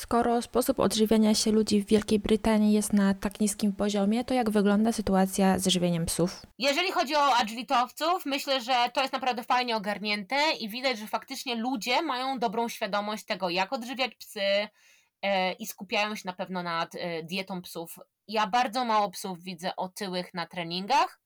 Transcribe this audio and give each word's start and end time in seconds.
Skoro 0.00 0.42
sposób 0.42 0.80
odżywiania 0.80 1.34
się 1.34 1.52
ludzi 1.52 1.82
w 1.82 1.86
Wielkiej 1.86 2.18
Brytanii 2.18 2.72
jest 2.72 2.92
na 2.92 3.14
tak 3.14 3.40
niskim 3.40 3.72
poziomie, 3.72 4.24
to 4.24 4.34
jak 4.34 4.50
wygląda 4.50 4.92
sytuacja 4.92 5.58
z 5.58 5.66
żywieniem 5.66 6.06
psów? 6.06 6.42
Jeżeli 6.58 6.92
chodzi 6.92 7.16
o 7.16 7.36
agilitowców, 7.36 8.26
myślę, 8.26 8.60
że 8.60 8.74
to 8.94 9.00
jest 9.00 9.12
naprawdę 9.12 9.44
fajnie 9.44 9.76
ogarnięte 9.76 10.36
i 10.60 10.68
widać, 10.68 10.98
że 10.98 11.06
faktycznie 11.06 11.54
ludzie 11.54 12.02
mają 12.02 12.38
dobrą 12.38 12.68
świadomość 12.68 13.24
tego, 13.24 13.50
jak 13.50 13.72
odżywiać 13.72 14.14
psy 14.14 14.40
e, 15.22 15.52
i 15.52 15.66
skupiają 15.66 16.14
się 16.14 16.22
na 16.24 16.32
pewno 16.32 16.62
nad 16.62 16.94
e, 16.94 17.22
dietą 17.22 17.62
psów. 17.62 17.98
Ja 18.28 18.46
bardzo 18.46 18.84
mało 18.84 19.10
psów 19.10 19.42
widzę 19.42 19.76
otyłych 19.76 20.34
na 20.34 20.46
treningach. 20.46 21.20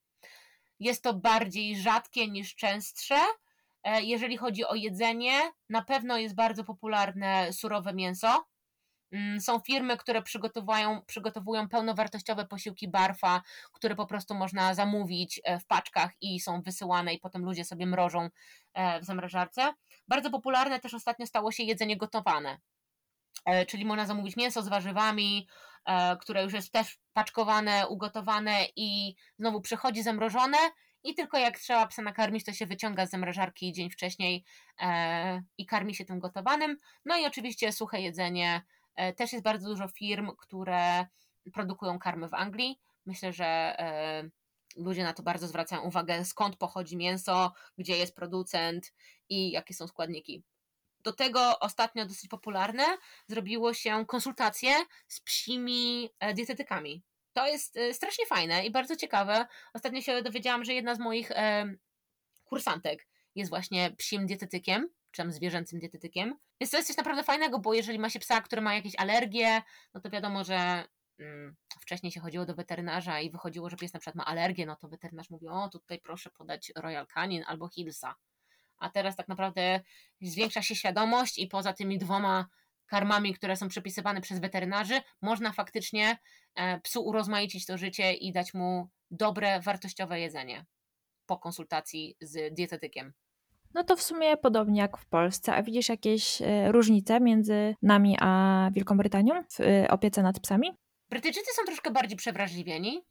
Jest 0.81 1.03
to 1.03 1.15
bardziej 1.15 1.77
rzadkie 1.77 2.29
niż 2.29 2.55
częstsze. 2.55 3.17
E, 3.85 4.03
jeżeli 4.03 4.37
chodzi 4.37 4.65
o 4.65 4.75
jedzenie, 4.75 5.53
na 5.69 5.83
pewno 5.83 6.19
jest 6.19 6.35
bardzo 6.35 6.65
popularne 6.65 7.53
surowe 7.53 7.95
mięso. 7.95 8.54
Mm, 9.15 9.41
są 9.41 9.61
firmy, 9.61 9.97
które 9.97 10.23
przygotowują, 10.23 11.03
przygotowują 11.07 11.69
pełnowartościowe 11.69 12.47
posiłki 12.47 12.89
barfa, 12.89 13.43
które 13.73 13.95
po 13.95 14.07
prostu 14.07 14.35
można 14.35 14.75
zamówić 14.75 15.41
e, 15.45 15.59
w 15.59 15.67
paczkach 15.67 16.11
i 16.21 16.41
są 16.41 16.63
wysyłane 16.63 17.15
i 17.15 17.19
potem 17.19 17.45
ludzie 17.45 17.65
sobie 17.65 17.87
mrożą 17.87 18.29
e, 18.75 19.01
w 19.01 19.05
zamrażarce. 19.05 19.75
Bardzo 20.09 20.31
popularne 20.31 20.81
też 20.81 20.95
ostatnio 20.95 21.27
stało 21.27 21.53
się 21.53 21.63
jedzenie 21.63 21.97
gotowane. 21.97 22.59
E, 23.45 23.67
czyli 23.67 23.85
można 23.85 24.07
zamówić 24.07 24.37
mięso 24.37 24.63
z 24.63 24.69
warzywami, 24.69 25.49
które 26.21 26.43
już 26.43 26.53
jest 26.53 26.73
też 26.73 26.99
paczkowane, 27.13 27.89
ugotowane 27.89 28.67
i 28.77 29.15
znowu 29.39 29.61
przychodzi 29.61 30.03
zamrożone 30.03 30.59
i 31.03 31.15
tylko 31.15 31.39
jak 31.39 31.59
trzeba 31.59 31.87
psa 31.87 32.03
nakarmić, 32.03 32.45
to 32.45 32.53
się 32.53 32.67
wyciąga 32.67 33.07
z 33.07 33.11
zamrażarki 33.11 33.73
dzień 33.73 33.91
wcześniej 33.91 34.45
i 35.59 35.67
karmi 35.67 35.95
się 35.95 36.05
tym 36.05 36.19
gotowanym. 36.19 36.79
No 37.05 37.17
i 37.19 37.27
oczywiście 37.27 37.73
suche 37.73 38.01
jedzenie 38.01 38.63
też 39.17 39.33
jest 39.33 39.45
bardzo 39.45 39.69
dużo 39.69 39.89
firm, 39.89 40.31
które 40.39 41.07
produkują 41.53 41.99
karmy 41.99 42.29
w 42.29 42.35
Anglii. 42.35 42.81
Myślę, 43.07 43.33
że 43.33 43.45
e, 43.47 44.31
ludzie 44.77 45.05
na 45.05 45.13
to 45.13 45.23
bardzo 45.23 45.49
zwracają 45.49 45.83
uwagę, 45.83 46.25
skąd 46.25 46.57
pochodzi 46.57 46.97
mięso, 46.97 47.53
gdzie 47.79 47.97
jest 47.97 48.17
producent 48.17 48.93
i 49.29 49.51
jakie 49.51 49.75
są 49.75 49.87
składniki. 49.87 50.43
Do 51.01 51.13
tego 51.13 51.59
ostatnio 51.59 52.07
dosyć 52.07 52.29
popularne 52.29 52.85
zrobiło 53.27 53.75
się 53.75 54.07
konsultacje 54.07 54.75
z 55.09 55.21
psimi 55.21 56.11
e, 56.21 56.35
dietetykami. 56.35 57.03
To 57.33 57.47
jest 57.47 57.79
strasznie 57.93 58.27
fajne 58.27 58.67
i 58.67 58.71
bardzo 58.71 58.97
ciekawe. 58.97 59.47
Ostatnio 59.75 60.01
się 60.01 60.23
dowiedziałam, 60.23 60.65
że 60.65 60.75
jedna 60.75 60.95
z 60.95 60.99
moich 60.99 61.33
kursantek 62.45 63.07
jest 63.35 63.51
właśnie 63.51 63.91
psim 63.97 64.27
dietetykiem 64.27 64.89
czy 65.15 65.23
tam 65.23 65.33
zwierzęcym 65.33 65.79
dietetykiem. 65.79 66.39
Więc 66.61 66.71
to 66.71 66.77
jest 66.77 66.89
coś 66.89 66.97
naprawdę 66.97 67.23
fajnego, 67.23 67.59
bo 67.59 67.75
jeżeli 67.75 67.99
ma 67.99 68.11
się 68.11 68.19
psa, 68.19 68.41
który 68.41 68.63
ma 68.63 68.75
jakieś 68.75 68.97
alergie, 68.97 69.63
no 69.95 70.01
to 70.01 70.11
wiadomo, 70.11 70.45
że 70.45 70.85
mm, 71.19 71.57
wcześniej 71.81 72.13
się 72.13 72.21
chodziło 72.21 72.47
do 72.47 72.55
weterynarza 72.55 73.21
i 73.21 73.31
wychodziło, 73.31 73.71
że 73.71 73.77
pies 73.77 73.93
na 73.93 74.01
przykład 74.01 74.17
ma 74.17 74.25
alergię, 74.25 74.67
no 74.67 74.77
to 74.77 74.89
weterynarz 74.89 75.31
mówi, 75.31 75.49
o 75.49 75.69
tutaj 75.69 76.01
proszę 76.01 76.31
podać 76.31 76.73
Royal 76.77 77.07
Canin 77.07 77.45
albo 77.47 77.69
Hillsa. 77.69 78.15
A 78.79 78.91
teraz 78.91 79.17
tak 79.17 79.29
naprawdę 79.29 79.81
zwiększa 80.21 80.63
się 80.63 80.75
świadomość 80.75 81.39
i 81.39 81.47
poza 81.47 81.73
tymi 81.73 81.99
dwoma 81.99 82.47
karmami, 82.87 83.35
które 83.35 83.57
są 83.57 83.69
przepisywane 83.69 84.21
przez 84.21 84.41
weterynarzy, 84.41 85.01
można 85.23 85.53
faktycznie 85.53 86.19
e, 86.55 86.81
psu 86.81 87.05
urozmaicić 87.05 87.67
to 87.67 87.79
życie 87.79 88.13
i 88.13 88.33
dać 88.33 88.55
mu 88.55 88.89
dobre, 89.11 89.61
wartościowe 89.61 90.21
jedzenie 90.21 90.65
po 91.27 91.39
konsultacji 91.39 92.17
z 92.21 92.55
dietetykiem. 92.55 93.13
No 93.75 93.85
to 93.85 93.97
w 93.97 94.03
sumie 94.03 94.37
podobnie 94.37 94.81
jak 94.81 94.97
w 94.97 95.07
Polsce. 95.07 95.55
A 95.55 95.63
widzisz 95.63 95.89
jakieś 95.89 96.43
e, 96.43 96.73
różnice 96.73 97.21
między 97.21 97.75
nami 97.83 98.17
a 98.21 98.71
Wielką 98.73 98.97
Brytanią 98.97 99.45
w 99.51 99.61
e, 99.61 99.91
opiece 99.91 100.23
nad 100.23 100.41
psami? 100.41 100.73
Brytyjczycy 101.11 101.53
są 101.55 101.65
troszkę 101.65 101.91
bardziej 101.91 102.17
przewrażliwieni 102.17 103.05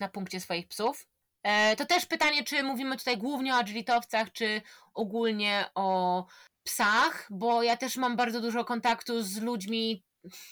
na 0.00 0.08
punkcie 0.08 0.40
swoich 0.40 0.68
psów. 0.68 1.06
E, 1.42 1.76
to 1.76 1.86
też 1.86 2.06
pytanie, 2.06 2.44
czy 2.44 2.62
mówimy 2.62 2.96
tutaj 2.96 3.18
głównie 3.18 3.54
o 3.54 3.56
agilitowcach, 3.56 4.32
czy 4.32 4.62
ogólnie 4.94 5.64
o 5.74 6.26
psach, 6.62 7.26
bo 7.30 7.62
ja 7.62 7.76
też 7.76 7.96
mam 7.96 8.16
bardzo 8.16 8.40
dużo 8.40 8.64
kontaktu 8.64 9.22
z 9.22 9.40
ludźmi 9.40 10.04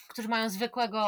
którzy 0.08 0.28
mają 0.28 0.50
zwykłego 0.50 1.02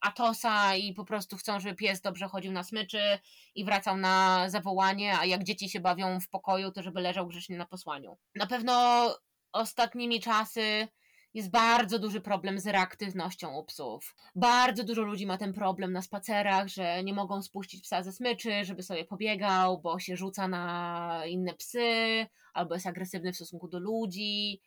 atosa 0.00 0.74
i 0.74 0.94
po 0.94 1.04
prostu 1.04 1.36
chcą, 1.36 1.60
żeby 1.60 1.74
pies 1.74 2.00
dobrze 2.00 2.28
chodził 2.28 2.52
na 2.52 2.62
smyczy 2.62 3.18
i 3.54 3.64
wracał 3.64 3.96
na 3.96 4.44
zawołanie, 4.50 5.18
a 5.18 5.24
jak 5.24 5.44
dzieci 5.44 5.68
się 5.68 5.80
bawią 5.80 6.20
w 6.20 6.28
pokoju, 6.28 6.72
to 6.72 6.82
żeby 6.82 7.00
leżał 7.00 7.26
grzecznie 7.26 7.58
na 7.58 7.66
posłaniu. 7.66 8.18
Na 8.34 8.46
pewno 8.46 9.06
ostatnimi 9.52 10.20
czasy 10.20 10.88
jest 11.34 11.50
bardzo 11.50 11.98
duży 11.98 12.20
problem 12.20 12.58
z 12.58 12.66
reaktywnością 12.66 13.56
u 13.56 13.64
psów. 13.64 14.14
Bardzo 14.34 14.84
dużo 14.84 15.02
ludzi 15.02 15.26
ma 15.26 15.38
ten 15.38 15.52
problem 15.52 15.92
na 15.92 16.02
spacerach, 16.02 16.68
że 16.68 17.04
nie 17.04 17.14
mogą 17.14 17.42
spuścić 17.42 17.82
psa 17.82 18.02
ze 18.02 18.12
smyczy, 18.12 18.64
żeby 18.64 18.82
sobie 18.82 19.04
pobiegał, 19.04 19.80
bo 19.80 19.98
się 19.98 20.16
rzuca 20.16 20.48
na 20.48 21.22
inne 21.26 21.54
psy, 21.54 22.26
albo 22.52 22.74
jest 22.74 22.86
agresywny 22.86 23.32
w 23.32 23.36
stosunku 23.36 23.68
do 23.68 23.78
ludzi, 23.78 24.60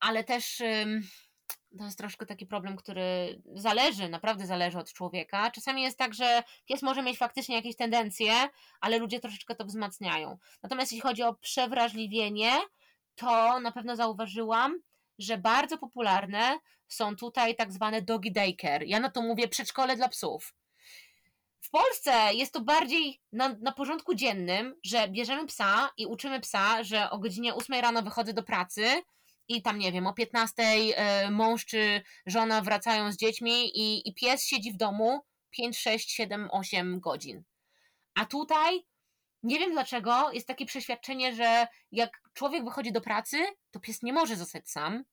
ale 0.00 0.24
też 0.24 0.62
to 1.78 1.84
jest 1.84 1.98
troszkę 1.98 2.26
taki 2.26 2.46
problem, 2.46 2.76
który 2.76 3.42
zależy, 3.54 4.08
naprawdę 4.08 4.46
zależy 4.46 4.78
od 4.78 4.92
człowieka. 4.92 5.50
Czasami 5.50 5.82
jest 5.82 5.98
tak, 5.98 6.14
że 6.14 6.42
pies 6.66 6.82
może 6.82 7.02
mieć 7.02 7.18
faktycznie 7.18 7.56
jakieś 7.56 7.76
tendencje, 7.76 8.32
ale 8.80 8.98
ludzie 8.98 9.20
troszeczkę 9.20 9.54
to 9.54 9.64
wzmacniają. 9.64 10.38
Natomiast 10.62 10.92
jeśli 10.92 11.02
chodzi 11.02 11.22
o 11.22 11.34
przewrażliwienie, 11.34 12.52
to 13.14 13.60
na 13.60 13.72
pewno 13.72 13.96
zauważyłam, 13.96 14.78
że 15.18 15.38
bardzo 15.38 15.78
popularne 15.78 16.58
są 16.88 17.16
tutaj 17.16 17.56
tak 17.56 17.72
zwane 17.72 18.02
doggy 18.02 18.30
daycare. 18.30 18.86
Ja 18.86 19.00
na 19.00 19.10
to 19.10 19.22
mówię 19.22 19.48
przedszkole 19.48 19.96
dla 19.96 20.08
psów. 20.08 20.54
W 21.60 21.70
Polsce 21.70 22.34
jest 22.34 22.52
to 22.52 22.60
bardziej 22.60 23.20
na, 23.32 23.48
na 23.48 23.72
porządku 23.72 24.14
dziennym, 24.14 24.74
że 24.84 25.08
bierzemy 25.08 25.46
psa 25.46 25.90
i 25.96 26.06
uczymy 26.06 26.40
psa, 26.40 26.82
że 26.84 27.10
o 27.10 27.18
godzinie 27.18 27.54
8 27.54 27.80
rano 27.80 28.02
wychodzę 28.02 28.32
do 28.32 28.42
pracy, 28.42 29.02
i 29.48 29.62
tam 29.62 29.78
nie 29.78 29.92
wiem, 29.92 30.06
o 30.06 30.12
15 30.12 30.62
e, 30.62 31.30
mąż 31.30 31.64
czy 31.64 32.02
żona 32.26 32.62
wracają 32.62 33.12
z 33.12 33.16
dziećmi 33.16 33.78
i, 33.78 34.08
i 34.08 34.14
pies 34.14 34.44
siedzi 34.44 34.72
w 34.72 34.76
domu 34.76 35.20
5, 35.50 35.78
6, 35.78 36.10
7, 36.10 36.48
8 36.52 37.00
godzin. 37.00 37.42
A 38.14 38.26
tutaj 38.26 38.84
nie 39.42 39.58
wiem 39.58 39.72
dlaczego 39.72 40.32
jest 40.32 40.46
takie 40.46 40.66
przeświadczenie, 40.66 41.34
że 41.34 41.66
jak 41.92 42.20
człowiek 42.32 42.64
wychodzi 42.64 42.92
do 42.92 43.00
pracy, 43.00 43.36
to 43.70 43.80
pies 43.80 44.02
nie 44.02 44.12
może 44.12 44.36
zostać 44.36 44.70
sam, 44.70 45.04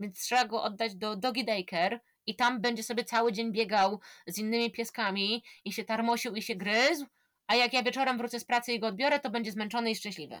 więc 0.00 0.20
trzeba 0.20 0.44
go 0.44 0.62
oddać 0.62 0.94
do 0.96 1.16
doggy 1.16 1.44
daycare 1.44 2.00
i 2.26 2.36
tam 2.36 2.60
będzie 2.60 2.82
sobie 2.82 3.04
cały 3.04 3.32
dzień 3.32 3.52
biegał 3.52 4.00
z 4.26 4.38
innymi 4.38 4.72
pieskami 4.72 5.44
i 5.64 5.72
się 5.72 5.84
tarmosił 5.84 6.34
i 6.34 6.42
się 6.42 6.54
gryzł, 6.54 7.06
a 7.46 7.56
jak 7.56 7.72
ja 7.72 7.82
wieczorem 7.82 8.18
wrócę 8.18 8.40
z 8.40 8.44
pracy 8.44 8.72
i 8.72 8.80
go 8.80 8.86
odbiorę, 8.86 9.20
to 9.20 9.30
będzie 9.30 9.52
zmęczony 9.52 9.90
i 9.90 9.96
szczęśliwy. 9.96 10.40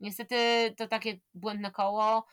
Niestety 0.00 0.36
to 0.76 0.88
takie 0.88 1.18
błędne 1.34 1.70
koło. 1.70 2.26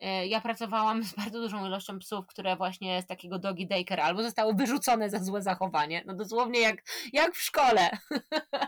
E, 0.00 0.26
ja 0.26 0.40
pracowałam 0.40 1.02
z 1.04 1.14
bardzo 1.14 1.40
dużą 1.40 1.66
ilością 1.66 1.98
psów, 1.98 2.26
które 2.26 2.56
właśnie 2.56 3.02
z 3.02 3.06
takiego 3.06 3.38
dogi 3.38 3.66
daycare 3.66 4.00
albo 4.00 4.22
zostały 4.22 4.54
wyrzucone 4.54 5.10
za 5.10 5.18
złe 5.18 5.42
zachowanie. 5.42 6.02
No 6.06 6.14
dosłownie 6.14 6.60
jak, 6.60 6.82
jak 7.12 7.34
w 7.34 7.42
szkole. 7.42 7.90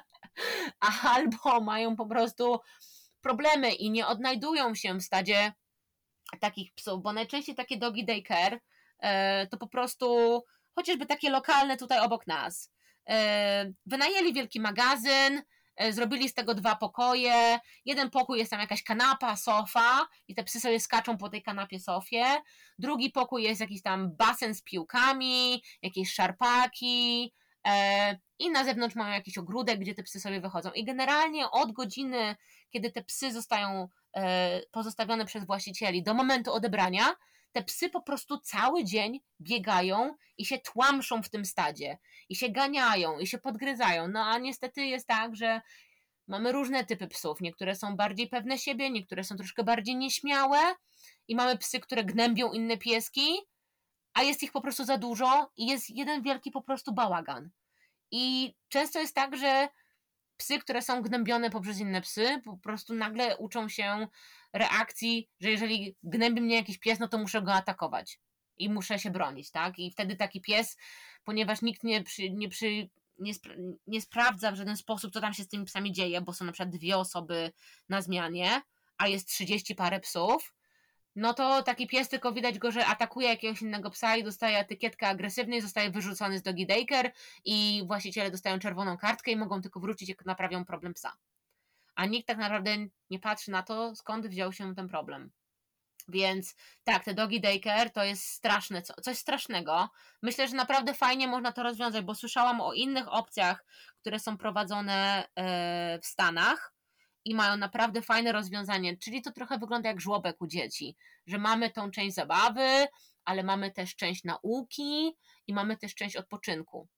albo 1.15 1.61
mają 1.61 1.97
po 1.97 2.07
prostu 2.07 2.61
problemy 3.21 3.73
i 3.73 3.91
nie 3.91 4.07
odnajdują 4.07 4.75
się 4.75 4.95
w 4.95 5.03
stadzie 5.03 5.53
takich 6.41 6.75
psów, 6.75 7.03
bo 7.03 7.13
najczęściej 7.13 7.55
takie 7.55 7.77
dogi 7.77 8.05
daycare 8.05 8.61
e, 8.99 9.47
to 9.47 9.57
po 9.57 9.67
prostu 9.67 10.43
chociażby 10.75 11.07
takie 11.07 11.31
lokalne 11.31 11.77
tutaj 11.77 12.01
obok 12.01 12.27
nas. 12.27 12.73
E, 13.09 13.73
wynajęli 13.87 14.33
wielki 14.33 14.61
magazyn, 14.61 15.43
zrobili 15.91 16.29
z 16.29 16.35
tego 16.35 16.55
dwa 16.55 16.77
pokoje. 16.77 17.59
Jeden 17.85 18.11
pokój 18.11 18.39
jest 18.39 18.51
tam 18.51 18.61
jakaś 18.61 18.83
kanapa, 18.83 19.37
sofa 19.37 20.09
i 20.29 20.35
te 20.35 20.45
psy 20.45 20.61
sobie 20.61 20.81
skaczą 20.81 21.19
po 21.19 21.29
tej 21.29 21.43
kanapie, 21.43 21.81
sofie. 21.81 22.25
Drugi 22.79 23.11
pokój 23.11 23.43
jest 23.43 23.61
jakiś 23.61 23.83
tam 23.83 24.17
basen 24.17 24.55
z 24.55 24.63
piłkami, 24.63 25.63
jakieś 25.83 26.13
szarpaki. 26.13 27.33
E, 27.67 28.19
I 28.39 28.51
na 28.51 28.65
zewnątrz 28.65 28.97
mają 28.97 29.15
jakiś 29.15 29.39
ogródek, 29.39 29.81
gdzie 29.81 29.95
te 29.95 30.03
psy 30.03 30.21
sobie 30.21 30.41
wychodzą. 30.41 30.71
I 30.71 30.85
generalnie 30.85 31.51
od 31.51 31.73
godziny, 31.73 32.37
kiedy 32.71 32.91
te 32.91 33.05
psy 33.05 33.33
zostają 33.33 33.89
e, 34.17 34.61
pozostawione 34.73 35.25
przez 35.25 35.47
właścicieli 35.47 36.03
do 36.03 36.15
momentu 36.15 36.53
odebrania, 36.53 37.15
te 37.53 37.63
psy 37.63 37.91
po 37.91 38.03
prostu 38.03 38.39
cały 38.39 38.85
dzień 38.85 39.21
biegają 39.41 40.15
i 40.39 40.47
się 40.47 40.59
tłamszą 40.59 41.23
w 41.23 41.31
tym 41.31 41.45
stadzie, 41.45 41.99
i 42.29 42.37
się 42.37 42.49
ganiają, 42.49 43.19
i 43.19 43.27
się 43.27 43.39
podgryzają. 43.39 44.09
No 44.09 44.25
a 44.25 44.39
niestety 44.39 44.87
jest 44.87 45.07
tak, 45.07 45.37
że 45.37 45.61
mamy 46.29 46.53
różne 46.53 46.85
typy 46.85 47.09
psów. 47.09 47.41
Niektóre 47.41 47.75
są 47.75 47.97
bardziej 47.97 48.29
pewne 48.29 48.59
siebie, 48.59 48.91
niektóre 48.91 49.25
są 49.25 49.37
troszkę 49.37 49.65
bardziej 49.65 49.97
nieśmiałe, 49.97 50.59
i 51.29 51.37
mamy 51.37 51.59
psy, 51.59 51.81
które 51.81 52.05
gnębią 52.05 52.53
inne 52.53 52.77
pieski, 52.77 53.37
a 54.15 54.23
jest 54.23 54.43
ich 54.43 54.53
po 54.53 54.61
prostu 54.61 54.85
za 54.85 54.99
dużo 54.99 55.51
i 55.57 55.67
jest 55.67 55.91
jeden 55.91 56.23
wielki 56.23 56.51
po 56.51 56.63
prostu 56.63 56.95
bałagan. 56.95 57.51
I 58.11 58.55
często 58.69 59.01
jest 59.01 59.15
tak, 59.15 59.37
że 59.37 59.69
psy, 60.37 60.59
które 60.59 60.83
są 60.83 61.03
gnębione 61.03 61.51
poprzez 61.51 61.79
inne 61.81 62.01
psy, 62.01 62.41
po 62.45 62.57
prostu 62.57 62.95
nagle 62.95 63.37
uczą 63.37 63.69
się 63.69 64.09
reakcji, 64.53 65.29
że 65.41 65.51
jeżeli 65.51 65.97
gnębi 66.03 66.41
mnie 66.41 66.57
jakiś 66.57 66.79
pies, 66.79 66.99
no 66.99 67.09
to 67.09 67.19
muszę 67.19 67.43
go 67.43 67.55
atakować. 67.55 68.21
i 68.59 68.71
muszę 68.71 68.99
się 68.99 69.11
bronić, 69.11 69.51
tak? 69.51 69.79
I 69.79 69.91
wtedy 69.91 70.17
taki 70.17 70.41
pies, 70.41 70.77
ponieważ 71.25 71.63
nikt 71.63 71.85
nie, 71.85 72.03
przy, 72.03 72.31
nie, 72.31 72.49
przy, 72.49 72.89
nie, 73.19 73.35
spra 73.35 73.55
nie 73.87 74.01
sprawdza 74.01 74.53
w 74.53 74.57
żaden 74.57 74.77
sposób, 74.77 75.13
co 75.13 75.21
tam 75.21 75.35
się 75.35 75.45
z 75.45 75.49
tymi 75.49 75.65
psami 75.65 75.93
dzieje, 75.93 76.21
bo 76.21 76.33
są 76.33 76.45
na 76.45 76.53
przykład 76.53 76.77
dwie 76.77 76.97
osoby 76.99 77.53
na 77.89 78.03
zmianie, 78.03 78.63
a 78.99 79.09
jest 79.09 79.29
30 79.29 79.75
parę 79.75 80.01
psów, 80.01 80.56
no 81.17 81.35
to 81.35 81.63
taki 81.63 81.87
pies 81.87 82.09
tylko 82.09 82.33
widać 82.33 82.59
go, 82.59 82.71
że 82.71 82.87
atakuje 82.87 83.29
jakiegoś 83.29 83.63
innego 83.63 83.91
psa 83.91 84.17
i 84.17 84.25
dostaje 84.25 84.59
etykietkę 84.59 85.09
agresywnej, 85.09 85.61
zostaje 85.61 85.91
wyrzucony 85.91 86.39
z 86.39 86.43
dogi 86.43 86.67
daycare 86.67 87.13
i 87.45 87.83
właściciele 87.87 88.31
dostają 88.31 88.59
czerwoną 88.59 88.97
kartkę 88.97 89.31
i 89.31 89.37
mogą 89.37 89.63
tylko 89.63 89.81
wrócić, 89.81 90.09
jak 90.09 90.25
naprawią 90.25 90.65
problem 90.65 90.95
psa. 90.95 91.17
A 91.95 92.07
nikt 92.07 92.27
tak 92.29 92.39
naprawdę 92.39 92.71
nie 93.11 93.19
patrzy 93.19 93.51
na 93.51 93.63
to, 93.63 93.97
skąd 93.97 94.27
wziął 94.27 94.53
się 94.53 94.75
ten 94.75 94.89
problem. 94.89 95.31
Więc 96.09 96.55
tak, 96.85 97.05
te 97.05 97.15
dogi 97.15 97.41
daycare 97.41 97.91
to 97.91 98.05
jest 98.05 98.25
straszne, 98.25 98.83
coś 98.83 99.19
strasznego. 99.19 99.89
Myślę, 100.23 100.49
że 100.49 100.57
naprawdę 100.57 100.95
fajnie 100.95 101.29
można 101.29 101.53
to 101.53 101.63
rozwiązać, 101.63 102.05
bo 102.05 102.15
słyszałam 102.15 102.61
o 102.61 102.73
innych 102.73 103.13
opcjach, 103.13 103.65
które 104.01 104.19
są 104.21 104.37
prowadzone 104.37 105.29
e, 105.35 105.99
w 106.03 106.07
Stanach 106.07 106.76
i 107.27 107.35
mają 107.35 107.57
naprawdę 107.57 108.03
fajne 108.03 108.33
rozwiązanie, 108.33 108.97
czyli 108.97 109.23
to 109.23 109.33
trochę 109.33 109.59
wygląda 109.59 109.89
jak 109.89 110.01
żłobek 110.01 110.43
u 110.43 110.47
dzieci, 110.47 110.97
że 111.27 111.39
mamy 111.39 111.71
tą 111.71 111.91
część 111.91 112.15
zabawy, 112.15 112.87
ale 113.25 113.43
mamy 113.43 113.71
też 113.71 113.97
część 113.97 114.25
nauki 114.25 115.17
i 115.47 115.55
mamy 115.55 115.77
też 115.77 115.95
część 115.95 116.17
odpoczynku. 116.17 116.89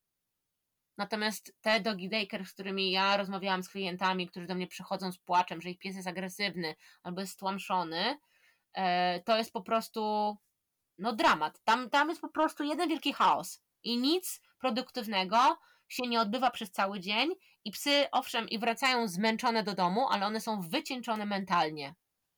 Natomiast 0.99 1.55
te 1.61 1.81
dogi 1.81 2.09
daycare, 2.09 2.47
z 2.47 2.53
którymi 2.53 2.91
ja 2.91 3.17
rozmawiałam 3.17 3.63
z 3.63 3.69
klientami, 3.69 4.29
którzy 4.29 4.47
do 4.47 4.55
mnie 4.55 4.67
przychodzą 4.67 5.13
z 5.13 5.19
płaczem, 5.19 5.61
że 5.61 5.71
ich 5.71 5.79
pies 5.79 5.97
jest 5.97 6.09
agresywny 6.09 6.75
albo 7.03 7.21
jest 7.21 7.33
stłamszony, 7.33 8.19
e, 8.75 9.21
to 9.23 9.37
jest 9.37 9.53
po 9.53 9.63
prostu 9.63 10.37
no 10.99 11.13
dramat. 11.13 11.61
Tam, 11.65 11.91
tam 11.91 12.09
jest 12.09 12.21
po 12.21 12.29
prostu 12.29 12.65
jeden 12.65 12.89
wielki 12.89 13.13
chaos 13.13 13.63
i 13.83 13.99
nic 13.99 14.41
produktywnego 14.59 15.59
się 15.89 16.03
nie 16.07 16.21
odbywa 16.21 16.51
przez 16.51 16.71
cały 16.71 17.01
dzień 17.01 17.31
i 17.65 17.71
psy, 17.71 18.07
owszem, 18.13 18.49
i 18.49 18.59
wracają 18.59 19.09
zmęczone 19.09 19.63
do 19.63 19.75
domu, 19.75 20.07
ale 20.11 20.27
one 20.27 20.41
są 20.41 20.61
wycieńczone 20.61 21.27
mentalnie. 21.27 21.95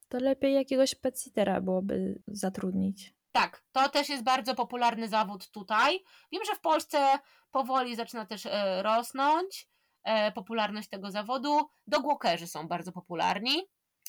To 0.08 0.18
lepiej 0.18 0.54
jakiegoś 0.54 0.94
petsitera 0.94 1.60
byłoby 1.60 2.22
zatrudnić. 2.26 3.14
Tak, 3.32 3.62
to 3.72 3.88
też 3.88 4.08
jest 4.08 4.24
bardzo 4.24 4.54
popularny 4.54 5.08
zawód 5.08 5.50
tutaj. 5.50 6.00
Wiem, 6.32 6.42
że 6.46 6.54
w 6.54 6.60
Polsce 6.60 7.18
powoli 7.50 7.96
zaczyna 7.96 8.26
też 8.26 8.46
e, 8.46 8.82
rosnąć 8.82 9.68
e, 10.04 10.32
popularność 10.32 10.88
tego 10.88 11.10
zawodu. 11.10 11.68
Dogwalkerzy 11.86 12.46
są 12.46 12.68
bardzo 12.68 12.92
popularni. 12.92 13.62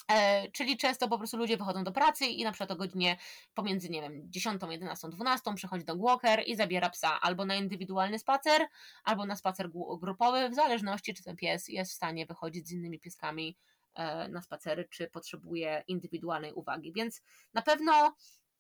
E, 0.07 0.51
czyli 0.51 0.77
często 0.77 1.07
po 1.07 1.17
prostu 1.17 1.37
ludzie 1.37 1.57
wychodzą 1.57 1.83
do 1.83 1.91
pracy 1.91 2.25
i 2.25 2.43
na 2.43 2.51
przykład 2.51 2.71
o 2.71 2.75
godzinie 2.75 3.17
pomiędzy, 3.53 3.89
nie 3.89 4.01
wiem, 4.01 4.21
10, 4.31 4.61
11, 4.69 5.09
12 5.09 5.53
przychodzi 5.55 5.85
do 5.85 5.97
walker 5.97 6.43
i 6.45 6.55
zabiera 6.55 6.89
psa 6.89 7.21
albo 7.21 7.45
na 7.45 7.55
indywidualny 7.55 8.19
spacer, 8.19 8.61
albo 9.03 9.25
na 9.25 9.35
spacer 9.35 9.69
grupowy, 9.99 10.49
w 10.49 10.55
zależności 10.55 11.13
czy 11.13 11.23
ten 11.23 11.35
pies 11.35 11.67
jest 11.67 11.91
w 11.91 11.95
stanie 11.95 12.25
wychodzić 12.25 12.67
z 12.67 12.71
innymi 12.71 12.99
pieskami 12.99 13.57
e, 13.95 14.27
na 14.27 14.41
spacery, 14.41 14.87
czy 14.89 15.07
potrzebuje 15.07 15.83
indywidualnej 15.87 16.53
uwagi. 16.53 16.93
Więc 16.93 17.21
na 17.53 17.61
pewno 17.61 18.15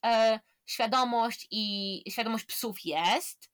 e, 0.05 0.39
świadomość 0.65 1.47
i 1.51 2.03
świadomość 2.11 2.45
psów 2.45 2.85
jest, 2.85 3.51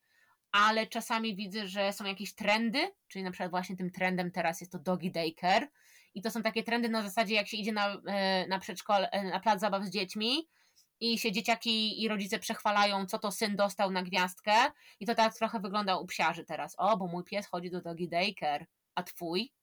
ale 0.51 0.87
czasami 0.87 1.35
widzę, 1.35 1.67
że 1.67 1.93
są 1.93 2.05
jakieś 2.05 2.35
trendy, 2.35 2.91
czyli 3.07 3.23
na 3.23 3.31
przykład 3.31 3.51
właśnie 3.51 3.77
tym 3.77 3.91
trendem 3.91 4.31
teraz 4.31 4.61
jest 4.61 4.71
to 4.71 4.79
doggy 4.79 5.11
daycare, 5.11 5.67
i 6.17 6.21
to 6.21 6.31
są 6.31 6.41
takie 6.41 6.63
trendy 6.63 6.89
na 6.89 7.01
zasadzie, 7.03 7.35
jak 7.35 7.47
się 7.47 7.57
idzie 7.57 7.71
na, 7.71 8.01
e, 8.07 8.47
na 8.47 8.59
przedszkol, 8.59 9.07
e, 9.11 9.23
na 9.23 9.39
plac 9.39 9.59
zabaw 9.59 9.83
z 9.83 9.89
dziećmi 9.89 10.47
i 10.99 11.19
się 11.19 11.31
dzieciaki 11.31 12.03
i 12.03 12.07
rodzice 12.07 12.39
przechwalają, 12.39 13.05
co 13.05 13.19
to 13.19 13.31
syn 13.31 13.55
dostał 13.55 13.91
na 13.91 14.03
gwiazdkę 14.03 14.55
i 14.99 15.05
to 15.05 15.15
tak 15.15 15.33
trochę 15.33 15.59
wygląda 15.59 15.97
u 15.97 16.05
psiarzy 16.05 16.45
teraz. 16.45 16.75
O, 16.77 16.97
bo 16.97 17.07
mój 17.07 17.23
pies 17.23 17.47
chodzi 17.47 17.71
do 17.71 17.81
dogi 17.81 18.09
daycare, 18.09 18.65
a 18.95 19.03
twój? 19.03 19.53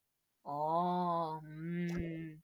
O, 0.44 1.40
mm. 1.44 2.40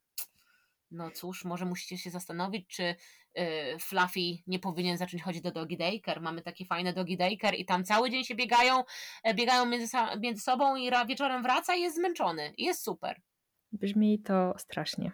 no 0.90 1.10
cóż, 1.10 1.44
może 1.44 1.64
musicie 1.64 1.98
się 1.98 2.10
zastanowić, 2.10 2.66
czy 2.68 2.82
y, 2.82 3.78
Fluffy 3.80 4.42
nie 4.46 4.58
powinien 4.58 4.98
zacząć 4.98 5.22
chodzić 5.22 5.42
do 5.42 5.50
dogi 5.50 5.76
daycare. 5.76 6.20
Mamy 6.20 6.42
takie 6.42 6.64
fajne 6.64 6.92
dogi 6.92 7.16
daycare 7.16 7.56
i 7.56 7.64
tam 7.64 7.84
cały 7.84 8.10
dzień 8.10 8.24
się 8.24 8.34
biegają, 8.34 8.84
biegają 9.34 9.66
między, 9.66 9.96
między 10.20 10.42
sobą 10.42 10.76
i 10.76 10.90
wieczorem 11.08 11.42
wraca 11.42 11.74
i 11.74 11.82
jest 11.82 11.96
zmęczony. 11.96 12.54
Jest 12.58 12.84
super. 12.84 13.20
Brzmi 13.72 14.18
to 14.18 14.54
strasznie. 14.58 15.12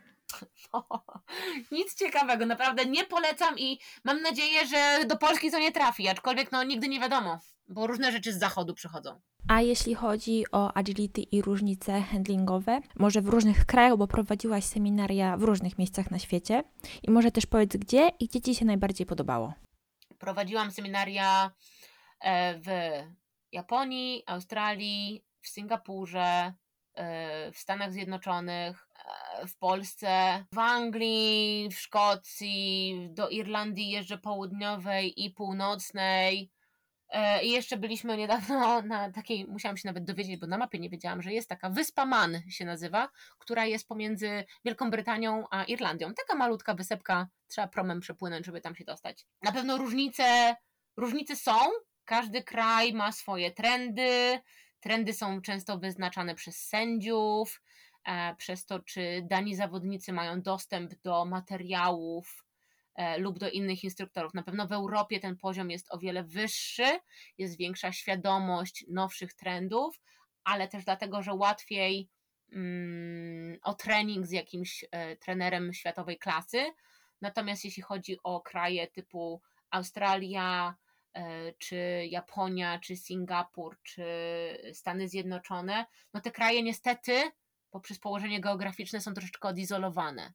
nic 1.73 1.95
ciekawego, 1.95 2.47
naprawdę 2.47 2.87
nie 2.87 3.05
polecam 3.05 3.59
i 3.59 3.79
mam 4.05 4.23
nadzieję, 4.23 4.67
że 4.67 5.05
do 5.07 5.17
Polski 5.17 5.51
to 5.51 5.59
nie 5.59 5.73
trafi, 5.73 6.09
aczkolwiek 6.09 6.53
no 6.53 6.65
nigdy 6.65 6.89
nie 6.89 7.01
wiadomo, 7.01 7.39
bo 7.69 7.87
różne 7.87 8.13
rzeczy 8.13 8.33
z 8.33 8.39
zachodu 8.39 8.75
przychodzą. 8.75 9.21
A 9.49 9.61
jeśli 9.61 9.95
chodzi 9.95 10.45
o 10.53 10.73
agility 10.73 11.21
i 11.21 11.43
różnice 11.43 12.01
handlingowe, 12.01 12.81
może 12.97 13.21
w 13.21 13.29
różnych 13.29 13.67
krajach, 13.67 13.97
bo 13.97 14.07
prowadziłaś 14.07 14.65
seminaria 14.65 15.37
w 15.37 15.43
różnych 15.43 15.79
miejscach 15.79 16.11
na 16.11 16.19
świecie 16.19 16.65
i 17.03 17.11
może 17.11 17.31
też 17.31 17.47
powiedz 17.47 17.77
gdzie 17.77 18.11
i 18.21 18.27
gdzie 18.29 18.41
Ci 18.41 18.55
się 18.55 18.65
najbardziej 18.65 19.07
podobało? 19.07 19.55
Prowadziłam 20.19 20.71
seminaria 20.71 21.51
e, 22.21 22.59
w 22.59 22.67
Japonii, 23.53 24.23
Australii, 24.27 25.25
w 25.41 25.49
Singapurze, 25.49 26.55
w 27.53 27.59
Stanach 27.59 27.93
Zjednoczonych, 27.93 28.89
e, 29.43 29.47
w 29.47 29.57
Polsce, 29.57 30.45
w 30.53 30.59
Anglii, 30.59 31.69
w 31.73 31.79
Szkocji, 31.79 33.09
do 33.11 33.29
Irlandii 33.29 33.91
jeżdżę 33.91 34.19
południowej 34.19 35.25
i 35.25 35.31
północnej. 35.31 36.51
E, 37.09 37.45
I 37.45 37.51
jeszcze 37.51 37.77
byliśmy 37.77 38.17
niedawno 38.17 38.83
na 38.83 39.13
takiej, 39.13 39.47
musiałam 39.47 39.77
się 39.77 39.89
nawet 39.89 40.05
dowiedzieć, 40.05 40.41
bo 40.41 40.47
na 40.47 40.59
mapie 40.59 40.79
nie 40.79 40.91
wiedziałam, 40.91 41.23
że 41.23 41.33
jest 41.33 41.49
taka 41.49 41.71
wyspa 41.71 42.07
Man 42.07 42.43
się 42.49 42.65
nazywa, 42.65 43.09
która 43.39 43.67
jest 43.67 43.89
pomiędzy 43.89 44.45
Wielką 44.65 44.91
Brytanią 44.91 45.45
a 45.51 45.65
Irlandią. 45.65 46.15
Taka 46.15 46.35
malutka 46.35 46.75
wysepka, 46.75 47.29
trzeba 47.49 47.69
promem 47.69 48.01
przepłynąć, 48.01 48.47
żeby 48.47 48.61
tam 48.61 48.77
się 48.77 48.85
dostać. 48.85 49.27
Na 49.43 49.53
pewno 49.53 49.79
różnice, 49.79 50.57
różnice 50.97 51.37
są, 51.37 51.59
każdy 52.05 52.43
kraj 52.43 52.93
ma 52.95 53.13
swoje 53.13 53.51
trendy, 53.51 54.41
Trendy 54.87 55.13
są 55.13 55.43
często 55.43 55.79
wyznaczane 55.79 56.35
przez 56.35 56.57
sędziów, 56.57 57.63
e, 58.05 58.35
przez 58.37 58.67
to, 58.67 58.81
czy 58.81 59.23
dani 59.31 59.57
zawodnicy 59.57 60.13
mają 60.13 60.43
dostęp 60.43 60.95
do 61.03 61.25
materiałów 61.25 62.45
e, 62.95 63.19
lub 63.19 63.39
do 63.39 63.51
innych 63.51 63.85
instruktorów. 63.85 64.35
Na 64.35 64.43
pewno 64.43 64.67
w 64.67 64.73
Europie 64.73 65.21
ten 65.21 65.37
poziom 65.37 65.71
jest 65.71 65.95
o 65.95 65.99
wiele 65.99 66.25
wyższy, 66.25 66.99
jest 67.39 67.59
większa 67.59 67.93
świadomość 67.93 68.85
nowszych 68.89 69.35
trendów, 69.35 70.01
ale 70.45 70.69
też 70.69 70.85
dlatego, 70.85 71.23
że 71.23 71.35
łatwiej 71.35 72.09
mm, 72.53 73.59
o 73.63 73.75
trening 73.75 74.27
z 74.27 74.31
jakimś 74.31 74.85
e, 74.91 75.17
trenerem 75.17 75.73
światowej 75.73 76.19
klasy. 76.19 76.65
Natomiast 77.21 77.65
jeśli 77.65 77.83
chodzi 77.83 78.17
o 78.23 78.41
kraje 78.41 78.87
typu 78.87 79.43
Australia, 79.71 80.75
czy 81.59 82.07
Japonia, 82.11 82.79
czy 82.79 82.97
Singapur, 82.97 83.79
czy 83.83 84.05
Stany 84.73 85.09
Zjednoczone, 85.09 85.87
no 86.15 86.21
te 86.21 86.31
kraje 86.31 86.63
niestety 86.63 87.23
poprzez 87.71 87.99
położenie 87.99 88.41
geograficzne 88.41 89.01
są 89.01 89.15
troszeczkę 89.15 89.49
odizolowane. 89.49 90.33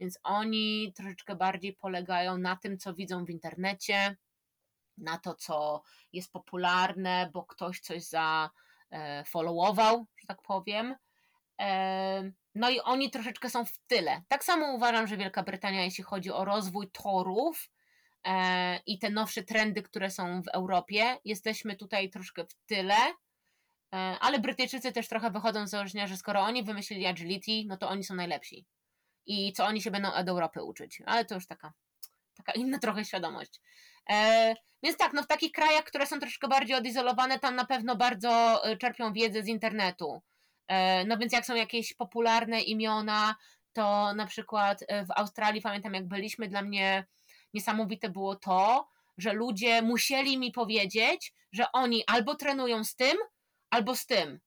Więc 0.00 0.18
oni 0.22 0.92
troszeczkę 0.96 1.36
bardziej 1.36 1.72
polegają 1.72 2.38
na 2.38 2.56
tym, 2.56 2.78
co 2.78 2.94
widzą 2.94 3.24
w 3.24 3.30
internecie, 3.30 4.16
na 4.98 5.18
to, 5.18 5.34
co 5.34 5.82
jest 6.12 6.32
popularne, 6.32 7.30
bo 7.32 7.44
ktoś 7.44 7.80
coś 7.80 8.02
zafollowował, 8.02 10.06
że 10.16 10.26
tak 10.26 10.42
powiem. 10.42 10.94
E, 11.60 12.32
no 12.54 12.70
i 12.70 12.80
oni 12.80 13.10
troszeczkę 13.10 13.50
są 13.50 13.64
w 13.64 13.78
tyle. 13.86 14.22
Tak 14.28 14.44
samo 14.44 14.72
uważam, 14.72 15.06
że 15.06 15.16
Wielka 15.16 15.42
Brytania, 15.42 15.84
jeśli 15.84 16.04
chodzi 16.04 16.32
o 16.32 16.44
rozwój 16.44 16.90
torów, 16.90 17.66
E, 17.66 17.73
i 18.86 18.98
te 18.98 19.10
nowsze 19.10 19.42
trendy, 19.42 19.82
które 19.82 20.10
są 20.10 20.42
w 20.42 20.48
Europie. 20.48 21.16
Jesteśmy 21.24 21.76
tutaj 21.76 22.10
troszkę 22.10 22.44
w 22.44 22.54
tyle, 22.66 22.96
e, 23.94 23.96
ale 24.20 24.38
Brytyjczycy 24.38 24.92
też 24.92 25.08
trochę 25.08 25.30
wychodzą 25.30 25.66
z 25.66 25.70
założenia, 25.70 26.06
że 26.06 26.16
skoro 26.16 26.40
oni 26.40 26.62
wymyślili 26.64 27.06
agility, 27.06 27.52
no 27.66 27.76
to 27.76 27.88
oni 27.88 28.04
są 28.04 28.14
najlepsi. 28.14 28.66
I 29.26 29.52
co 29.52 29.64
oni 29.64 29.82
się 29.82 29.90
będą 29.90 30.12
od 30.12 30.28
Europy 30.28 30.62
uczyć. 30.62 31.02
Ale 31.06 31.24
to 31.24 31.34
już 31.34 31.46
taka, 31.46 31.72
taka 32.36 32.52
inna 32.60 32.78
trochę 32.78 33.04
świadomość. 33.04 33.60
E, 34.10 34.54
więc 34.82 34.96
tak, 34.96 35.12
no 35.12 35.22
w 35.22 35.26
takich 35.26 35.52
krajach, 35.52 35.84
które 35.84 36.06
są 36.06 36.20
troszkę 36.20 36.48
bardziej 36.48 36.76
odizolowane, 36.76 37.38
tam 37.38 37.56
na 37.56 37.64
pewno 37.64 37.96
bardzo 37.96 38.62
czerpią 38.80 39.12
wiedzę 39.12 39.42
z 39.42 39.48
internetu. 39.48 40.22
no 41.06 41.18
więc 41.18 41.32
jak 41.32 41.46
są 41.46 41.54
jakieś 41.54 41.94
popularne 41.94 42.60
imiona, 42.60 43.34
to 43.72 44.14
na 44.14 44.26
przykład 44.26 44.80
w 44.80 45.10
Australii, 45.16 45.62
pamiętam 45.62 45.94
jak 45.94 46.08
byliśmy, 46.08 46.48
dla 46.48 46.62
mnie 46.62 47.06
niesamowite 47.54 48.08
było 48.08 48.36
to, 48.36 48.88
że 49.18 49.32
ludzie 49.32 49.82
musieli 49.82 50.38
mi 50.38 50.52
powiedzieć, 50.52 51.34
że 51.52 51.72
oni 51.72 52.04
albo 52.06 52.34
trenują 52.34 52.84
z 52.84 52.96
tym, 52.96 53.16
albo 53.70 53.96
z 53.96 54.06
tym. 54.06 54.40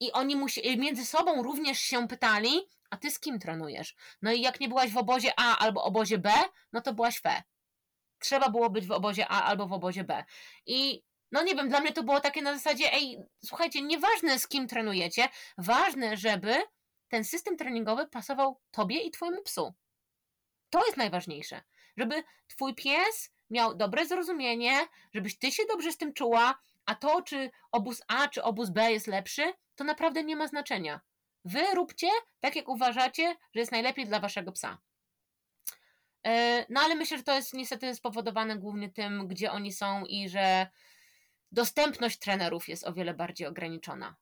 I 0.00 0.12
oni 0.12 0.36
musi, 0.36 0.78
między 0.78 1.06
sobą 1.06 1.42
również 1.42 1.78
się 1.78 2.08
pytali, 2.08 2.60
a 2.90 2.96
ty 2.96 3.10
z 3.10 3.20
kim 3.20 3.38
trenujesz? 3.38 3.96
No 4.22 4.32
i 4.32 4.40
jak 4.40 4.60
nie 4.60 4.68
byłaś 4.68 4.90
w 4.90 4.96
obozie 4.96 5.32
A 5.36 5.58
albo 5.58 5.84
obozie 5.84 6.18
B, 6.18 6.30
no 6.72 6.80
to 6.80 6.94
byłaś 6.94 7.20
fe. 7.20 7.42
trzeba 8.18 8.48
było 8.48 8.70
być 8.70 8.86
w 8.86 8.92
obozie 8.92 9.28
A 9.28 9.42
albo 9.42 9.66
w 9.66 9.72
obozie 9.72 10.04
B. 10.04 10.24
I 10.66 11.02
no 11.32 11.42
nie 11.42 11.54
wiem, 11.54 11.68
dla 11.68 11.80
mnie 11.80 11.92
to 11.92 12.02
było 12.02 12.20
takie 12.20 12.42
na 12.42 12.54
zasadzie, 12.54 12.92
ej, 12.92 13.18
słuchajcie, 13.44 13.82
nieważne 13.82 14.38
z 14.38 14.48
kim 14.48 14.68
trenujecie, 14.68 15.28
ważne, 15.58 16.16
żeby 16.16 16.54
ten 17.08 17.24
system 17.24 17.56
treningowy 17.56 18.06
pasował 18.06 18.60
tobie 18.70 19.00
i 19.00 19.10
twojemu 19.10 19.42
psu. 19.42 19.74
To 20.70 20.86
jest 20.86 20.96
najważniejsze. 20.96 21.62
Żeby 21.96 22.24
twój 22.48 22.74
pies 22.74 23.30
miał 23.50 23.74
dobre 23.74 24.06
zrozumienie, 24.06 24.80
żebyś 25.14 25.38
ty 25.38 25.52
się 25.52 25.62
dobrze 25.68 25.92
z 25.92 25.96
tym 25.96 26.12
czuła, 26.12 26.58
a 26.86 26.94
to, 26.94 27.22
czy 27.22 27.50
obóz 27.72 28.02
A, 28.08 28.28
czy 28.28 28.42
obóz 28.42 28.70
B 28.70 28.92
jest 28.92 29.06
lepszy, 29.06 29.52
to 29.74 29.84
naprawdę 29.84 30.24
nie 30.24 30.36
ma 30.36 30.48
znaczenia. 30.48 31.00
Wy 31.44 31.74
róbcie 31.74 32.08
tak, 32.40 32.56
jak 32.56 32.68
uważacie, 32.68 33.36
że 33.54 33.60
jest 33.60 33.72
najlepiej 33.72 34.06
dla 34.06 34.20
waszego 34.20 34.52
psa. 34.52 34.78
E, 36.26 36.66
no 36.68 36.80
ale 36.80 36.94
myślę, 36.94 37.16
że 37.16 37.22
to 37.22 37.34
jest 37.34 37.54
niestety 37.54 37.94
spowodowane 37.94 38.58
głównie 38.58 38.90
tym, 38.90 39.28
gdzie 39.28 39.52
oni 39.52 39.72
są 39.72 40.04
i 40.04 40.28
że 40.28 40.66
dostępność 41.52 42.18
trenerów 42.18 42.68
jest 42.68 42.86
o 42.86 42.92
wiele 42.92 43.14
bardziej 43.14 43.46
ograniczona. 43.46 44.16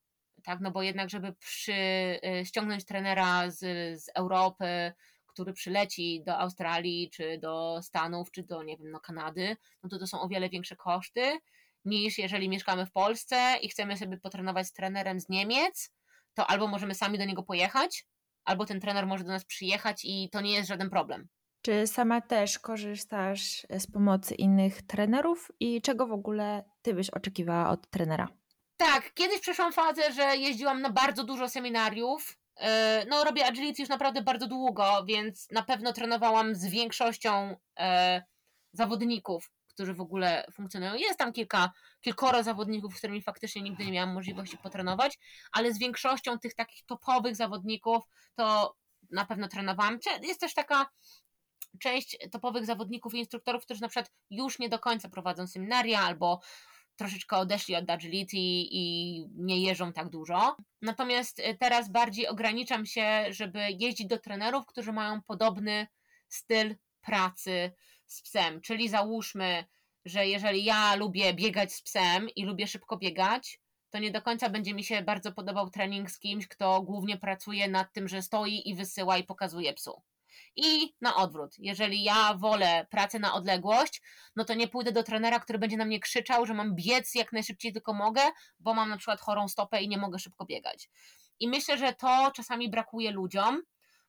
Tak, 0.44 0.58
no 0.60 0.70
bo 0.70 0.82
jednak, 0.82 1.10
żeby 1.10 1.32
przy, 1.32 1.72
e, 1.72 2.44
ściągnąć 2.44 2.84
trenera 2.84 3.50
z, 3.50 3.58
z 4.02 4.10
Europy, 4.14 4.92
który 5.32 5.52
przyleci 5.52 6.22
do 6.26 6.38
Australii, 6.38 7.10
czy 7.10 7.38
do 7.38 7.82
Stanów, 7.82 8.30
czy 8.30 8.42
do, 8.42 8.62
nie 8.62 8.76
wiem, 8.76 8.90
no 8.90 9.00
Kanady, 9.00 9.56
no 9.82 9.88
to 9.88 9.98
to 9.98 10.06
są 10.06 10.20
o 10.20 10.28
wiele 10.28 10.48
większe 10.48 10.76
koszty 10.76 11.38
niż 11.84 12.18
jeżeli 12.18 12.48
mieszkamy 12.48 12.86
w 12.86 12.92
Polsce 12.92 13.56
i 13.62 13.68
chcemy 13.68 13.96
sobie 13.96 14.18
potrenować 14.18 14.66
z 14.66 14.72
trenerem 14.72 15.20
z 15.20 15.28
Niemiec, 15.28 15.90
to 16.34 16.46
albo 16.46 16.66
możemy 16.66 16.94
sami 16.94 17.18
do 17.18 17.24
niego 17.24 17.42
pojechać, 17.42 18.06
albo 18.44 18.66
ten 18.66 18.80
trener 18.80 19.06
może 19.06 19.24
do 19.24 19.30
nas 19.30 19.44
przyjechać 19.44 20.00
i 20.04 20.28
to 20.32 20.40
nie 20.40 20.52
jest 20.52 20.68
żaden 20.68 20.90
problem. 20.90 21.28
Czy 21.62 21.86
sama 21.86 22.20
też 22.20 22.58
korzystasz 22.58 23.66
z 23.78 23.86
pomocy 23.92 24.34
innych 24.34 24.82
trenerów 24.82 25.50
i 25.60 25.82
czego 25.82 26.06
w 26.06 26.12
ogóle 26.12 26.64
ty 26.82 26.94
byś 26.94 27.10
oczekiwała 27.10 27.70
od 27.70 27.90
trenera? 27.90 28.28
Tak, 28.76 29.14
kiedyś 29.14 29.40
przeszłam 29.40 29.72
fazę, 29.72 30.12
że 30.12 30.36
jeździłam 30.36 30.80
na 30.80 30.90
bardzo 30.90 31.24
dużo 31.24 31.48
seminariów. 31.48 32.38
E, 32.60 33.04
no, 33.08 33.24
robię 33.24 33.46
agility 33.46 33.82
już 33.82 33.88
naprawdę 33.88 34.22
bardzo 34.22 34.46
długo, 34.46 35.04
więc 35.04 35.50
na 35.50 35.62
pewno 35.62 35.92
trenowałam 35.92 36.54
z 36.54 36.66
większością 36.66 37.56
e, 37.78 38.22
zawodników, 38.72 39.50
którzy 39.68 39.94
w 39.94 40.00
ogóle 40.00 40.44
funkcjonują. 40.54 40.94
Jest 40.94 41.18
tam 41.18 41.32
kilka, 41.32 41.70
kilkoro 42.00 42.42
zawodników, 42.42 42.94
z 42.94 42.98
którymi 42.98 43.22
faktycznie 43.22 43.62
nigdy 43.62 43.84
nie 43.84 43.92
miałam 43.92 44.14
możliwości 44.14 44.58
potrenować, 44.58 45.18
ale 45.52 45.72
z 45.72 45.78
większością 45.78 46.38
tych 46.38 46.54
takich 46.54 46.86
topowych 46.86 47.36
zawodników 47.36 48.04
to 48.34 48.76
na 49.10 49.24
pewno 49.24 49.48
trenowałam. 49.48 49.98
Jest 50.22 50.40
też 50.40 50.54
taka 50.54 50.86
część 51.80 52.16
topowych 52.32 52.66
zawodników 52.66 53.14
i 53.14 53.18
instruktorów, 53.18 53.64
którzy 53.64 53.80
na 53.80 53.88
przykład 53.88 54.12
już 54.30 54.58
nie 54.58 54.68
do 54.68 54.78
końca 54.78 55.08
prowadzą 55.08 55.46
seminaria 55.46 56.00
albo 56.00 56.40
troszeczkę 57.00 57.36
odeszli 57.36 57.76
od 57.76 57.90
agility 57.90 58.36
i 58.36 59.26
nie 59.34 59.62
jeżdżą 59.62 59.92
tak 59.92 60.08
dużo. 60.08 60.56
Natomiast 60.82 61.38
y, 61.38 61.56
teraz 61.60 61.90
bardziej 61.90 62.28
ograniczam 62.28 62.86
się, 62.86 63.24
żeby 63.30 63.60
jeździć 63.78 64.06
do 64.06 64.18
trenerów, 64.18 64.66
którzy 64.66 64.92
mają 64.92 65.22
podobny 65.22 65.86
styl 66.28 66.76
pracy 67.00 67.72
z 68.06 68.22
psem. 68.22 68.60
Czyli 68.60 68.88
załóżmy, 68.88 69.64
że 70.04 70.26
jeżeli 70.26 70.64
ja 70.64 70.94
lubię 70.94 71.34
biegać 71.34 71.72
z 71.72 71.82
psem 71.82 72.28
i 72.36 72.44
lubię 72.44 72.66
szybko 72.66 72.96
biegać, 72.96 73.60
to 73.90 73.98
nie 73.98 74.10
do 74.10 74.22
końca 74.22 74.48
będzie 74.48 74.74
mi 74.74 74.84
się 74.84 75.02
bardzo 75.02 75.32
podobał 75.32 75.70
trening 75.70 76.10
z 76.10 76.18
kimś, 76.18 76.48
kto 76.48 76.82
głównie 76.82 77.18
pracuje 77.18 77.68
nad 77.68 77.92
tym, 77.92 78.08
że 78.08 78.22
stoi 78.22 78.68
i 78.68 78.74
wysyła 78.74 79.18
i 79.18 79.24
pokazuje 79.24 79.72
psu. 79.72 80.02
I 80.56 80.94
na 81.00 81.16
odwrót, 81.16 81.54
jeżeli 81.58 82.02
ja 82.02 82.34
wolę 82.34 82.86
pracę 82.90 83.18
na 83.18 83.34
odległość, 83.34 84.02
no 84.36 84.44
to 84.44 84.54
nie 84.54 84.68
pójdę 84.68 84.92
do 84.92 85.02
trenera, 85.02 85.40
który 85.40 85.58
będzie 85.58 85.76
na 85.76 85.84
mnie 85.84 86.00
krzyczał, 86.00 86.46
że 86.46 86.54
mam 86.54 86.74
biec 86.74 87.14
jak 87.14 87.32
najszybciej 87.32 87.72
tylko 87.72 87.92
mogę, 87.92 88.22
bo 88.58 88.74
mam 88.74 88.88
na 88.88 88.96
przykład 88.96 89.20
chorą 89.20 89.48
stopę 89.48 89.82
i 89.82 89.88
nie 89.88 89.98
mogę 89.98 90.18
szybko 90.18 90.44
biegać. 90.44 90.90
I 91.40 91.48
myślę, 91.48 91.78
że 91.78 91.92
to 91.92 92.30
czasami 92.34 92.70
brakuje 92.70 93.10
ludziom, 93.10 93.62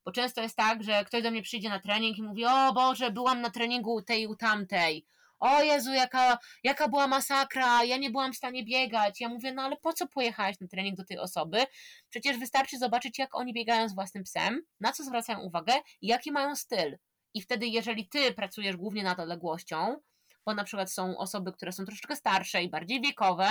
bo 0.06 0.12
często 0.12 0.42
jest 0.42 0.58
tak, 0.58 0.84
że 0.84 1.06
ktoś 1.06 1.24
do 1.24 1.32
mnie 1.32 1.42
przyjdzie 1.42 1.70
na 1.70 1.80
trening 1.80 2.18
i 2.18 2.24
mówi: 2.24 2.46
O 2.46 2.74
Boże, 2.74 3.12
byłam 3.12 3.42
na 3.42 3.50
treningu 3.50 4.02
tej 4.02 4.28
u 4.28 4.36
tamtej 4.36 5.06
o 5.42 5.62
Jezu, 5.64 5.94
jaka, 5.94 6.38
jaka 6.64 6.88
była 6.88 7.08
masakra, 7.08 7.84
ja 7.84 7.98
nie 7.98 8.10
byłam 8.10 8.34
w 8.34 8.38
stanie 8.38 8.64
biegać. 8.64 9.22
Ja 9.22 9.30
mówię, 9.30 9.54
no 9.54 9.62
ale 9.62 9.78
po 9.78 9.94
co 9.94 10.08
pojechałaś 10.08 10.60
na 10.60 10.68
trening 10.68 10.98
do 10.98 11.06
tej 11.06 11.18
osoby? 11.18 11.64
Przecież 12.10 12.38
wystarczy 12.38 12.78
zobaczyć, 12.78 13.20
jak 13.20 13.36
oni 13.36 13.54
biegają 13.54 13.90
z 13.90 13.96
własnym 13.96 14.24
psem, 14.24 14.62
na 14.80 14.92
co 14.92 15.04
zwracają 15.04 15.40
uwagę 15.40 15.74
i 16.02 16.08
jaki 16.08 16.32
mają 16.32 16.56
styl. 16.56 16.98
I 17.34 17.42
wtedy, 17.42 17.68
jeżeli 17.68 18.10
ty 18.10 18.34
pracujesz 18.34 18.78
głównie 18.78 19.04
nad 19.04 19.20
odległością, 19.20 19.98
bo 20.46 20.54
na 20.54 20.64
przykład 20.64 20.92
są 20.92 21.18
osoby, 21.18 21.52
które 21.52 21.72
są 21.72 21.86
troszeczkę 21.86 22.16
starsze 22.16 22.64
i 22.64 22.70
bardziej 22.70 23.02
wiekowe, 23.02 23.50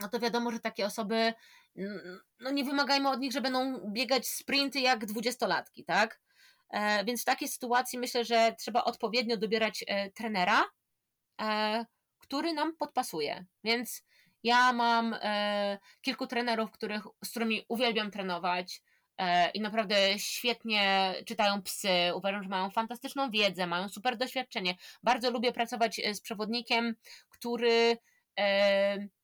no 0.00 0.08
to 0.08 0.20
wiadomo, 0.20 0.50
że 0.50 0.60
takie 0.60 0.86
osoby, 0.86 1.32
no 2.40 2.50
nie 2.50 2.64
wymagajmy 2.64 3.08
od 3.08 3.20
nich, 3.20 3.32
że 3.32 3.40
będą 3.40 3.90
biegać 3.92 4.28
sprinty 4.28 4.80
jak 4.80 5.06
dwudziestolatki, 5.06 5.84
tak? 5.84 6.20
E, 6.70 7.04
więc 7.04 7.22
w 7.22 7.24
takiej 7.24 7.48
sytuacji 7.48 7.98
myślę, 7.98 8.24
że 8.24 8.54
trzeba 8.58 8.84
odpowiednio 8.84 9.36
dobierać 9.36 9.84
e, 9.86 10.10
trenera, 10.10 10.64
e, 11.40 11.86
który 12.18 12.52
nam 12.52 12.76
podpasuje. 12.76 13.46
Więc 13.64 14.02
ja 14.42 14.72
mam 14.72 15.16
kilku 16.00 16.26
trenerów, 16.26 16.70
których, 16.70 17.02
z 17.24 17.30
którymi 17.30 17.64
uwielbiam 17.68 18.10
trenować 18.10 18.82
i 19.54 19.60
naprawdę 19.60 20.18
świetnie 20.18 21.14
czytają 21.26 21.62
psy. 21.62 21.88
Uważam, 22.14 22.42
że 22.42 22.48
mają 22.48 22.70
fantastyczną 22.70 23.30
wiedzę, 23.30 23.66
mają 23.66 23.88
super 23.88 24.16
doświadczenie. 24.16 24.74
Bardzo 25.02 25.30
lubię 25.30 25.52
pracować 25.52 26.00
z 26.12 26.20
przewodnikiem, 26.20 26.94
który 27.28 27.96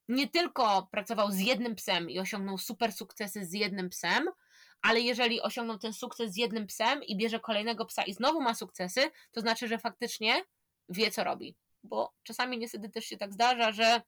nie 0.09 0.29
tylko 0.29 0.89
pracował 0.91 1.31
z 1.31 1.39
jednym 1.39 1.75
psem 1.75 2.11
i 2.11 2.19
osiągnął 2.19 2.59
super 2.59 2.93
sukcesy 2.93 3.45
z 3.45 3.53
jednym 3.53 3.89
psem, 3.89 4.29
ale 4.83 5.01
jeżeli 5.01 5.41
osiągnął 5.41 5.79
ten 5.79 5.93
sukces 5.93 6.33
z 6.33 6.37
jednym 6.37 6.67
psem 6.67 7.03
i 7.05 7.17
bierze 7.17 7.41
kolejnego 7.41 7.87
psa 7.87 8.03
i 8.03 8.15
znowu 8.15 8.41
ma 8.41 8.55
sukcesy, 8.55 9.11
to 9.33 9.41
znaczy, 9.41 9.69
że 9.69 9.79
faktycznie 9.79 10.45
wie, 10.89 11.11
co 11.11 11.25
robi. 11.25 11.57
Bo 11.83 12.13
czasami 12.23 12.59
niestety 12.59 12.89
też 12.89 13.05
się 13.05 13.17
tak 13.17 13.33
zdarza, 13.33 13.73
że 13.73 14.03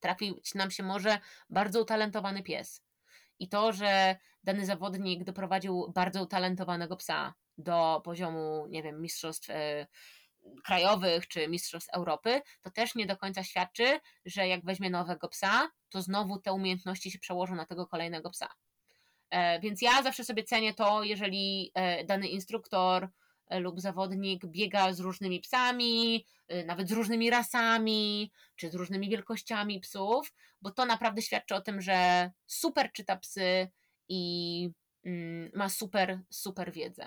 trafić 0.00 0.54
nam 0.54 0.70
się 0.70 0.82
może 0.82 1.18
bardzo 1.50 1.82
utalentowany 1.82 2.42
pies. 2.42 2.82
I 3.38 3.48
to, 3.48 3.72
że 3.72 4.16
dany 4.44 4.66
zawodnik 4.66 5.24
doprowadził 5.24 5.92
bardzo 5.94 6.22
utalentowanego 6.22 6.96
psa 6.96 7.34
do 7.58 8.00
poziomu, 8.04 8.66
nie 8.68 8.82
wiem, 8.82 9.02
mistrzostw 9.02 9.50
e, 9.50 9.86
krajowych 10.64 11.28
czy 11.28 11.48
mistrzostw 11.48 11.94
Europy, 11.94 12.40
to 12.62 12.70
też 12.70 12.94
nie 12.94 13.06
do 13.06 13.16
końca 13.16 13.44
świadczy, 13.44 14.00
że 14.24 14.48
jak 14.48 14.64
weźmie 14.64 14.90
nowego 14.90 15.28
psa, 15.28 15.70
to 15.88 16.02
znowu 16.02 16.38
te 16.38 16.52
umiejętności 16.52 17.10
się 17.10 17.18
przełożą 17.18 17.54
na 17.54 17.66
tego 17.66 17.86
kolejnego 17.86 18.30
psa. 18.30 18.48
E, 19.30 19.60
więc 19.60 19.82
ja 19.82 20.02
zawsze 20.02 20.24
sobie 20.24 20.44
cenię 20.44 20.74
to, 20.74 21.02
jeżeli 21.02 21.70
e, 21.74 22.04
dany 22.04 22.28
instruktor 22.28 23.08
e, 23.48 23.60
lub 23.60 23.80
zawodnik 23.80 24.46
biega 24.46 24.92
z 24.92 25.00
różnymi 25.00 25.40
psami, 25.40 26.26
nawet 26.66 26.88
z 26.88 26.92
różnymi 26.92 27.30
rasami, 27.30 28.32
czy 28.56 28.70
z 28.70 28.74
różnymi 28.74 29.10
wielkościami 29.10 29.80
psów, 29.80 30.32
bo 30.62 30.70
to 30.70 30.86
naprawdę 30.86 31.22
świadczy 31.22 31.54
o 31.54 31.60
tym, 31.60 31.80
że 31.80 32.30
super 32.46 32.92
czyta 32.92 33.16
psy 33.16 33.68
i 34.08 34.70
mm, 35.04 35.50
ma 35.54 35.68
super, 35.68 36.20
super 36.30 36.72
wiedzę. 36.72 37.06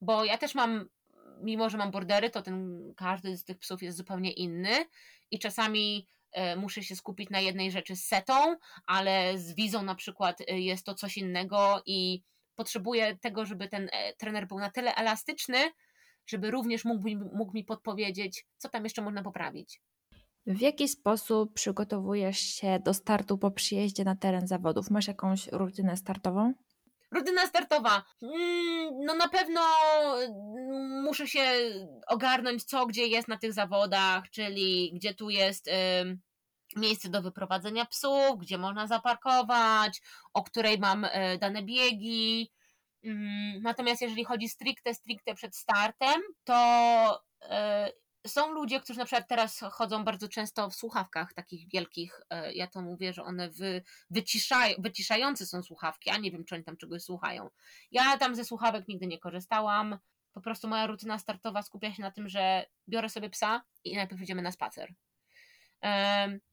Bo 0.00 0.24
ja 0.24 0.38
też 0.38 0.54
mam, 0.54 0.88
mimo 1.40 1.70
że 1.70 1.78
mam 1.78 1.90
bordery, 1.90 2.30
to 2.30 2.42
ten 2.42 2.80
każdy 2.96 3.36
z 3.36 3.44
tych 3.44 3.58
psów 3.58 3.82
jest 3.82 3.96
zupełnie 3.96 4.32
inny 4.32 4.84
i 5.30 5.38
czasami 5.38 6.08
muszę 6.56 6.82
się 6.82 6.96
skupić 6.96 7.30
na 7.30 7.40
jednej 7.40 7.70
rzeczy 7.70 7.96
z 7.96 8.04
setą, 8.04 8.56
ale 8.86 9.38
z 9.38 9.54
wizą 9.54 9.82
na 9.82 9.94
przykład 9.94 10.40
e, 10.40 10.60
jest 10.60 10.86
to 10.86 10.94
coś 10.94 11.16
innego 11.16 11.82
i 11.86 12.22
potrzebuję 12.54 13.16
tego, 13.16 13.46
żeby 13.46 13.68
ten 13.68 13.88
e, 13.92 14.12
trener 14.12 14.48
był 14.48 14.58
na 14.58 14.70
tyle 14.70 14.94
elastyczny, 14.94 15.58
żeby 16.26 16.50
również 16.50 16.84
mógł 16.84 17.08
mógł 17.32 17.52
mi 17.54 17.64
podpowiedzieć, 17.64 18.46
co 18.56 18.68
tam 18.68 18.84
jeszcze 18.84 19.02
można 19.02 19.22
poprawić. 19.22 19.80
W 20.46 20.60
jaki 20.60 20.88
sposób 20.88 21.54
przygotowujesz 21.54 22.38
się 22.38 22.78
do 22.84 22.94
startu 22.94 23.38
po 23.38 23.50
przyjeździe 23.50 24.04
na 24.04 24.16
teren 24.16 24.46
zawodów? 24.48 24.90
Masz 24.90 25.08
jakąś 25.08 25.46
rutynę 25.46 25.96
startową? 25.96 26.54
Rutyna 27.10 27.46
startowa. 27.46 28.02
Mm, 28.22 29.04
no 29.04 29.14
na 29.14 29.28
pewno 29.28 29.60
mm, 30.20 31.02
muszę 31.02 31.26
się 31.26 31.42
ogarnąć, 32.06 32.64
co 32.64 32.86
gdzie 32.86 33.06
jest 33.06 33.28
na 33.28 33.38
tych 33.38 33.52
zawodach, 33.52 34.30
czyli 34.30 34.92
gdzie 34.94 35.14
tu 35.14 35.30
jest 35.30 35.70
miejsce 36.76 37.08
do 37.08 37.22
wyprowadzenia 37.22 37.84
psów, 37.84 38.38
gdzie 38.38 38.58
można 38.58 38.86
zaparkować, 38.86 40.02
o 40.32 40.42
której 40.42 40.78
mam 40.78 41.04
e, 41.04 41.38
dane 41.38 41.62
biegi. 41.62 42.52
Mm, 43.04 43.62
natomiast 43.62 44.02
jeżeli 44.02 44.24
chodzi 44.24 44.48
stricte, 44.48 44.94
stricte 44.94 45.34
przed 45.34 45.56
startem, 45.56 46.22
to 46.44 46.54
e, 47.42 47.92
są 48.28 48.52
ludzie, 48.52 48.80
którzy 48.80 48.98
na 48.98 49.04
przykład 49.04 49.28
teraz 49.28 49.60
chodzą 49.72 50.04
bardzo 50.04 50.28
często 50.28 50.70
w 50.70 50.74
słuchawkach 50.74 51.34
takich 51.34 51.68
wielkich, 51.68 52.20
e, 52.30 52.52
ja 52.52 52.66
to 52.66 52.82
mówię, 52.82 53.12
że 53.12 53.22
one 53.22 53.50
wy, 53.50 53.82
wyciszają, 54.10 54.74
wyciszające 54.78 55.46
są 55.46 55.62
słuchawki, 55.62 56.10
a 56.10 56.16
nie 56.16 56.30
wiem, 56.30 56.44
czy 56.44 56.54
oni 56.54 56.64
tam 56.64 56.76
czegoś 56.76 57.02
słuchają. 57.02 57.50
Ja 57.90 58.18
tam 58.18 58.34
ze 58.34 58.44
słuchawek 58.44 58.88
nigdy 58.88 59.06
nie 59.06 59.18
korzystałam. 59.18 59.98
po 60.32 60.40
prostu 60.40 60.68
moja 60.68 60.86
rutyna 60.86 61.18
startowa 61.18 61.62
skupia 61.62 61.94
się 61.94 62.02
na 62.02 62.10
tym, 62.10 62.28
że 62.28 62.66
biorę 62.88 63.08
sobie 63.08 63.30
psa 63.30 63.62
i 63.84 63.96
najpierw 63.96 64.22
idziemy 64.22 64.42
na 64.42 64.52
spacer. 64.52 64.94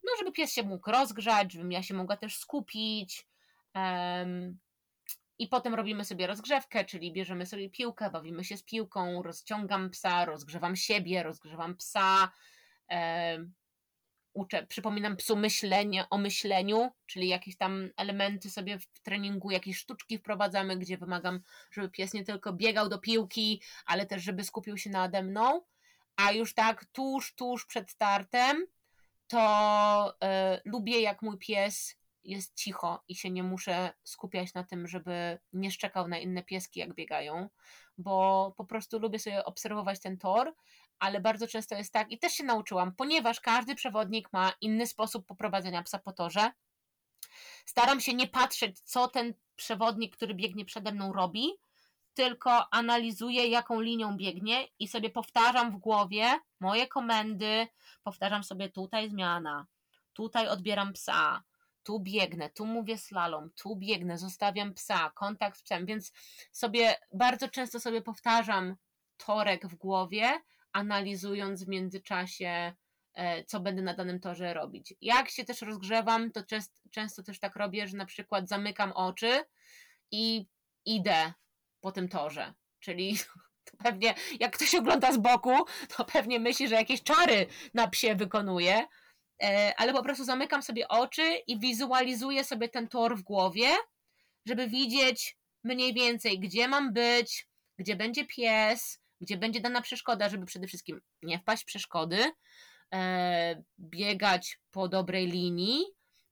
No, 0.03 0.11
żeby 0.19 0.31
pies 0.31 0.53
się 0.53 0.63
mógł 0.63 0.91
rozgrzać, 0.91 1.53
żebym 1.53 1.71
ja 1.71 1.83
się 1.83 1.93
mogła 1.93 2.17
też 2.17 2.37
skupić. 2.37 3.27
I 5.39 5.47
potem 5.47 5.73
robimy 5.73 6.05
sobie 6.05 6.27
rozgrzewkę, 6.27 6.85
czyli 6.85 7.13
bierzemy 7.13 7.45
sobie 7.45 7.69
piłkę, 7.69 8.09
bawimy 8.09 8.43
się 8.43 8.57
z 8.57 8.63
piłką, 8.63 9.23
rozciągam 9.23 9.89
psa, 9.89 10.25
rozgrzewam 10.25 10.75
siebie, 10.75 11.23
rozgrzewam 11.23 11.75
psa. 11.75 12.31
Uczę, 14.33 14.65
przypominam 14.65 15.17
psu 15.17 15.35
myślenie 15.35 16.09
o 16.09 16.17
myśleniu, 16.17 16.91
czyli 17.05 17.27
jakieś 17.27 17.57
tam 17.57 17.89
elementy 17.97 18.49
sobie 18.49 18.79
w 18.79 18.99
treningu, 19.01 19.51
jakieś 19.51 19.77
sztuczki 19.77 20.17
wprowadzamy, 20.17 20.77
gdzie 20.77 20.97
wymagam, 20.97 21.41
żeby 21.71 21.89
pies 21.89 22.13
nie 22.13 22.23
tylko 22.23 22.53
biegał 22.53 22.89
do 22.89 22.99
piłki, 22.99 23.61
ale 23.85 24.05
też 24.05 24.23
żeby 24.23 24.43
skupił 24.43 24.77
się 24.77 24.89
nade 24.89 25.23
mną. 25.23 25.61
A 26.15 26.31
już 26.31 26.53
tak 26.53 26.85
tuż, 26.85 27.35
tuż 27.35 27.65
przed 27.65 27.91
startem 27.91 28.65
to 29.27 30.15
y, 30.55 30.61
lubię, 30.65 31.01
jak 31.01 31.21
mój 31.21 31.37
pies 31.37 31.95
jest 32.25 32.55
cicho 32.55 33.03
i 33.07 33.15
się 33.15 33.31
nie 33.31 33.43
muszę 33.43 33.93
skupiać 34.03 34.53
na 34.53 34.63
tym, 34.63 34.87
żeby 34.87 35.39
nie 35.53 35.71
szczekał 35.71 36.07
na 36.07 36.17
inne 36.17 36.43
pieski, 36.43 36.79
jak 36.79 36.93
biegają, 36.93 37.49
bo 37.97 38.53
po 38.57 38.65
prostu 38.65 38.99
lubię 38.99 39.19
sobie 39.19 39.45
obserwować 39.45 39.99
ten 39.99 40.17
tor, 40.17 40.55
ale 40.99 41.21
bardzo 41.21 41.47
często 41.47 41.75
jest 41.75 41.93
tak, 41.93 42.11
i 42.11 42.19
też 42.19 42.33
się 42.33 42.43
nauczyłam, 42.43 42.95
ponieważ 42.95 43.39
każdy 43.39 43.75
przewodnik 43.75 44.33
ma 44.33 44.51
inny 44.61 44.87
sposób 44.87 45.25
poprowadzenia 45.25 45.83
psa 45.83 45.99
po 45.99 46.13
torze. 46.13 46.51
Staram 47.65 48.01
się 48.01 48.13
nie 48.13 48.27
patrzeć, 48.27 48.79
co 48.79 49.07
ten 49.07 49.33
przewodnik, 49.55 50.15
który 50.15 50.33
biegnie 50.33 50.65
przede 50.65 50.91
mną, 50.91 51.13
robi, 51.13 51.49
tylko 52.13 52.73
analizuję, 52.73 53.47
jaką 53.47 53.81
linią 53.81 54.17
biegnie 54.17 54.67
i 54.79 54.87
sobie 54.87 55.09
powtarzam 55.09 55.71
w 55.71 55.77
głowie 55.77 56.39
moje 56.59 56.87
komendy, 56.87 57.67
powtarzam 58.03 58.43
sobie 58.43 58.69
tutaj 58.69 59.09
zmiana, 59.09 59.67
tutaj 60.13 60.47
odbieram 60.47 60.93
psa, 60.93 61.43
tu 61.85 61.99
biegnę, 61.99 62.49
tu 62.49 62.65
mówię 62.65 62.97
slalom, 62.97 63.49
tu 63.55 63.75
biegnę, 63.75 64.17
zostawiam 64.17 64.73
psa, 64.73 65.11
kontakt 65.15 65.59
z 65.59 65.63
psem, 65.63 65.85
więc 65.85 66.11
sobie 66.51 66.95
bardzo 67.13 67.49
często 67.49 67.79
sobie 67.79 68.01
powtarzam 68.01 68.75
torek 69.17 69.67
w 69.67 69.75
głowie, 69.75 70.39
analizując 70.73 71.63
w 71.63 71.67
międzyczasie, 71.67 72.73
e, 73.13 73.43
co 73.43 73.59
będę 73.59 73.81
na 73.81 73.93
danym 73.93 74.19
torze 74.19 74.53
robić. 74.53 74.93
Jak 75.01 75.29
się 75.29 75.45
też 75.45 75.61
rozgrzewam, 75.61 76.31
to 76.31 76.41
często 76.91 77.23
też 77.23 77.39
tak 77.39 77.55
robię, 77.55 77.87
że 77.87 77.97
na 77.97 78.05
przykład 78.05 78.49
zamykam 78.49 78.91
oczy 78.91 79.43
i 80.11 80.47
idę 80.85 81.33
po 81.81 81.91
tym 81.91 82.09
torze. 82.09 82.53
Czyli 82.79 83.17
to 83.71 83.77
pewnie, 83.77 84.13
jak 84.39 84.55
ktoś 84.55 84.75
ogląda 84.75 85.11
z 85.11 85.17
boku, 85.17 85.55
to 85.97 86.05
pewnie 86.05 86.39
myśli, 86.39 86.67
że 86.67 86.75
jakieś 86.75 87.03
czary 87.03 87.47
na 87.73 87.87
psie 87.87 88.15
wykonuje, 88.15 88.87
ale 89.77 89.93
po 89.93 90.03
prostu 90.03 90.23
zamykam 90.23 90.63
sobie 90.63 90.87
oczy 90.87 91.37
i 91.47 91.59
wizualizuję 91.59 92.43
sobie 92.43 92.69
ten 92.69 92.87
tor 92.87 93.17
w 93.17 93.23
głowie, 93.23 93.67
żeby 94.45 94.67
widzieć 94.67 95.37
mniej 95.63 95.93
więcej, 95.93 96.39
gdzie 96.39 96.67
mam 96.67 96.93
być, 96.93 97.47
gdzie 97.79 97.95
będzie 97.95 98.25
pies, 98.25 98.99
gdzie 99.21 99.37
będzie 99.37 99.61
dana 99.61 99.81
przeszkoda, 99.81 100.29
żeby 100.29 100.45
przede 100.45 100.67
wszystkim 100.67 101.01
nie 101.23 101.39
wpaść 101.39 101.63
w 101.63 101.65
przeszkody, 101.65 102.31
e, 102.93 103.63
biegać 103.79 104.59
po 104.71 104.87
dobrej 104.87 105.27
linii, 105.27 105.85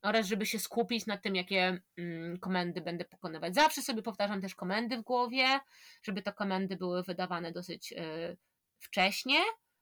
oraz 0.03 0.27
żeby 0.27 0.45
się 0.45 0.59
skupić 0.59 1.05
na 1.05 1.17
tym, 1.17 1.35
jakie 1.35 1.81
mm, 1.97 2.39
komendy 2.39 2.81
będę 2.81 3.05
pokonywać. 3.05 3.55
Zawsze 3.55 3.81
sobie 3.81 4.01
powtarzam 4.01 4.41
też 4.41 4.55
komendy 4.55 4.97
w 4.97 5.01
głowie, 5.01 5.59
żeby 6.03 6.21
te 6.21 6.33
komendy 6.33 6.77
były 6.77 7.03
wydawane 7.03 7.51
dosyć 7.51 7.91
y, 7.91 8.37
wcześnie, 8.79 9.39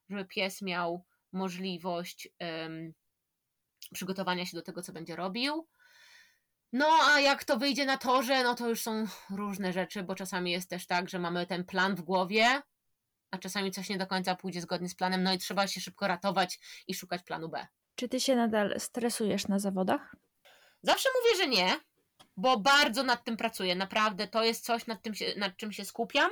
żeby 0.10 0.26
pies 0.26 0.62
miał 0.62 1.06
możliwość 1.32 2.30
przygotowania 3.94 4.46
się 4.46 4.58
do 4.58 4.64
tego, 4.64 4.82
co 4.82 4.94
będzie 4.94 5.16
robił. 5.16 5.68
No, 6.74 6.88
a 7.04 7.20
jak 7.20 7.44
to 7.44 7.58
wyjdzie 7.58 7.86
na 7.86 7.98
torze, 7.98 8.44
no 8.44 8.56
to 8.56 8.70
już 8.70 8.82
są 8.82 9.06
różne 9.30 9.74
rzeczy, 9.74 10.04
bo 10.04 10.16
czasami 10.16 10.52
jest 10.52 10.70
też 10.70 10.88
tak, 10.88 11.10
że 11.10 11.20
mamy 11.20 11.48
ten 11.48 11.66
plan 11.66 11.96
w 11.96 12.02
głowie, 12.02 12.62
a 13.32 13.38
czasami 13.38 13.72
coś 13.72 13.90
nie 13.90 13.98
do 13.98 14.08
końca 14.08 14.36
pójdzie 14.36 14.62
zgodnie 14.62 14.90
z 14.90 14.96
planem, 14.96 15.24
no 15.24 15.34
i 15.34 15.38
trzeba 15.38 15.68
się 15.68 15.82
szybko 15.82 16.08
ratować 16.08 16.60
i 16.88 16.94
szukać 16.94 17.24
planu 17.24 17.50
B. 17.50 17.68
Czy 17.96 18.10
ty 18.10 18.20
się 18.20 18.36
nadal 18.36 18.80
stresujesz 18.80 19.48
na 19.48 19.60
zawodach? 19.60 20.16
Zawsze 20.84 21.10
mówię, 21.16 21.44
że 21.44 21.50
nie, 21.50 21.80
bo 22.38 22.60
bardzo 22.60 23.04
nad 23.04 23.24
tym 23.24 23.38
pracuję. 23.38 23.76
Naprawdę 23.76 24.28
to 24.28 24.44
jest 24.44 24.66
coś, 24.66 24.88
nad, 24.88 25.02
tym 25.02 25.16
się, 25.16 25.34
nad 25.38 25.58
czym 25.58 25.72
się 25.72 25.86
skupiam, 25.86 26.32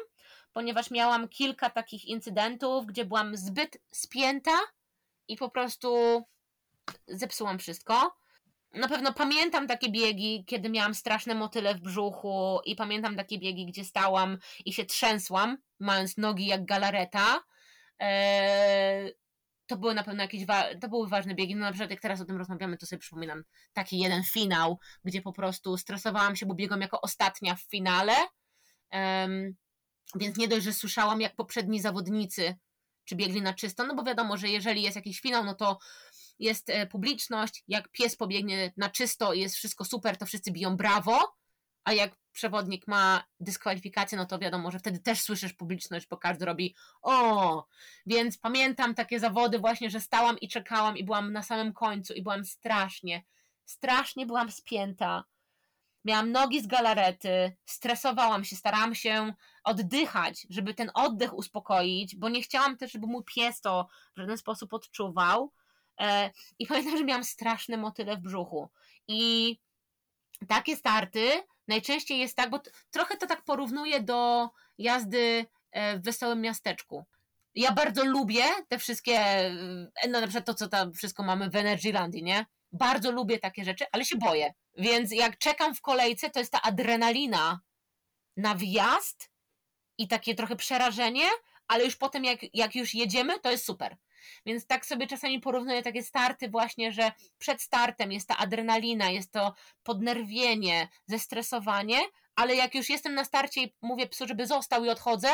ponieważ 0.53 0.91
miałam 0.91 1.27
kilka 1.27 1.69
takich 1.69 2.05
incydentów, 2.05 2.85
gdzie 2.85 3.05
byłam 3.05 3.37
zbyt 3.37 3.77
spięta 3.91 4.59
i 5.27 5.37
po 5.37 5.49
prostu 5.49 6.23
zepsułam 7.07 7.59
wszystko. 7.59 8.15
Na 8.73 8.87
pewno 8.87 9.13
pamiętam 9.13 9.67
takie 9.67 9.91
biegi, 9.91 10.45
kiedy 10.47 10.69
miałam 10.69 10.95
straszne 10.95 11.35
motyle 11.35 11.75
w 11.75 11.79
brzuchu, 11.79 12.59
i 12.65 12.75
pamiętam 12.75 13.15
takie 13.15 13.39
biegi, 13.39 13.65
gdzie 13.65 13.85
stałam 13.85 14.37
i 14.65 14.73
się 14.73 14.85
trzęsłam, 14.85 15.57
mając 15.79 16.17
nogi 16.17 16.45
jak 16.45 16.65
galareta. 16.65 17.43
Eee, 17.99 19.13
to 19.67 19.77
były 19.77 19.93
na 19.93 20.03
pewno 20.03 20.23
jakieś, 20.23 20.45
to 20.81 20.89
były 20.89 21.07
ważne 21.07 21.35
biegi, 21.35 21.55
no 21.55 21.61
na 21.61 21.71
przykład 21.71 21.91
jak 21.91 22.01
teraz 22.01 22.21
o 22.21 22.25
tym 22.25 22.37
rozmawiamy, 22.37 22.77
to 22.77 22.85
sobie 22.85 22.99
przypominam 22.99 23.43
taki 23.73 23.99
jeden 23.99 24.23
finał, 24.23 24.79
gdzie 25.03 25.21
po 25.21 25.33
prostu 25.33 25.77
stresowałam 25.77 26.35
się, 26.35 26.45
bo 26.45 26.55
biegłam 26.55 26.81
jako 26.81 27.01
ostatnia 27.01 27.55
w 27.55 27.61
finale, 27.61 28.13
um, 28.91 29.55
więc 30.15 30.37
nie 30.37 30.47
dość, 30.47 30.63
że 30.63 30.73
słyszałam 30.73 31.21
jak 31.21 31.35
poprzedni 31.35 31.81
zawodnicy, 31.81 32.57
czy 33.05 33.15
biegli 33.15 33.41
na 33.41 33.53
czysto, 33.53 33.83
no 33.83 33.95
bo 33.95 34.03
wiadomo, 34.03 34.37
że 34.37 34.49
jeżeli 34.49 34.81
jest 34.81 34.95
jakiś 34.95 35.19
finał, 35.19 35.43
no 35.43 35.55
to 35.55 35.79
jest 36.39 36.69
e, 36.69 36.87
publiczność, 36.87 37.63
jak 37.67 37.89
pies 37.89 38.15
pobiegnie 38.15 38.73
na 38.77 38.89
czysto 38.89 39.33
i 39.33 39.39
jest 39.39 39.55
wszystko 39.55 39.85
super, 39.85 40.17
to 40.17 40.25
wszyscy 40.25 40.51
biją 40.51 40.77
brawo, 40.77 41.35
a 41.83 41.93
jak 41.93 42.15
przewodnik 42.31 42.87
ma 42.87 43.23
dyskwalifikację, 43.39 44.17
no 44.17 44.25
to 44.25 44.39
wiadomo, 44.39 44.71
że 44.71 44.79
wtedy 44.79 44.99
też 44.99 45.21
słyszysz 45.21 45.53
publiczność, 45.53 46.07
bo 46.07 46.17
każdy 46.17 46.45
robi 46.45 46.75
o, 47.01 47.65
więc 48.05 48.37
pamiętam 48.37 48.95
takie 48.95 49.19
zawody 49.19 49.59
właśnie, 49.59 49.89
że 49.89 49.99
stałam 49.99 50.39
i 50.39 50.47
czekałam 50.47 50.97
i 50.97 51.03
byłam 51.03 51.33
na 51.33 51.43
samym 51.43 51.73
końcu 51.73 52.13
i 52.13 52.21
byłam 52.21 52.45
strasznie, 52.45 53.23
strasznie 53.65 54.25
byłam 54.25 54.51
spięta. 54.51 55.23
Miałam 56.05 56.31
nogi 56.31 56.61
z 56.61 56.67
galarety, 56.67 57.55
stresowałam 57.65 58.43
się, 58.43 58.55
starałam 58.55 58.95
się 58.95 59.33
oddychać, 59.63 60.47
żeby 60.49 60.73
ten 60.73 60.91
oddech 60.93 61.33
uspokoić, 61.33 62.15
bo 62.15 62.29
nie 62.29 62.41
chciałam 62.41 62.77
też, 62.77 62.91
żeby 62.91 63.07
mój 63.07 63.23
pies 63.23 63.61
to 63.61 63.87
w 64.15 64.19
żaden 64.19 64.37
sposób 64.37 64.73
odczuwał. 64.73 65.51
E, 65.99 66.31
I 66.59 66.67
pamiętam, 66.67 66.97
że 66.97 67.03
miałam 67.03 67.23
straszne 67.23 67.77
motyle 67.77 68.17
w 68.17 68.19
brzuchu. 68.19 68.69
I 69.07 69.57
takie 70.47 70.75
starty 70.75 71.29
najczęściej 71.67 72.19
jest 72.19 72.35
tak, 72.35 72.49
bo 72.49 72.59
trochę 72.91 73.17
to 73.17 73.27
tak 73.27 73.43
porównuję 73.43 73.99
do 73.99 74.49
jazdy 74.77 75.45
e, 75.71 75.97
w 75.99 76.03
wesołym 76.03 76.41
miasteczku. 76.41 77.05
Ja 77.55 77.71
bardzo 77.71 78.05
lubię 78.05 78.43
te 78.67 78.79
wszystkie, 78.79 79.19
e, 79.19 80.07
no 80.09 80.21
na 80.21 80.27
przykład 80.27 80.45
to, 80.45 80.53
co 80.53 80.67
tam 80.67 80.93
wszystko 80.93 81.23
mamy 81.23 81.49
w 81.49 81.55
Energylandii, 81.55 82.23
nie? 82.23 82.45
Bardzo 82.71 83.11
lubię 83.11 83.39
takie 83.39 83.65
rzeczy, 83.65 83.85
ale 83.91 84.05
się 84.05 84.17
boję. 84.17 84.53
Więc 84.77 85.11
jak 85.11 85.37
czekam 85.37 85.75
w 85.75 85.81
kolejce, 85.81 86.29
to 86.29 86.39
jest 86.39 86.51
ta 86.51 86.61
adrenalina 86.61 87.59
na 88.37 88.55
wjazd 88.55 89.31
i 89.97 90.07
takie 90.07 90.35
trochę 90.35 90.55
przerażenie, 90.55 91.25
ale 91.69 91.85
już 91.85 91.95
potem 91.95 92.23
jak, 92.23 92.39
jak 92.53 92.75
już 92.75 92.93
jedziemy, 92.93 93.39
to 93.39 93.51
jest 93.51 93.65
super. 93.65 93.97
Więc 94.45 94.67
tak 94.67 94.85
sobie 94.85 95.07
czasami 95.07 95.39
porównuję 95.39 95.83
takie 95.83 96.03
starty 96.03 96.49
właśnie, 96.49 96.91
że 96.91 97.11
przed 97.37 97.61
startem 97.61 98.11
jest 98.11 98.27
ta 98.27 98.37
adrenalina, 98.37 99.09
jest 99.09 99.31
to 99.31 99.53
podnerwienie, 99.83 100.87
zestresowanie, 101.05 101.99
ale 102.35 102.55
jak 102.55 102.75
już 102.75 102.89
jestem 102.89 103.13
na 103.13 103.25
starcie 103.25 103.63
i 103.63 103.75
mówię 103.81 104.07
psu, 104.07 104.27
żeby 104.27 104.47
został 104.47 104.85
i 104.85 104.89
odchodzę, 104.89 105.29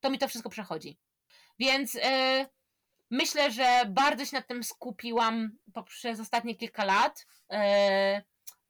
to 0.00 0.10
mi 0.10 0.18
to 0.18 0.28
wszystko 0.28 0.50
przechodzi. 0.50 0.98
Więc 1.58 1.94
yy, 1.94 2.00
myślę, 3.10 3.50
że 3.50 3.82
bardzo 3.88 4.24
się 4.24 4.36
nad 4.36 4.46
tym 4.46 4.64
skupiłam 4.64 5.58
poprzez 5.74 6.20
ostatnie 6.20 6.54
kilka 6.54 6.84
lat, 6.84 7.26
yy, 7.50 7.58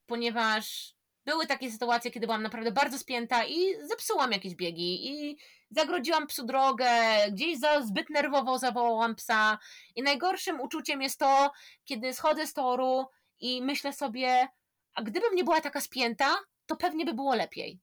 ponieważ 0.06 0.94
były 1.24 1.46
takie 1.46 1.72
sytuacje, 1.72 2.10
kiedy 2.10 2.26
byłam 2.26 2.42
naprawdę 2.42 2.72
bardzo 2.72 2.98
spięta 2.98 3.44
i 3.44 3.86
zepsułam 3.88 4.32
jakieś 4.32 4.54
biegi 4.54 5.10
i 5.10 5.36
zagrodziłam 5.70 6.26
psu 6.26 6.46
drogę, 6.46 6.90
gdzieś 7.32 7.58
za, 7.58 7.82
zbyt 7.82 8.10
nerwowo 8.10 8.58
zawołałam 8.58 9.14
psa. 9.14 9.58
I 9.94 10.02
najgorszym 10.02 10.60
uczuciem 10.60 11.02
jest 11.02 11.18
to, 11.18 11.52
kiedy 11.84 12.14
schodzę 12.14 12.46
z 12.46 12.52
toru 12.52 13.06
i 13.40 13.62
myślę 13.62 13.92
sobie, 13.92 14.48
a 14.94 15.02
gdybym 15.02 15.34
nie 15.34 15.44
była 15.44 15.60
taka 15.60 15.80
spięta, 15.80 16.36
to 16.66 16.76
pewnie 16.76 17.04
by 17.04 17.14
było 17.14 17.34
lepiej. 17.34 17.80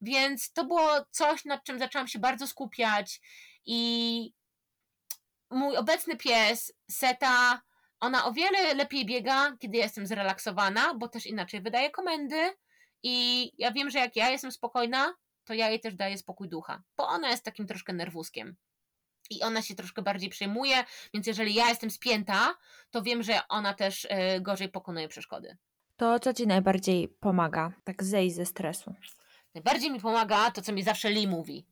Więc 0.00 0.52
to 0.52 0.64
było 0.64 0.90
coś, 1.10 1.44
nad 1.44 1.64
czym 1.64 1.78
zaczęłam 1.78 2.08
się 2.08 2.18
bardzo 2.18 2.46
skupiać 2.46 3.20
i 3.66 4.32
mój 5.50 5.76
obecny 5.76 6.16
pies, 6.16 6.72
Seta, 6.90 7.62
ona 8.00 8.24
o 8.24 8.32
wiele 8.32 8.74
lepiej 8.74 9.06
biega, 9.06 9.56
kiedy 9.58 9.78
jestem 9.78 10.06
zrelaksowana, 10.06 10.94
bo 10.94 11.08
też 11.08 11.26
inaczej 11.26 11.60
wydaje 11.60 11.90
komendy 11.90 12.56
i 13.02 13.52
ja 13.58 13.72
wiem, 13.72 13.90
że 13.90 13.98
jak 13.98 14.16
ja 14.16 14.30
jestem 14.30 14.52
spokojna, 14.52 15.14
to 15.46 15.54
ja 15.54 15.70
jej 15.70 15.80
też 15.80 15.94
daję 15.94 16.18
spokój 16.18 16.48
ducha, 16.48 16.82
bo 16.96 17.08
ona 17.08 17.30
jest 17.30 17.44
takim 17.44 17.66
troszkę 17.66 17.92
nerwuskiem. 17.92 18.56
I 19.30 19.42
ona 19.42 19.62
się 19.62 19.74
troszkę 19.74 20.02
bardziej 20.02 20.30
przejmuje, 20.30 20.84
więc 21.14 21.26
jeżeli 21.26 21.54
ja 21.54 21.68
jestem 21.68 21.90
spięta, 21.90 22.54
to 22.90 23.02
wiem, 23.02 23.22
że 23.22 23.48
ona 23.48 23.74
też 23.74 24.06
e, 24.10 24.40
gorzej 24.40 24.68
pokonuje 24.68 25.08
przeszkody. 25.08 25.56
To 25.96 26.20
co 26.20 26.34
ci 26.34 26.46
najbardziej 26.46 27.08
pomaga, 27.08 27.72
tak 27.84 28.04
zejść 28.04 28.36
ze 28.36 28.46
stresu? 28.46 28.94
Najbardziej 29.54 29.90
mi 29.90 30.00
pomaga 30.00 30.50
to, 30.50 30.62
co 30.62 30.72
mi 30.72 30.82
zawsze 30.82 31.10
Lee 31.10 31.28
mówi. 31.28 31.66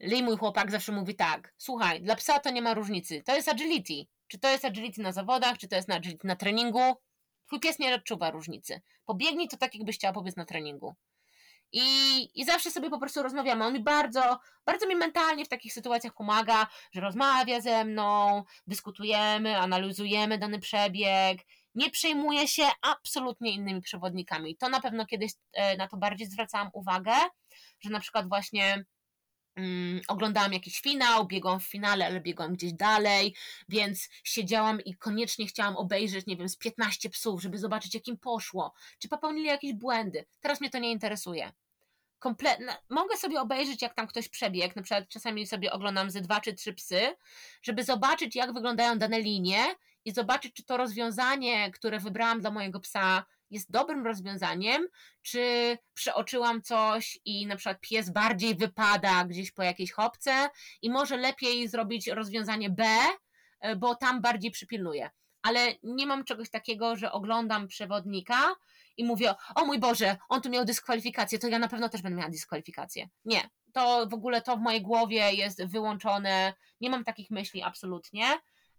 Lee, 0.00 0.22
mój 0.22 0.36
chłopak, 0.36 0.70
zawsze 0.70 0.92
mówi 0.92 1.14
tak: 1.14 1.54
Słuchaj, 1.56 2.02
dla 2.02 2.16
psa 2.16 2.38
to 2.38 2.50
nie 2.50 2.62
ma 2.62 2.74
różnicy. 2.74 3.22
To 3.22 3.34
jest 3.36 3.48
agility. 3.48 4.06
Czy 4.28 4.38
to 4.38 4.48
jest 4.48 4.64
agility 4.64 5.02
na 5.02 5.12
zawodach, 5.12 5.58
czy 5.58 5.68
to 5.68 5.76
jest 5.76 5.88
na 5.88 5.94
agility 5.94 6.26
na 6.26 6.36
treningu? 6.36 6.94
Twój 7.46 7.60
pies 7.60 7.78
nie 7.78 7.94
odczuwa 7.94 8.30
różnicy. 8.30 8.80
Pobiegnij 9.04 9.48
to 9.48 9.56
tak, 9.56 9.74
jakbyś 9.74 9.96
chciała 9.96 10.14
pobiec 10.14 10.36
na 10.36 10.44
treningu. 10.44 10.94
I, 11.72 11.82
I 12.40 12.44
zawsze 12.44 12.70
sobie 12.70 12.90
po 12.90 12.98
prostu 12.98 13.22
rozmawiamy. 13.22 13.64
On 13.64 13.72
mi 13.72 13.82
bardzo, 13.82 14.38
bardzo 14.66 14.86
mi 14.88 14.96
mentalnie 14.96 15.44
w 15.44 15.48
takich 15.48 15.72
sytuacjach 15.72 16.14
pomaga, 16.14 16.66
że 16.92 17.00
rozmawia 17.00 17.60
ze 17.60 17.84
mną, 17.84 18.42
dyskutujemy, 18.66 19.58
analizujemy 19.58 20.38
dany 20.38 20.58
przebieg. 20.58 21.38
Nie 21.74 21.90
przejmuje 21.90 22.48
się 22.48 22.62
absolutnie 22.82 23.52
innymi 23.52 23.80
przewodnikami. 23.80 24.56
To 24.56 24.68
na 24.68 24.80
pewno 24.80 25.06
kiedyś 25.06 25.32
e, 25.52 25.76
na 25.76 25.88
to 25.88 25.96
bardziej 25.96 26.26
zwracałam 26.26 26.70
uwagę, 26.72 27.12
że 27.80 27.90
na 27.90 28.00
przykład 28.00 28.28
właśnie 28.28 28.84
mm, 29.56 30.00
oglądałam 30.08 30.52
jakiś 30.52 30.80
finał, 30.80 31.26
biegłam 31.26 31.60
w 31.60 31.66
finale, 31.66 32.06
ale 32.06 32.20
biegłam 32.20 32.52
gdzieś 32.52 32.72
dalej, 32.72 33.34
więc 33.68 34.08
siedziałam 34.24 34.80
i 34.80 34.94
koniecznie 34.94 35.46
chciałam 35.46 35.76
obejrzeć, 35.76 36.26
nie 36.26 36.36
wiem, 36.36 36.48
z 36.48 36.56
15 36.56 37.10
psów, 37.10 37.42
żeby 37.42 37.58
zobaczyć, 37.58 37.94
jak 37.94 38.08
im 38.08 38.18
poszło, 38.18 38.72
czy 38.98 39.08
popełnili 39.08 39.46
jakieś 39.46 39.72
błędy. 39.72 40.24
Teraz 40.40 40.60
mnie 40.60 40.70
to 40.70 40.78
nie 40.78 40.92
interesuje. 40.92 41.52
Kompletne. 42.18 42.76
Mogę 42.88 43.16
sobie 43.16 43.40
obejrzeć, 43.40 43.82
jak 43.82 43.94
tam 43.94 44.06
ktoś 44.06 44.28
przebiegł, 44.28 44.72
na 44.76 44.82
przykład 44.82 45.08
czasami 45.08 45.46
sobie 45.46 45.72
oglądam 45.72 46.10
ze 46.10 46.20
dwa 46.20 46.40
czy 46.40 46.54
trzy 46.54 46.72
psy, 46.72 47.00
żeby 47.62 47.84
zobaczyć, 47.84 48.36
jak 48.36 48.54
wyglądają 48.54 48.98
dane 48.98 49.20
linie 49.20 49.64
i 50.04 50.12
zobaczyć, 50.12 50.54
czy 50.54 50.64
to 50.64 50.76
rozwiązanie, 50.76 51.70
które 51.70 51.98
wybrałam 51.98 52.40
dla 52.40 52.50
mojego 52.50 52.80
psa, 52.80 53.24
jest 53.50 53.70
dobrym 53.70 54.06
rozwiązaniem, 54.06 54.88
czy 55.22 55.76
przeoczyłam 55.94 56.62
coś 56.62 57.18
i 57.24 57.46
na 57.46 57.56
przykład 57.56 57.80
pies 57.80 58.10
bardziej 58.10 58.54
wypada 58.54 59.24
gdzieś 59.24 59.52
po 59.52 59.62
jakiejś 59.62 59.92
chopce 59.92 60.48
i 60.82 60.90
może 60.90 61.16
lepiej 61.16 61.68
zrobić 61.68 62.08
rozwiązanie 62.08 62.70
B, 62.70 62.84
e, 63.60 63.76
bo 63.76 63.94
tam 63.94 64.20
bardziej 64.20 64.50
przypilnuję. 64.50 65.10
Ale 65.42 65.74
nie 65.82 66.06
mam 66.06 66.24
czegoś 66.24 66.50
takiego, 66.50 66.96
że 66.96 67.12
oglądam 67.12 67.68
przewodnika 67.68 68.54
i 68.96 69.04
mówię, 69.04 69.34
o 69.54 69.64
mój 69.64 69.78
Boże, 69.78 70.16
on 70.28 70.42
tu 70.42 70.50
miał 70.50 70.64
dyskwalifikację, 70.64 71.38
to 71.38 71.48
ja 71.48 71.58
na 71.58 71.68
pewno 71.68 71.88
też 71.88 72.02
będę 72.02 72.18
miała 72.18 72.30
dyskwalifikację. 72.30 73.08
Nie, 73.24 73.48
to 73.72 74.06
w 74.10 74.14
ogóle 74.14 74.42
to 74.42 74.56
w 74.56 74.60
mojej 74.60 74.82
głowie 74.82 75.32
jest 75.32 75.64
wyłączone, 75.66 76.54
nie 76.80 76.90
mam 76.90 77.04
takich 77.04 77.30
myśli 77.30 77.62
absolutnie. 77.62 78.24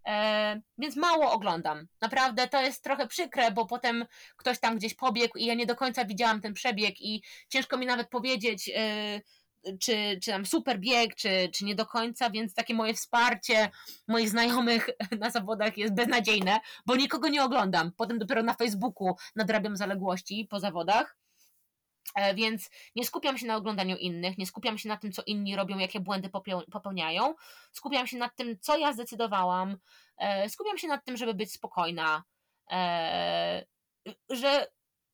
E, 0.08 0.62
więc 0.78 0.96
mało 0.96 1.32
oglądam. 1.32 1.88
Naprawdę 2.02 2.48
to 2.48 2.62
jest 2.62 2.84
trochę 2.84 3.08
przykre, 3.08 3.52
bo 3.52 3.66
potem 3.66 4.06
ktoś 4.38 4.60
tam 4.60 4.78
gdzieś 4.78 4.94
pobiegł 4.94 5.38
i 5.38 5.46
ja 5.46 5.54
nie 5.54 5.66
do 5.66 5.76
końca 5.76 6.06
widziałam 6.06 6.42
ten 6.42 6.54
przebieg 6.54 7.02
i 7.02 7.24
ciężko 7.50 7.78
mi 7.78 7.86
nawet 7.86 8.10
powiedzieć, 8.10 8.72
e, 8.76 9.22
czy, 9.80 10.20
czy 10.24 10.32
tam 10.32 10.46
super 10.46 10.80
bieg, 10.80 11.16
czy, 11.16 11.50
czy 11.54 11.66
nie 11.66 11.76
do 11.76 11.86
końca, 11.86 12.30
więc 12.30 12.54
takie 12.54 12.74
moje 12.74 12.94
wsparcie 12.94 13.70
moich 14.08 14.30
znajomych 14.30 14.90
na 15.20 15.30
zawodach 15.30 15.78
jest 15.78 15.94
beznadziejne, 15.94 16.60
bo 16.86 16.96
nikogo 16.96 17.30
nie 17.30 17.44
oglądam. 17.44 17.92
Potem 17.98 18.20
dopiero 18.20 18.44
na 18.44 18.54
Facebooku 18.54 19.16
nadrabiam 19.36 19.78
zaległości 19.78 20.48
po 20.50 20.60
zawodach. 20.60 21.21
E, 22.16 22.36
więc 22.36 22.70
nie 22.96 23.06
skupiam 23.06 23.38
się 23.38 23.48
na 23.48 23.56
oglądaniu 23.56 23.98
innych, 23.98 24.38
nie 24.38 24.46
skupiam 24.46 24.78
się 24.78 24.90
na 24.90 24.98
tym, 24.98 25.12
co 25.12 25.24
inni 25.26 25.56
robią, 25.56 25.78
jakie 25.78 26.00
błędy 26.00 26.30
popełniają. 26.72 27.36
Skupiam 27.72 28.08
się 28.08 28.18
nad 28.18 28.36
tym, 28.36 28.60
co 28.60 28.78
ja 28.78 28.94
zdecydowałam. 28.94 29.78
E, 30.18 30.50
skupiam 30.50 30.78
się 30.78 30.88
nad 30.88 31.06
tym, 31.06 31.18
żeby 31.18 31.34
być 31.34 31.52
spokojna. 31.52 32.24
E, 32.72 33.66
że 34.30 34.68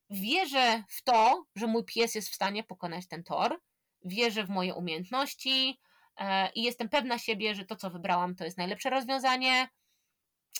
wierzę 0.09 0.83
w 0.89 1.03
to, 1.03 1.45
że 1.55 1.67
mój 1.67 1.85
pies 1.85 2.15
jest 2.15 2.29
w 2.29 2.35
stanie 2.35 2.63
pokonać 2.63 3.07
ten 3.07 3.23
tor. 3.23 3.59
Wierzę 4.05 4.43
w 4.43 4.49
moje 4.49 4.75
umiejętności 4.75 5.79
i 6.55 6.63
jestem 6.63 6.89
pewna 6.89 7.19
siebie, 7.19 7.55
że 7.55 7.65
to, 7.65 7.75
co 7.75 7.89
wybrałam, 7.89 8.35
to 8.35 8.45
jest 8.45 8.57
najlepsze 8.57 8.89
rozwiązanie. 8.89 9.69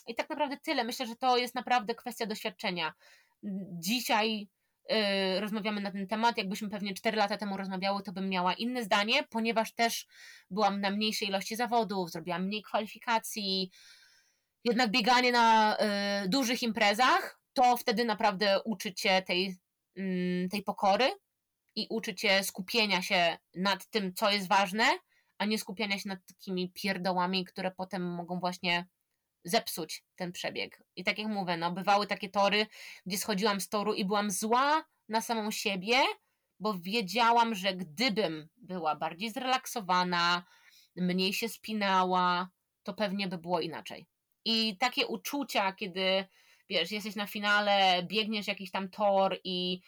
I 0.08 0.16
tak 0.16 0.30
naprawdę 0.30 0.58
tyle. 0.58 0.84
Myślę, 0.84 1.08
że 1.08 1.16
to 1.16 1.38
jest 1.38 1.56
naprawdę 1.56 1.96
kwestia 1.96 2.26
doświadczenia. 2.26 2.94
Dzisiaj 3.80 4.48
rozmawiamy 5.40 5.82
na 5.82 5.92
ten 5.92 6.08
temat. 6.08 6.38
Jakbyśmy 6.38 6.70
pewnie 6.70 6.94
4 6.94 7.18
lata 7.18 7.38
temu 7.38 7.58
rozmawiały, 7.58 8.04
to 8.04 8.12
bym 8.12 8.30
miała 8.30 8.54
inne 8.54 8.84
zdanie, 8.84 9.24
ponieważ 9.30 9.74
też 9.74 10.06
byłam 10.50 10.82
na 10.82 10.92
mniejszej 10.92 11.28
ilości 11.28 11.56
zawodów, 11.56 12.12
zrobiłam 12.12 12.46
mniej 12.46 12.64
kwalifikacji. 12.64 13.72
Jednak 14.64 14.92
bieganie 14.92 15.32
na 15.32 15.78
y, 16.26 16.30
dużych 16.30 16.64
imprezach, 16.64 17.40
to 17.54 17.78
wtedy 17.78 18.06
naprawdę 18.06 18.62
uczy 18.66 18.94
cię 18.94 19.22
tej, 19.22 19.58
y, 19.98 20.48
tej 20.52 20.64
pokory 20.64 21.06
i 21.76 21.88
uczy 21.90 22.16
cię 22.16 22.44
skupienia 22.44 23.02
się 23.02 23.38
nad 23.56 23.90
tym, 23.90 24.14
co 24.14 24.32
jest 24.32 24.48
ważne, 24.48 24.84
a 25.38 25.46
nie 25.46 25.60
skupiania 25.60 26.00
się 26.00 26.10
nad 26.10 26.20
takimi 26.26 26.72
pierdołami, 26.72 27.46
które 27.46 27.72
potem 27.72 28.16
mogą 28.16 28.40
właśnie 28.40 28.88
zepsuć 29.50 30.04
ten 30.16 30.32
przebieg. 30.32 30.84
I 30.96 31.04
tak 31.04 31.18
jak 31.20 31.28
mówię, 31.28 31.58
no, 31.58 31.72
bywały 31.72 32.08
takie 32.08 32.30
tory, 32.30 32.68
gdzie 33.06 33.18
schodziłam 33.18 33.62
z 33.62 33.70
toru 33.70 33.94
i 33.94 34.06
byłam 34.06 34.32
zła 34.32 34.86
na 35.10 35.22
samą 35.22 35.52
siebie, 35.52 35.98
bo 36.60 36.74
wiedziałam, 36.74 37.56
że 37.56 37.74
gdybym 37.74 38.48
była 38.58 38.96
bardziej 38.96 39.32
zrelaksowana, 39.32 40.44
mniej 40.96 41.34
się 41.34 41.50
spinała, 41.50 42.50
to 42.84 42.94
pewnie 42.94 43.28
by 43.28 43.38
było 43.38 43.60
inaczej. 43.60 44.08
I 44.46 44.78
takie 44.78 45.08
uczucia, 45.08 45.74
kiedy 45.74 46.26
wiesz, 46.70 46.92
jesteś 46.92 47.16
na 47.16 47.28
finale, 47.28 48.04
biegniesz 48.04 48.48
jakiś 48.48 48.72
tam 48.72 48.90
tor 48.90 49.40
i 49.44 49.82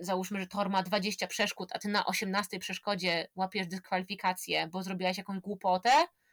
załóżmy, 0.00 0.40
że 0.40 0.46
tor 0.46 0.70
ma 0.70 0.82
20 0.82 1.26
przeszkód, 1.26 1.70
a 1.72 1.78
ty 1.78 1.88
na 1.88 2.06
18 2.06 2.58
przeszkodzie 2.58 3.28
łapiesz 3.34 3.66
dyskwalifikację, 3.66 4.66
bo 4.66 4.82
zrobiłaś 4.82 5.18
jakąś 5.18 5.40
głupotę, 5.40 5.90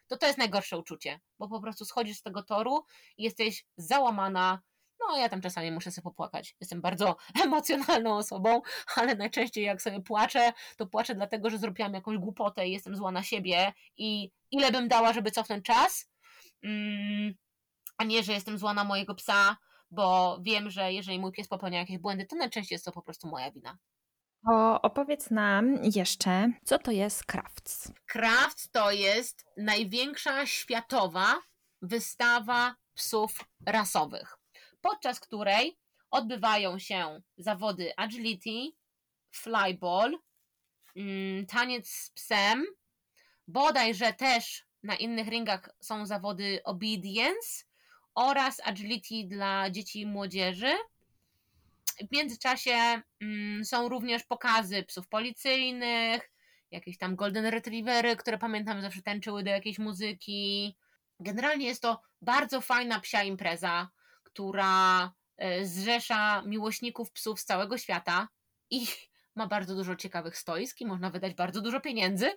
to 0.07 0.17
to 0.17 0.27
jest 0.27 0.37
najgorsze 0.37 0.77
uczucie, 0.77 1.19
bo 1.39 1.47
po 1.47 1.61
prostu 1.61 1.85
schodzisz 1.85 2.17
z 2.17 2.21
tego 2.21 2.43
toru 2.43 2.85
i 3.17 3.23
jesteś 3.23 3.65
załamana. 3.77 4.61
No, 4.99 5.17
ja 5.17 5.29
tam 5.29 5.41
czasami 5.41 5.71
muszę 5.71 5.91
sobie 5.91 6.03
popłakać. 6.03 6.55
Jestem 6.59 6.81
bardzo 6.81 7.15
emocjonalną 7.43 8.17
osobą, 8.17 8.61
ale 8.95 9.15
najczęściej 9.15 9.63
jak 9.63 9.81
sobie 9.81 10.01
płaczę, 10.01 10.53
to 10.77 10.85
płaczę 10.87 11.15
dlatego, 11.15 11.49
że 11.49 11.57
zrobiłam 11.57 11.93
jakąś 11.93 12.17
głupotę 12.17 12.67
i 12.67 12.71
jestem 12.71 12.95
zła 12.95 13.11
na 13.11 13.23
siebie 13.23 13.73
i 13.97 14.31
ile 14.51 14.71
bym 14.71 14.87
dała, 14.87 15.13
żeby 15.13 15.31
cofnąć 15.31 15.65
czas, 15.65 16.09
mm, 16.63 17.33
a 17.97 18.03
nie, 18.03 18.23
że 18.23 18.33
jestem 18.33 18.57
zła 18.57 18.73
na 18.73 18.83
mojego 18.83 19.15
psa, 19.15 19.57
bo 19.91 20.37
wiem, 20.41 20.69
że 20.69 20.93
jeżeli 20.93 21.19
mój 21.19 21.31
pies 21.31 21.47
popełnia 21.47 21.79
jakieś 21.79 21.97
błędy, 21.97 22.25
to 22.25 22.35
najczęściej 22.35 22.75
jest 22.75 22.85
to 22.85 22.91
po 22.91 23.01
prostu 23.01 23.27
moja 23.27 23.51
wina. 23.51 23.77
To 24.47 24.81
opowiedz 24.81 25.31
nam 25.31 25.83
jeszcze, 25.83 26.51
co 26.65 26.79
to 26.79 26.91
jest 26.91 27.25
Crafts. 27.25 27.91
Crafts 28.05 28.71
to 28.71 28.91
jest 28.91 29.45
największa 29.57 30.45
światowa 30.45 31.41
wystawa 31.81 32.75
psów 32.93 33.39
rasowych, 33.65 34.37
podczas 34.81 35.19
której 35.19 35.77
odbywają 36.11 36.79
się 36.79 37.21
zawody 37.37 37.91
agility, 37.97 38.71
flyball, 39.31 40.17
mm, 40.95 41.45
taniec 41.45 41.89
z 41.89 42.09
psem, 42.09 42.65
bodajże 43.47 44.13
też 44.13 44.65
na 44.83 44.95
innych 44.95 45.27
ringach 45.27 45.69
są 45.79 46.05
zawody 46.05 46.61
obedience 46.63 47.63
oraz 48.15 48.61
agility 48.63 49.15
dla 49.27 49.69
dzieci 49.69 50.01
i 50.01 50.05
młodzieży 50.05 50.73
w 52.09 52.11
międzyczasie 52.11 53.01
mm, 53.21 53.65
są 53.65 53.89
również 53.89 54.23
pokazy 54.23 54.83
psów 54.83 55.07
policyjnych, 55.07 56.31
jakieś 56.71 56.97
tam 56.97 57.15
golden 57.15 57.45
retrievery, 57.45 58.15
które 58.15 58.37
pamiętam 58.37 58.81
zawsze 58.81 59.01
tańczyły 59.01 59.43
do 59.43 59.49
jakiejś 59.49 59.79
muzyki. 59.79 60.77
Generalnie 61.19 61.67
jest 61.67 61.81
to 61.81 62.01
bardzo 62.21 62.61
fajna 62.61 62.99
psia 62.99 63.23
impreza, 63.23 63.89
która 64.23 65.11
e, 65.37 65.65
zrzesza 65.65 66.41
miłośników 66.41 67.11
psów 67.11 67.39
z 67.39 67.45
całego 67.45 67.77
świata 67.77 68.27
i 68.69 68.87
ma 69.35 69.47
bardzo 69.47 69.75
dużo 69.75 69.95
ciekawych 69.95 70.37
stoisk 70.37 70.81
i 70.81 70.85
można 70.85 71.09
wydać 71.09 71.33
bardzo 71.33 71.61
dużo 71.61 71.81
pieniędzy 71.81 72.31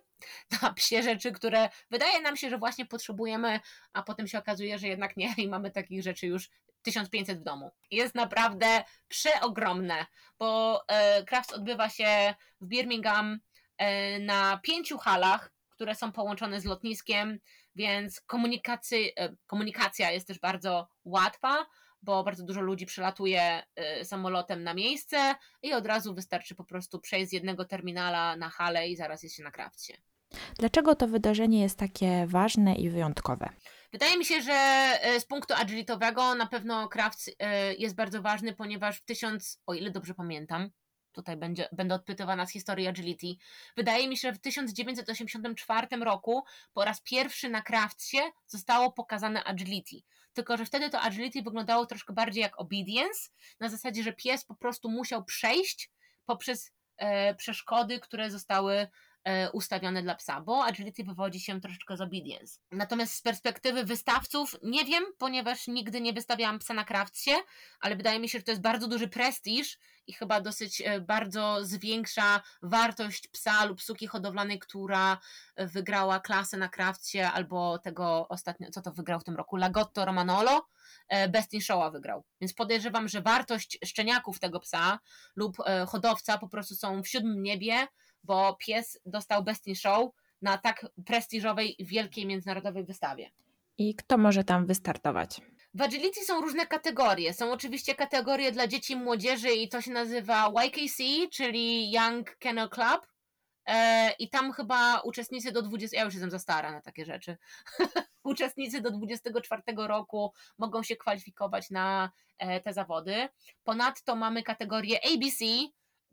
na 0.62 0.72
psie 0.72 1.02
rzeczy, 1.02 1.32
które 1.32 1.68
wydaje 1.90 2.20
nam 2.20 2.36
się, 2.36 2.50
że 2.50 2.58
właśnie 2.58 2.86
potrzebujemy, 2.86 3.60
a 3.92 4.02
potem 4.02 4.28
się 4.28 4.38
okazuje, 4.38 4.78
że 4.78 4.88
jednak 4.88 5.16
nie 5.16 5.34
i 5.38 5.48
mamy 5.48 5.70
takich 5.70 6.02
rzeczy 6.02 6.26
już 6.26 6.50
1500 6.82 7.38
w 7.38 7.42
domu. 7.42 7.70
Jest 7.90 8.14
naprawdę 8.14 8.84
przeogromne, 9.08 10.06
bo 10.38 10.80
e, 10.88 11.24
Crafts 11.24 11.52
odbywa 11.52 11.88
się 11.88 12.34
w 12.60 12.66
Birmingham 12.66 13.40
e, 13.78 14.18
na 14.18 14.60
pięciu 14.62 14.98
halach, 14.98 15.52
które 15.70 15.94
są 15.94 16.12
połączone 16.12 16.60
z 16.60 16.64
lotniskiem, 16.64 17.38
więc 17.76 18.20
komunikacja 19.46 20.10
jest 20.10 20.26
też 20.26 20.38
bardzo 20.38 20.88
łatwa. 21.04 21.66
bo 22.02 22.24
bardzo 22.24 22.44
dużo 22.44 22.60
ludzi 22.60 22.86
przelatuje 22.86 23.62
samolotem 24.04 24.62
na 24.62 24.74
miejsce 24.74 25.34
i 25.62 25.72
od 25.72 25.86
razu 25.86 26.14
wystarczy 26.14 26.54
po 26.54 26.64
prostu 26.64 27.00
przejść 27.00 27.30
z 27.30 27.32
jednego 27.32 27.64
terminala 27.64 28.36
na 28.36 28.50
halę 28.50 28.88
i 28.88 28.96
zaraz 28.96 29.22
jest 29.22 29.36
się 29.36 29.42
na 29.42 29.50
krawcie. 29.50 29.96
Dlaczego 30.58 30.94
to 30.94 31.08
wydarzenie 31.08 31.62
jest 31.62 31.78
takie 31.78 32.26
ważne 32.26 32.74
i 32.74 32.90
wyjątkowe? 32.90 33.48
Wydaje 33.92 34.18
mi 34.18 34.24
się, 34.24 34.42
że 34.42 34.98
z 35.20 35.24
punktu 35.24 35.54
agilitowego 35.54 36.34
na 36.34 36.46
pewno 36.46 36.88
Kraft 36.88 37.30
jest 37.78 37.94
bardzo 37.94 38.22
ważny, 38.22 38.54
ponieważ 38.54 38.98
w 38.98 39.04
tysiąc, 39.04 39.60
o 39.66 39.74
ile 39.74 39.90
dobrze 39.90 40.14
pamiętam, 40.14 40.70
tutaj 41.12 41.36
będzie, 41.36 41.68
będę 41.72 41.94
odpytywana 41.94 42.46
z 42.46 42.52
historii 42.52 42.86
agility. 42.86 43.26
Wydaje 43.76 44.08
mi 44.08 44.16
się, 44.16 44.28
że 44.28 44.32
w 44.32 44.40
1984 44.40 45.86
roku 45.96 46.44
po 46.72 46.84
raz 46.84 47.00
pierwszy 47.00 47.48
na 47.48 47.62
Craftie 47.62 48.20
zostało 48.46 48.92
pokazane 48.92 49.44
agility. 49.44 49.96
Tylko, 50.32 50.56
że 50.56 50.64
wtedy 50.64 50.90
to 50.90 51.00
agility 51.00 51.42
wyglądało 51.42 51.86
troszkę 51.86 52.12
bardziej 52.12 52.42
jak 52.42 52.60
obedience, 52.60 53.30
na 53.60 53.68
zasadzie, 53.68 54.02
że 54.02 54.12
pies 54.12 54.44
po 54.44 54.54
prostu 54.54 54.90
musiał 54.90 55.24
przejść 55.24 55.90
poprzez 56.26 56.72
e, 56.96 57.34
przeszkody, 57.34 58.00
które 58.00 58.30
zostały 58.30 58.74
E, 58.74 58.88
ustawione 59.52 60.02
dla 60.02 60.14
psa, 60.14 60.40
bo 60.40 60.64
agility 60.64 61.04
wywodzi 61.04 61.40
się 61.40 61.60
troszeczkę 61.60 61.96
z 61.96 62.00
obedience. 62.00 62.58
Natomiast 62.72 63.14
z 63.14 63.22
perspektywy 63.22 63.84
wystawców 63.84 64.56
nie 64.62 64.84
wiem, 64.84 65.04
ponieważ 65.18 65.66
nigdy 65.68 66.00
nie 66.00 66.12
wystawiałam 66.12 66.58
psa 66.58 66.74
na 66.74 66.84
krawcie, 66.84 67.32
ale 67.80 67.96
wydaje 67.96 68.20
mi 68.20 68.28
się, 68.28 68.38
że 68.38 68.44
to 68.44 68.50
jest 68.50 68.62
bardzo 68.62 68.88
duży 68.88 69.08
prestiż 69.08 69.78
i 70.06 70.12
chyba 70.12 70.40
dosyć 70.40 70.82
e, 70.84 71.00
bardzo 71.00 71.64
zwiększa 71.64 72.42
wartość 72.62 73.28
psa 73.28 73.64
lub 73.64 73.82
suki 73.82 74.06
hodowlanej, 74.06 74.58
która 74.58 75.18
wygrała 75.56 76.20
klasę 76.20 76.56
na 76.56 76.68
krawcie 76.68 77.30
albo 77.30 77.78
tego 77.78 78.28
ostatnio, 78.28 78.70
co 78.70 78.82
to 78.82 78.92
wygrał 78.92 79.20
w 79.20 79.24
tym 79.24 79.36
roku, 79.36 79.56
Lagotto 79.56 80.04
Romanolo, 80.04 80.66
e, 81.08 81.28
Best 81.28 81.52
in 81.52 81.60
Show'a 81.60 81.92
wygrał. 81.92 82.24
Więc 82.40 82.54
podejrzewam, 82.54 83.08
że 83.08 83.22
wartość 83.22 83.78
szczeniaków 83.84 84.40
tego 84.40 84.60
psa 84.60 84.98
lub 85.36 85.56
hodowca 85.86 86.38
po 86.38 86.48
prostu 86.48 86.74
są 86.74 87.02
w 87.02 87.08
siódmym 87.08 87.42
niebie, 87.42 87.86
bo 88.24 88.56
pies 88.66 88.98
dostał 89.06 89.44
Best 89.44 89.66
in 89.66 89.74
Show 89.74 90.10
na 90.42 90.58
tak 90.58 90.86
prestiżowej, 91.06 91.76
wielkiej 91.80 92.26
międzynarodowej 92.26 92.84
wystawie. 92.84 93.30
I 93.78 93.94
kto 93.94 94.18
może 94.18 94.44
tam 94.44 94.66
wystartować? 94.66 95.40
W 95.74 95.82
agility 95.82 96.24
są 96.24 96.40
różne 96.40 96.66
kategorie. 96.66 97.34
Są 97.34 97.52
oczywiście 97.52 97.94
kategorie 97.94 98.52
dla 98.52 98.66
dzieci 98.66 98.92
i 98.92 98.96
młodzieży 98.96 99.50
i 99.50 99.68
to 99.68 99.80
się 99.80 99.90
nazywa 99.90 100.52
YKC, 100.64 101.02
czyli 101.32 101.92
Young 101.92 102.36
Kennel 102.36 102.68
Club. 102.68 103.06
E, 103.66 104.10
I 104.18 104.30
tam 104.30 104.52
chyba 104.52 105.00
uczestnicy 105.00 105.52
do 105.52 105.62
20, 105.62 105.96
ja 105.96 106.04
już 106.04 106.14
jestem 106.14 106.30
za 106.30 106.38
stara 106.38 106.72
na 106.72 106.80
takie 106.80 107.04
rzeczy. 107.04 107.36
uczestnicy 108.24 108.80
do 108.80 108.90
24 108.90 109.62
roku 109.76 110.32
mogą 110.58 110.82
się 110.82 110.96
kwalifikować 110.96 111.70
na 111.70 112.10
e, 112.38 112.60
te 112.60 112.72
zawody. 112.72 113.28
Ponadto 113.64 114.16
mamy 114.16 114.42
kategorię 114.42 115.00
ABC, 115.14 115.44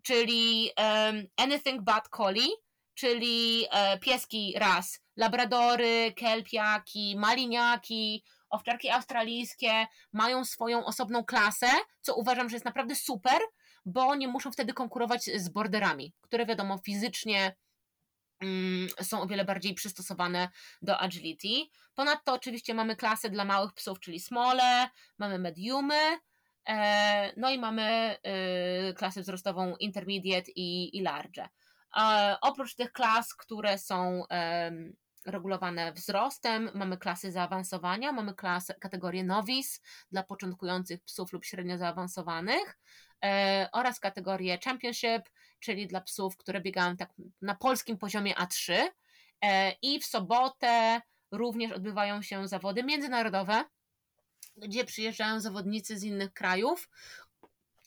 czyli 0.08 0.72
um, 0.78 1.28
Anything 1.38 1.82
But 1.82 2.10
Collie, 2.10 2.50
czyli 2.94 3.66
e, 3.72 4.00
pieski 4.00 4.54
ras, 4.58 5.00
labradory, 5.16 6.14
kelpiaki, 6.16 7.16
maliniaki, 7.18 8.24
owczarki 8.50 8.90
australijskie 8.90 9.88
mają 10.14 10.46
swoją 10.46 10.86
osobną 10.86 11.26
klasę, 11.26 11.68
co 12.02 12.16
uważam, 12.16 12.50
że 12.50 12.56
jest 12.56 12.66
naprawdę 12.66 12.96
super, 12.96 13.42
bo 13.86 14.16
nie 14.16 14.28
muszą 14.28 14.52
wtedy 14.52 14.74
konkurować 14.74 15.24
z 15.24 15.50
borderami, 15.50 16.14
które 16.22 16.46
wiadomo 16.46 16.78
fizycznie 16.78 17.56
mm, 18.42 18.88
są 19.02 19.22
o 19.22 19.28
wiele 19.28 19.46
bardziej 19.46 19.74
przystosowane 19.74 20.50
do 20.82 21.00
agility. 21.00 21.70
Ponadto 21.96 22.34
oczywiście 22.34 22.74
mamy 22.74 22.96
klasę 22.96 23.30
dla 23.30 23.46
małych 23.46 23.74
psów, 23.74 24.00
czyli 24.00 24.20
smole, 24.20 24.90
mamy 25.18 25.40
mediumy, 25.40 26.18
no 27.38 27.50
i 27.50 27.60
mamy 27.60 28.18
y, 28.90 28.94
klasę 28.94 29.22
wzrostową 29.22 29.76
intermediate 29.76 30.52
i, 30.56 30.98
i 30.98 31.02
large. 31.02 31.50
Oprócz 32.42 32.76
tych 32.76 32.92
klas, 32.92 33.36
które 33.36 33.78
są 33.78 34.24
regulowane 35.28 35.94
wzrostem, 35.94 36.70
mamy 36.74 36.98
klasy 36.98 37.32
zaawansowania, 37.32 38.12
mamy 38.12 38.34
klasę, 38.34 38.74
kategorię 38.74 39.24
novice 39.24 39.80
dla 40.12 40.24
początkujących 40.24 41.04
psów 41.04 41.34
lub 41.34 41.46
średnio 41.46 41.78
zaawansowanych 41.78 42.80
e, 43.24 43.70
oraz 43.72 44.00
kategorię 44.00 44.60
championship, 44.66 45.30
czyli 45.60 45.88
dla 45.88 46.02
psów, 46.02 46.38
które 46.38 46.62
biegają 46.62 46.98
tak 46.98 47.14
na 47.42 47.56
polskim 47.56 47.98
poziomie 47.98 48.34
A3 48.34 48.74
e, 49.42 49.72
i 49.82 50.00
w 50.00 50.06
sobotę 50.06 51.02
również 51.32 51.72
odbywają 51.72 52.22
się 52.22 52.48
zawody 52.48 52.84
międzynarodowe, 52.84 53.64
gdzie 54.58 54.86
przyjeżdżają 54.86 55.40
zawodnicy 55.40 55.98
z 55.98 56.04
innych 56.04 56.34
krajów. 56.34 56.90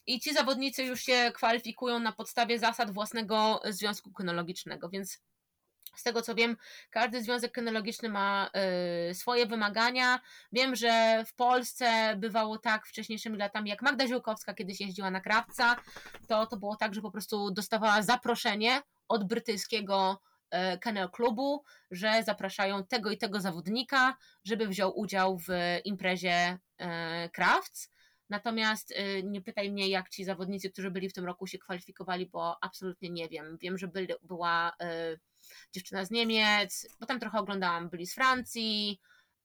I 0.07 0.21
ci 0.21 0.35
zawodnicy 0.35 0.83
już 0.83 1.01
się 1.01 1.33
kwalifikują 1.35 1.99
na 1.99 2.13
podstawie 2.13 2.59
zasad 2.59 2.91
własnego 2.91 3.63
związku 3.71 4.13
kynologicznego, 4.13 4.89
więc 4.89 5.19
z 5.97 6.03
tego 6.03 6.23
co 6.23 6.35
wiem, 6.35 6.57
każdy 6.91 7.23
związek 7.23 7.53
kynologiczny 7.53 8.09
ma 8.09 8.51
y, 9.11 9.15
swoje 9.15 9.47
wymagania. 9.47 10.21
Wiem, 10.53 10.77
że 10.77 11.25
w 11.27 11.35
Polsce 11.35 12.17
bywało 12.17 12.59
tak 12.59 12.87
wcześniejszymi 12.87 13.39
latami, 13.39 13.71
jak 13.71 13.83
Magda 13.83 14.07
Ziółkowska 14.07 14.55
kiedyś 14.55 14.81
jeździła 14.81 15.11
na 15.11 15.21
krawca, 15.21 15.77
to 16.29 16.47
to 16.47 16.57
było 16.57 16.77
tak, 16.77 16.95
że 16.95 17.01
po 17.01 17.11
prostu 17.11 17.51
dostawała 17.51 18.03
zaproszenie 18.03 18.83
od 19.09 19.25
brytyjskiego 19.25 20.21
E, 20.51 20.79
Kennel 20.79 21.11
Klubu, 21.11 21.65
że 21.91 22.23
zapraszają 22.23 22.85
tego 22.85 23.11
i 23.11 23.19
tego 23.19 23.41
zawodnika, 23.41 24.17
żeby 24.45 24.69
wziął 24.69 24.99
udział 24.99 25.39
w 25.39 25.49
imprezie 25.85 26.59
e, 26.79 27.29
Crafts. 27.29 27.91
Natomiast 28.31 28.93
e, 28.97 29.23
nie 29.23 29.41
pytaj 29.41 29.71
mnie, 29.71 29.89
jak 29.89 30.09
ci 30.09 30.25
zawodnicy, 30.25 30.71
którzy 30.71 30.91
byli 30.91 31.09
w 31.09 31.13
tym 31.13 31.25
roku, 31.25 31.47
się 31.47 31.59
kwalifikowali, 31.59 32.27
bo 32.27 32.65
absolutnie 32.65 33.11
nie 33.11 33.29
wiem. 33.29 33.59
Wiem, 33.61 33.79
że 33.79 33.89
byli, 33.89 34.09
była 34.23 34.73
dziewczyna 35.73 36.05
z 36.05 36.11
Niemiec, 36.11 36.97
potem 36.99 37.21
trochę 37.21 37.39
oglądałam, 37.39 37.89
byli 37.89 38.07
z 38.07 38.15
Francji, 38.15 39.01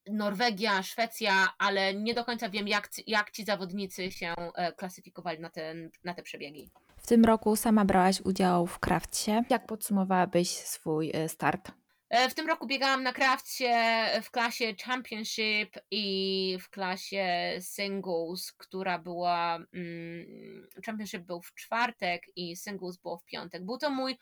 Norwegia, 0.07 0.83
Szwecja, 0.83 1.47
ale 1.57 1.93
nie 1.93 2.13
do 2.13 2.25
końca 2.25 2.49
wiem, 2.49 2.67
jak, 2.67 2.89
jak 3.07 3.31
ci 3.31 3.45
zawodnicy 3.45 4.11
się 4.11 4.33
klasyfikowali 4.77 5.39
na, 5.39 5.49
ten, 5.49 5.89
na 6.03 6.13
te 6.13 6.23
przebiegi. 6.23 6.69
W 7.05 7.07
tym 7.07 7.25
roku 7.25 7.55
sama 7.55 7.85
brałaś 7.85 8.21
udział 8.21 8.67
w 8.67 8.79
Kraftsie. 8.79 9.31
Jak 9.49 9.65
podsumowałabyś 9.65 10.49
swój 10.49 11.11
e, 11.13 11.29
start? 11.29 11.71
E, 12.09 12.29
w 12.29 12.33
tym 12.33 12.47
roku 12.47 12.67
biegałam 12.67 13.03
na 13.03 13.13
Krafcie 13.13 14.05
w 14.23 14.31
klasie 14.31 14.73
Championship 14.85 15.75
i 15.91 16.57
w 16.61 16.69
klasie 16.69 17.57
Singles, 17.59 18.51
która 18.51 18.99
była. 18.99 19.55
Mm, 19.55 20.67
championship 20.85 21.23
był 21.23 21.41
w 21.41 21.53
czwartek 21.53 22.23
i 22.35 22.55
Singles 22.55 22.97
było 22.97 23.17
w 23.17 23.25
piątek. 23.25 23.65
Był 23.65 23.77
to 23.77 23.89
mój 23.89 24.17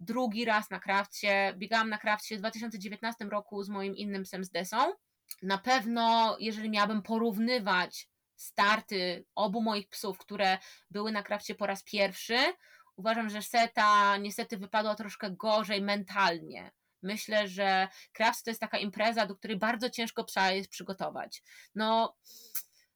drugi 0.00 0.44
raz 0.44 0.70
na 0.70 0.80
Krafcie. 0.80 1.54
Biegałam 1.56 1.88
na 1.88 1.98
Krafcie 1.98 2.36
w 2.36 2.38
2019 2.38 3.24
roku 3.24 3.62
z 3.62 3.68
moim 3.68 3.96
innym 3.96 4.22
psem 4.22 4.44
z 4.44 4.50
Desą. 4.50 4.92
Na 5.42 5.58
pewno, 5.58 6.36
jeżeli 6.40 6.70
miałabym 6.70 7.02
porównywać 7.02 8.11
starty 8.42 9.24
obu 9.34 9.62
moich 9.62 9.88
psów, 9.88 10.18
które 10.18 10.58
były 10.90 11.12
na 11.12 11.22
krafcie 11.22 11.54
po 11.54 11.66
raz 11.66 11.82
pierwszy, 11.82 12.38
uważam, 12.96 13.30
że 13.30 13.42
Seta 13.42 14.16
niestety 14.16 14.58
wypadła 14.58 14.94
troszkę 14.94 15.30
gorzej 15.30 15.82
mentalnie. 15.82 16.72
Myślę, 17.02 17.48
że 17.48 17.88
kraft 18.12 18.44
to 18.44 18.50
jest 18.50 18.60
taka 18.60 18.78
impreza, 18.78 19.26
do 19.26 19.36
której 19.36 19.56
bardzo 19.56 19.90
ciężko 19.90 20.24
psa 20.24 20.52
jest 20.52 20.70
przygotować. 20.70 21.42
No, 21.74 22.16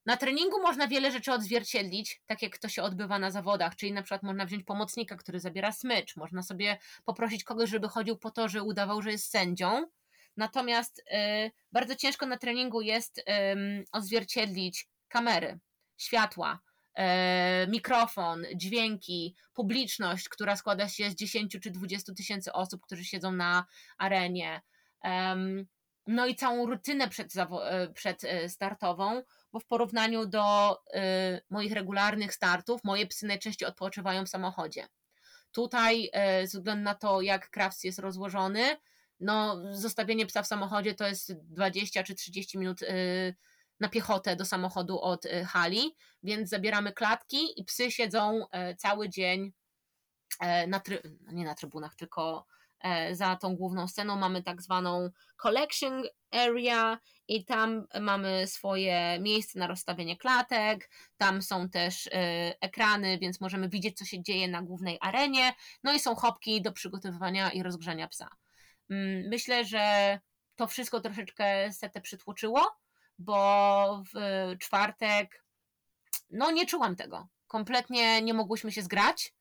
na 0.07 0.17
treningu 0.17 0.63
można 0.63 0.89
wiele 0.89 1.13
rzeczy 1.13 1.33
odzwierciedlić, 1.33 2.23
tak 2.27 2.43
jak 2.43 2.59
to 2.59 2.69
się 2.69 2.83
odbywa 2.83 3.19
na 3.19 3.31
zawodach, 3.31 3.77
czyli 3.77 3.93
na 3.93 4.03
przykład 4.03 4.23
można 4.23 4.47
wziąć 4.47 4.65
pomocnika, 4.65 5.17
który 5.17 5.41
zabiera 5.41 5.73
smycz, 5.73 6.17
można 6.17 6.43
sobie 6.43 6.79
poprosić 7.05 7.45
kogoś, 7.45 7.71
żeby 7.71 7.89
chodził 7.89 8.17
po 8.17 8.31
to, 8.31 8.49
że 8.49 8.63
udawał, 8.63 9.03
że 9.03 9.11
jest 9.11 9.31
sędzią. 9.31 9.87
Natomiast 10.37 10.99
y, 10.99 11.51
bardzo 11.73 11.97
ciężko 11.97 12.27
na 12.27 12.37
treningu 12.37 12.81
jest 12.81 13.19
y, 13.19 13.23
odzwierciedlić 13.93 14.89
kamery, 15.17 15.59
światła, 15.97 16.61
e, 16.95 17.67
mikrofon, 17.67 18.45
dźwięki, 18.55 19.37
publiczność, 19.55 20.29
która 20.29 20.57
składa 20.57 20.89
się 20.89 21.11
z 21.11 21.15
10 21.15 21.61
czy 21.61 21.71
20 21.71 22.15
tysięcy 22.15 22.53
osób, 22.53 22.83
którzy 22.83 23.05
siedzą 23.05 23.33
na 23.33 23.67
arenie. 23.99 24.63
no 26.07 26.27
i 26.27 26.35
całą 26.35 26.67
rutynę 26.67 27.09
przed, 27.09 27.37
e, 27.37 27.49
e, 28.31 29.23
bo 29.53 29.61
w 29.61 29.67
porównaniu 29.67 30.27
do 30.27 30.77
moich 31.51 31.73
regularnych 31.73 32.35
startów, 32.35 32.85
moje 32.85 33.07
psy 33.07 33.27
najczęściej 33.27 33.69
odpoczywają 33.69 34.27
w 34.27 34.29
samochodzie. 34.29 34.89
Tutaj, 35.53 36.11
ze 36.45 36.59
względu 36.59 36.85
na 36.85 36.95
to, 36.95 37.21
jak 37.21 37.51
Crafts 37.51 37.85
jest 37.85 37.99
rozłożony, 37.99 38.77
no, 39.21 39.63
zostawienie 39.71 40.27
psa 40.27 40.43
w 40.43 40.47
samochodzie 40.47 40.95
to 40.95 41.07
jest 41.09 41.33
20 41.33 42.03
czy 42.03 42.15
30 42.15 42.59
minut 42.59 42.81
na 43.81 43.89
piechotę 43.89 44.37
do 44.37 44.45
samochodu 44.45 45.01
od 45.01 45.27
e, 45.27 45.45
hali, 45.45 45.97
więc 46.23 46.49
zabieramy 46.49 46.93
klatki 46.93 47.61
i 47.61 47.65
psy 47.65 47.91
siedzą 47.91 48.41
e, 48.53 48.75
cały 48.75 49.09
dzień 49.09 49.53
e, 50.41 50.67
na 50.67 50.81
nie 51.33 51.45
na 51.45 51.55
trybunach, 51.55 51.95
tylko 51.95 52.47
za 53.13 53.37
tą 53.37 53.57
główną 53.57 53.89
sceną. 53.89 54.17
Mamy 54.17 54.43
tak 54.43 54.63
zwaną 54.63 55.11
collection 55.37 56.03
area 56.31 56.99
i 57.29 57.45
tam 57.45 57.87
mamy 58.01 58.47
swoje 58.47 59.19
miejsce 59.21 59.59
na 59.59 59.67
rozstawienie 59.67 60.17
klatek, 60.17 60.91
tam 61.17 61.43
są 61.43 61.69
też 61.69 62.09
ekrany, 62.61 63.19
więc 63.19 63.41
możemy 63.41 63.69
widzieć, 63.69 63.99
co 63.99 64.05
się 64.05 64.23
dzieje 64.23 64.49
na 64.49 64.63
głównej 64.63 64.99
arenie, 65.01 65.53
no 65.85 65.93
i 65.93 66.01
są 66.01 66.15
hopki 66.15 66.63
do 66.63 66.73
przygotowywania 66.73 67.51
i 67.51 67.63
rozgrzania 67.63 68.09
psa. 68.09 68.29
Mm, 68.91 69.29
myślę, 69.29 69.65
że 69.65 70.19
to 70.57 70.67
wszystko 70.67 71.01
troszeczkę 71.01 71.73
setę 71.73 72.01
przytłoczyło, 72.01 72.77
bo 73.19 74.03
w 74.15 74.19
czwartek 74.59 75.45
no 76.31 76.51
nie 76.51 76.67
czułam 76.67 76.97
tego. 76.97 77.29
Kompletnie 77.47 78.23
nie 78.23 78.35
mogłyśmy 78.35 78.73
się 78.73 78.83
zgrać. 78.83 79.35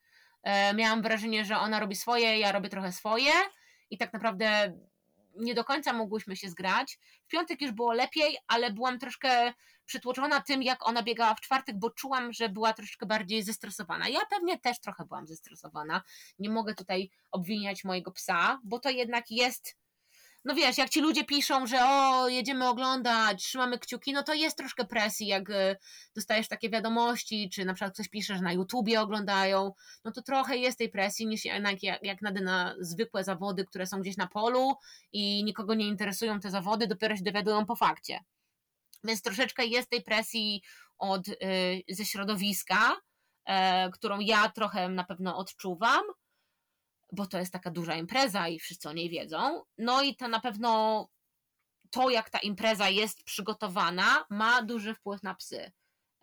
E, 0.43 0.73
miałam 0.73 1.01
wrażenie, 1.01 1.45
że 1.45 1.57
ona 1.57 1.79
robi 1.79 1.95
swoje, 1.95 2.39
ja 2.39 2.51
robię 2.51 2.69
trochę 2.69 2.91
swoje 2.91 3.31
i 3.89 3.97
tak 3.97 4.13
naprawdę 4.13 4.73
nie 5.35 5.53
do 5.53 5.63
końca 5.63 5.93
mogłyśmy 5.93 6.35
się 6.35 6.49
zgrać. 6.49 6.99
W 7.25 7.27
piątek 7.27 7.61
już 7.61 7.71
było 7.71 7.93
lepiej, 7.93 8.37
ale 8.47 8.71
byłam 8.71 8.99
troszkę 8.99 9.53
przytłoczona 9.85 10.41
tym, 10.41 10.63
jak 10.63 10.87
ona 10.87 11.03
biegała 11.03 11.35
w 11.35 11.41
czwartek, 11.41 11.79
bo 11.79 11.89
czułam, 11.89 12.33
że 12.33 12.49
była 12.49 12.73
troszkę 12.73 13.05
bardziej 13.05 13.43
zestresowana. 13.43 14.09
Ja 14.09 14.19
pewnie 14.29 14.59
też 14.59 14.79
trochę 14.79 15.05
byłam 15.05 15.27
zestresowana. 15.27 16.01
Nie 16.39 16.49
mogę 16.49 16.75
tutaj 16.75 17.09
obwiniać 17.31 17.83
mojego 17.83 18.11
psa, 18.11 18.59
bo 18.63 18.79
to 18.79 18.89
jednak 18.89 19.31
jest 19.31 19.77
no 20.45 20.55
wiesz, 20.55 20.77
jak 20.77 20.89
ci 20.89 21.01
ludzie 21.01 21.25
piszą, 21.25 21.67
że 21.67 21.77
o, 21.85 22.27
jedziemy 22.29 22.69
oglądać, 22.69 23.43
trzymamy 23.43 23.79
kciuki, 23.79 24.13
no 24.13 24.23
to 24.23 24.33
jest 24.33 24.57
troszkę 24.57 24.85
presji, 24.85 25.27
jak 25.27 25.49
e, 25.49 25.75
dostajesz 26.15 26.47
takie 26.47 26.69
wiadomości, 26.69 27.49
czy 27.49 27.65
na 27.65 27.73
przykład 27.73 27.93
ktoś 27.93 28.09
pisze, 28.09 28.35
że 28.35 28.41
na 28.41 28.53
YouTubie 28.53 29.01
oglądają, 29.01 29.73
no 30.03 30.11
to 30.11 30.21
trochę 30.21 30.57
jest 30.57 30.77
tej 30.77 30.89
presji 30.89 31.27
niż 31.27 31.45
jak, 31.45 31.83
jak 32.03 32.21
nade 32.21 32.41
na 32.41 32.75
zwykłe 32.79 33.23
zawody, 33.23 33.65
które 33.65 33.87
są 33.87 34.01
gdzieś 34.01 34.17
na 34.17 34.27
polu 34.27 34.73
i 35.11 35.43
nikogo 35.43 35.73
nie 35.73 35.87
interesują 35.87 36.39
te 36.39 36.49
zawody, 36.49 36.87
dopiero 36.87 37.15
się 37.15 37.23
dowiadują 37.23 37.65
po 37.65 37.75
fakcie. 37.75 38.19
Więc 39.03 39.21
troszeczkę 39.21 39.65
jest 39.65 39.89
tej 39.89 40.01
presji 40.01 40.61
od, 40.97 41.27
y, 41.27 41.35
ze 41.89 42.05
środowiska, 42.05 42.91
y, 43.49 43.53
którą 43.93 44.19
ja 44.19 44.49
trochę 44.49 44.89
na 44.89 45.03
pewno 45.03 45.37
odczuwam, 45.37 46.03
bo 47.11 47.25
to 47.25 47.39
jest 47.39 47.53
taka 47.53 47.71
duża 47.71 47.95
impreza 47.95 48.47
i 48.47 48.59
wszyscy 48.59 48.89
o 48.89 48.93
niej 48.93 49.09
wiedzą. 49.09 49.63
No 49.77 50.01
i 50.01 50.15
to 50.15 50.27
na 50.27 50.39
pewno 50.39 51.07
to, 51.91 52.09
jak 52.09 52.29
ta 52.29 52.39
impreza 52.39 52.89
jest 52.89 53.23
przygotowana, 53.23 54.25
ma 54.29 54.61
duży 54.61 54.93
wpływ 54.93 55.23
na 55.23 55.35
psy. 55.35 55.71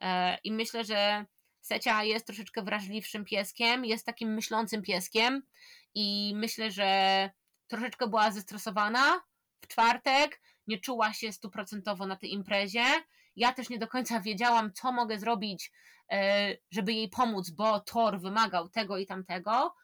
E, 0.01 0.39
I 0.45 0.53
myślę, 0.53 0.85
że 0.85 1.27
Secia 1.61 2.05
jest 2.05 2.27
troszeczkę 2.27 2.63
wrażliwszym 2.63 3.25
pieskiem, 3.25 3.85
jest 3.85 4.07
takim 4.07 4.35
myślącym 4.35 4.83
pieskiem 4.83 5.43
i 5.95 6.33
myślę, 6.37 6.71
że 6.71 7.31
troszeczkę 7.67 8.09
była 8.09 8.31
zestresowana 8.31 9.21
w 9.61 9.69
czwartek, 9.69 10.43
nie 10.67 10.79
czuła 10.79 11.13
się 11.13 11.33
stuprocentowo 11.33 12.07
na 12.07 12.17
tej 12.17 12.33
imprezie. 12.33 12.85
Ja 13.37 13.53
też 13.53 13.69
nie 13.69 13.79
do 13.79 13.89
końca 13.89 14.21
wiedziałam, 14.21 14.73
co 14.73 14.93
mogę 14.93 15.19
zrobić, 15.19 15.73
e, 16.11 16.57
żeby 16.71 16.93
jej 16.93 17.09
pomóc, 17.09 17.51
bo 17.51 17.81
tor 17.81 18.21
wymagał 18.21 18.69
tego 18.69 18.99
i 18.99 19.07
tamtego. 19.07 19.75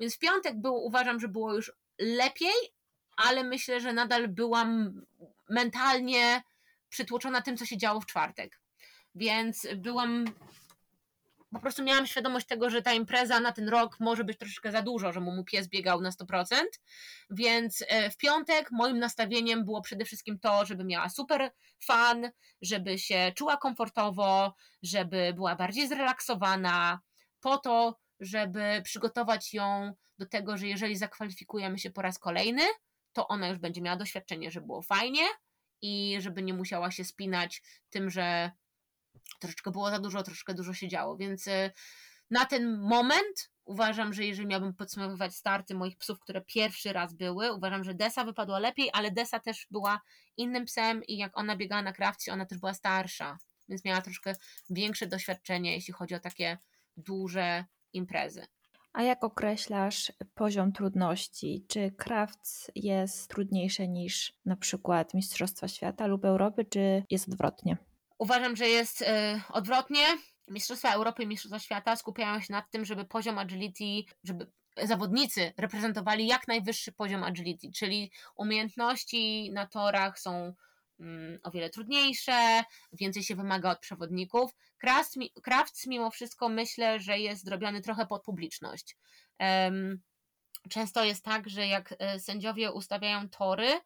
Więc 0.00 0.16
w 0.16 0.18
piątek 0.18 0.60
było, 0.60 0.80
uważam, 0.80 1.20
że 1.20 1.28
było 1.28 1.54
już 1.54 1.72
lepiej, 1.98 2.74
ale 3.16 3.44
myślę, 3.44 3.80
że 3.80 3.92
nadal 3.92 4.28
byłam 4.28 5.00
mentalnie 5.48 6.42
przytłoczona 6.88 7.42
tym, 7.42 7.56
co 7.56 7.66
się 7.66 7.78
działo 7.78 8.00
w 8.00 8.06
czwartek. 8.06 8.60
Więc 9.14 9.66
byłam 9.76 10.24
po 11.52 11.60
prostu 11.60 11.82
miałam 11.82 12.06
świadomość 12.06 12.46
tego, 12.46 12.70
że 12.70 12.82
ta 12.82 12.92
impreza 12.92 13.40
na 13.40 13.52
ten 13.52 13.68
rok 13.68 14.00
może 14.00 14.24
być 14.24 14.38
troszeczkę 14.38 14.72
za 14.72 14.82
dużo, 14.82 15.12
że 15.12 15.20
mu, 15.20 15.32
mu 15.32 15.44
pies 15.44 15.68
biegał 15.68 16.00
na 16.00 16.10
100%, 16.10 16.56
więc 17.30 17.84
e, 17.88 18.10
w 18.10 18.16
piątek 18.16 18.68
moim 18.72 18.98
nastawieniem 18.98 19.64
było 19.64 19.82
przede 19.82 20.04
wszystkim 20.04 20.38
to, 20.38 20.66
żeby 20.66 20.84
miała 20.84 21.08
super 21.08 21.50
fan, 21.84 22.30
żeby 22.62 22.98
się 22.98 23.32
czuła 23.36 23.56
komfortowo, 23.56 24.54
żeby 24.82 25.32
była 25.34 25.56
bardziej 25.56 25.88
zrelaksowana, 25.88 27.00
po 27.40 27.58
to, 27.58 27.98
żeby 28.20 28.82
przygotować 28.84 29.54
ją 29.54 29.94
do 30.18 30.26
tego, 30.26 30.56
że 30.56 30.66
jeżeli 30.66 30.96
zakwalifikujemy 30.96 31.78
się 31.78 31.90
po 31.90 32.02
raz 32.02 32.18
kolejny, 32.18 32.62
to 33.12 33.28
ona 33.28 33.48
już 33.48 33.58
będzie 33.58 33.82
miała 33.82 33.96
doświadczenie, 33.96 34.50
że 34.50 34.60
było 34.60 34.82
fajnie 34.82 35.22
i 35.82 36.16
żeby 36.20 36.42
nie 36.42 36.54
musiała 36.54 36.90
się 36.90 37.04
spinać 37.04 37.62
tym, 37.90 38.10
że 38.10 38.50
troszeczkę 39.40 39.70
było 39.70 39.90
za 39.90 39.98
dużo, 39.98 40.22
troszeczkę 40.22 40.54
dużo 40.54 40.74
się 40.74 40.88
działo. 40.88 41.16
Więc 41.16 41.46
y, 41.46 41.70
na 42.30 42.44
ten 42.44 42.80
moment 42.80 43.50
uważam, 43.64 44.12
że 44.12 44.24
jeżeli 44.24 44.48
miałbym 44.48 44.74
podsumowywać 44.74 45.36
starty 45.36 45.74
moich 45.74 45.96
psów, 45.96 46.20
które 46.20 46.40
pierwszy 46.40 46.92
raz 46.92 47.14
były, 47.14 47.52
uważam, 47.52 47.84
że 47.84 47.94
Desa 47.94 48.24
wypadła 48.24 48.58
lepiej, 48.58 48.90
ale 48.92 49.10
Desa 49.10 49.40
też 49.40 49.66
była 49.70 50.00
innym 50.36 50.64
psem 50.64 51.04
i 51.04 51.16
jak 51.16 51.38
ona 51.38 51.56
biegała 51.56 51.82
na 51.82 51.92
krawcie, 51.92 52.32
ona 52.32 52.46
też 52.46 52.58
była 52.58 52.74
starsza, 52.74 53.38
więc 53.68 53.84
miała 53.84 54.02
troszkę 54.02 54.34
większe 54.70 55.06
doświadczenie, 55.06 55.74
jeśli 55.74 55.92
chodzi 55.94 56.14
o 56.14 56.20
takie 56.20 56.58
duże 56.96 57.64
imprezy. 57.92 58.46
A 58.92 59.02
jak 59.02 59.24
określasz 59.24 60.12
poziom 60.34 60.72
trudności? 60.72 61.64
Czy 61.68 61.90
Crafts 61.90 62.70
jest 62.74 63.30
trudniejsze 63.30 63.88
niż 63.88 64.32
na 64.44 64.56
przykład 64.56 65.14
Mistrzostwa 65.14 65.68
Świata 65.68 66.06
lub 66.06 66.24
Europy, 66.24 66.64
czy 66.64 67.04
jest 67.10 67.28
odwrotnie? 67.28 67.76
Uważam, 68.18 68.56
że 68.56 68.68
jest 68.68 69.02
y, 69.02 69.06
odwrotnie. 69.52 70.00
Mistrzostwa 70.48 70.92
Europy 70.92 71.22
i 71.22 71.26
Mistrzostwa 71.26 71.58
Świata 71.58 71.96
skupiają 71.96 72.40
się 72.40 72.52
nad 72.52 72.70
tym, 72.70 72.84
żeby 72.84 73.04
poziom 73.04 73.38
agility, 73.38 74.12
żeby 74.24 74.46
zawodnicy 74.82 75.52
reprezentowali 75.58 76.26
jak 76.26 76.48
najwyższy 76.48 76.92
poziom 76.92 77.24
agility, 77.24 77.70
czyli 77.72 78.12
umiejętności 78.36 79.52
na 79.52 79.66
torach 79.66 80.18
są 80.18 80.54
o 81.42 81.50
wiele 81.50 81.70
trudniejsze, 81.70 82.62
więcej 82.92 83.22
się 83.22 83.36
wymaga 83.36 83.70
od 83.70 83.78
przewodników. 83.78 84.50
Crafts 85.42 85.86
mimo 85.86 86.10
wszystko 86.10 86.48
myślę, 86.48 87.00
że 87.00 87.18
jest 87.18 87.44
zrobiony 87.44 87.80
trochę 87.80 88.06
pod 88.06 88.24
publiczność. 88.24 88.96
Często 90.68 91.04
jest 91.04 91.24
tak, 91.24 91.48
że 91.48 91.66
jak 91.66 91.94
e, 91.98 92.20
sędziowie 92.20 92.72
ustawiają 92.72 93.28
tory, 93.28 93.80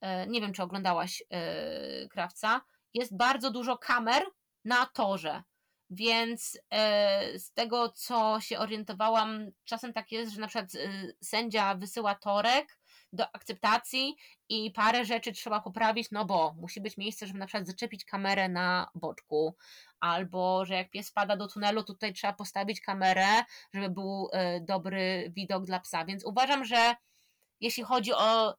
e, 0.00 0.26
nie 0.26 0.40
wiem 0.40 0.52
czy 0.52 0.62
oglądałaś 0.62 1.22
Krawca, 2.10 2.56
e, 2.56 2.60
jest 2.94 3.16
bardzo 3.16 3.50
dużo 3.50 3.78
kamer 3.78 4.22
na 4.64 4.86
torze. 4.86 5.42
Więc 5.90 6.58
z 7.36 7.52
tego, 7.52 7.88
co 7.88 8.40
się 8.40 8.58
orientowałam, 8.58 9.50
czasem 9.64 9.92
tak 9.92 10.12
jest, 10.12 10.32
że 10.32 10.40
na 10.40 10.46
przykład 10.46 10.70
sędzia 11.22 11.74
wysyła 11.74 12.14
torek, 12.14 12.78
do 13.12 13.24
akceptacji 13.32 14.16
i 14.48 14.70
parę 14.70 15.04
rzeczy 15.04 15.32
trzeba 15.32 15.60
poprawić, 15.60 16.10
no 16.10 16.24
bo 16.24 16.54
musi 16.58 16.80
być 16.80 16.96
miejsce, 16.96 17.26
żeby 17.26 17.38
na 17.38 17.46
przykład 17.46 17.66
zaczepić 17.66 18.04
kamerę 18.04 18.48
na 18.48 18.90
boczku, 18.94 19.56
albo 20.00 20.64
że 20.64 20.74
jak 20.74 20.90
pies 20.90 21.10
wpada 21.10 21.36
do 21.36 21.48
tunelu, 21.48 21.84
tutaj 21.84 22.12
trzeba 22.12 22.32
postawić 22.32 22.80
kamerę, 22.80 23.26
żeby 23.74 23.90
był 23.90 24.28
e, 24.32 24.60
dobry 24.60 25.32
widok 25.36 25.64
dla 25.64 25.80
psa. 25.80 26.04
Więc 26.04 26.24
uważam, 26.24 26.64
że 26.64 26.94
jeśli 27.60 27.82
chodzi 27.82 28.12
o 28.12 28.54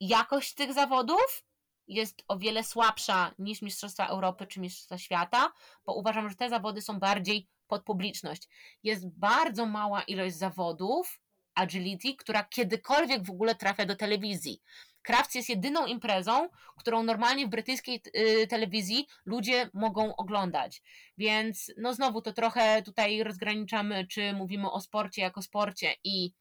jakość 0.00 0.54
tych 0.54 0.72
zawodów, 0.72 1.44
jest 1.88 2.22
o 2.28 2.38
wiele 2.38 2.64
słabsza 2.64 3.34
niż 3.38 3.62
Mistrzostwa 3.62 4.06
Europy 4.06 4.46
czy 4.46 4.60
Mistrzostwa 4.60 4.98
Świata, 4.98 5.52
bo 5.84 5.94
uważam, 5.94 6.28
że 6.28 6.36
te 6.36 6.50
zawody 6.50 6.82
są 6.82 6.98
bardziej 6.98 7.48
pod 7.66 7.84
publiczność. 7.84 8.48
Jest 8.82 9.08
bardzo 9.08 9.66
mała 9.66 10.02
ilość 10.02 10.36
zawodów, 10.36 11.20
agility, 11.56 12.16
która 12.16 12.44
kiedykolwiek 12.44 13.26
w 13.26 13.30
ogóle 13.30 13.54
trafia 13.54 13.86
do 13.86 13.96
telewizji. 13.96 14.62
Crafts 15.02 15.34
jest 15.34 15.48
jedyną 15.48 15.86
imprezą, 15.86 16.48
którą 16.76 17.02
normalnie 17.02 17.46
w 17.46 17.50
brytyjskiej 17.50 18.02
y, 18.16 18.46
telewizji 18.46 19.06
ludzie 19.26 19.70
mogą 19.74 20.16
oglądać. 20.16 20.82
Więc 21.18 21.72
no 21.76 21.94
znowu 21.94 22.22
to 22.22 22.32
trochę 22.32 22.82
tutaj 22.82 23.22
rozgraniczamy, 23.22 24.06
czy 24.06 24.32
mówimy 24.32 24.70
o 24.70 24.80
sporcie 24.80 25.22
jako 25.22 25.42
sporcie 25.42 25.94
i 26.04 26.32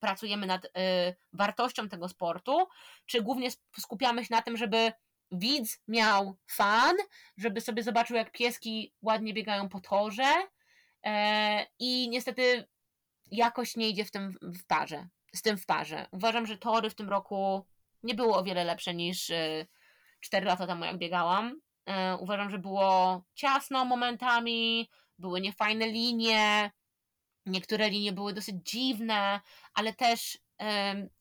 pracujemy 0.00 0.46
nad 0.46 0.64
y, 0.64 0.68
wartością 1.32 1.88
tego 1.88 2.08
sportu, 2.08 2.68
czy 3.06 3.22
głównie 3.22 3.48
skupiamy 3.78 4.24
się 4.24 4.34
na 4.34 4.42
tym, 4.42 4.56
żeby 4.56 4.92
widz 5.32 5.78
miał 5.88 6.36
fan, 6.46 6.96
żeby 7.36 7.60
sobie 7.60 7.82
zobaczył, 7.82 8.16
jak 8.16 8.32
pieski 8.32 8.92
ładnie 9.02 9.34
biegają 9.34 9.68
po 9.68 9.80
torze. 9.80 10.34
E, 11.04 11.66
I 11.78 12.08
niestety 12.08 12.68
jakoś 13.30 13.76
nie 13.76 13.88
idzie 13.88 14.04
w 14.04 14.10
tym 14.10 14.38
w 14.42 14.66
parze, 14.66 15.08
z 15.34 15.42
tym 15.42 15.58
w 15.58 15.66
parze. 15.66 16.06
Uważam, 16.10 16.46
że 16.46 16.58
tory 16.58 16.90
w 16.90 16.94
tym 16.94 17.08
roku 17.08 17.66
nie 18.02 18.14
były 18.14 18.34
o 18.34 18.42
wiele 18.42 18.64
lepsze 18.64 18.94
niż 18.94 19.32
4 20.20 20.46
y, 20.46 20.48
lata 20.48 20.66
temu, 20.66 20.84
jak 20.84 20.98
biegałam. 20.98 21.60
Y, 21.88 21.92
uważam, 22.18 22.50
że 22.50 22.58
było 22.58 23.22
ciasno 23.34 23.84
momentami, 23.84 24.90
były 25.18 25.40
niefajne 25.40 25.86
linie, 25.86 26.70
niektóre 27.46 27.90
linie 27.90 28.12
były 28.12 28.32
dosyć 28.32 28.56
dziwne, 28.62 29.40
ale 29.74 29.92
też 29.92 30.34
y, 30.34 30.38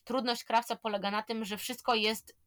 trudność 0.04 0.44
krawca 0.44 0.76
polega 0.76 1.12
na 1.12 1.24
tym, 1.24 1.46
że 1.46 1.58
wszystko 1.58 1.96
jest 1.96 2.40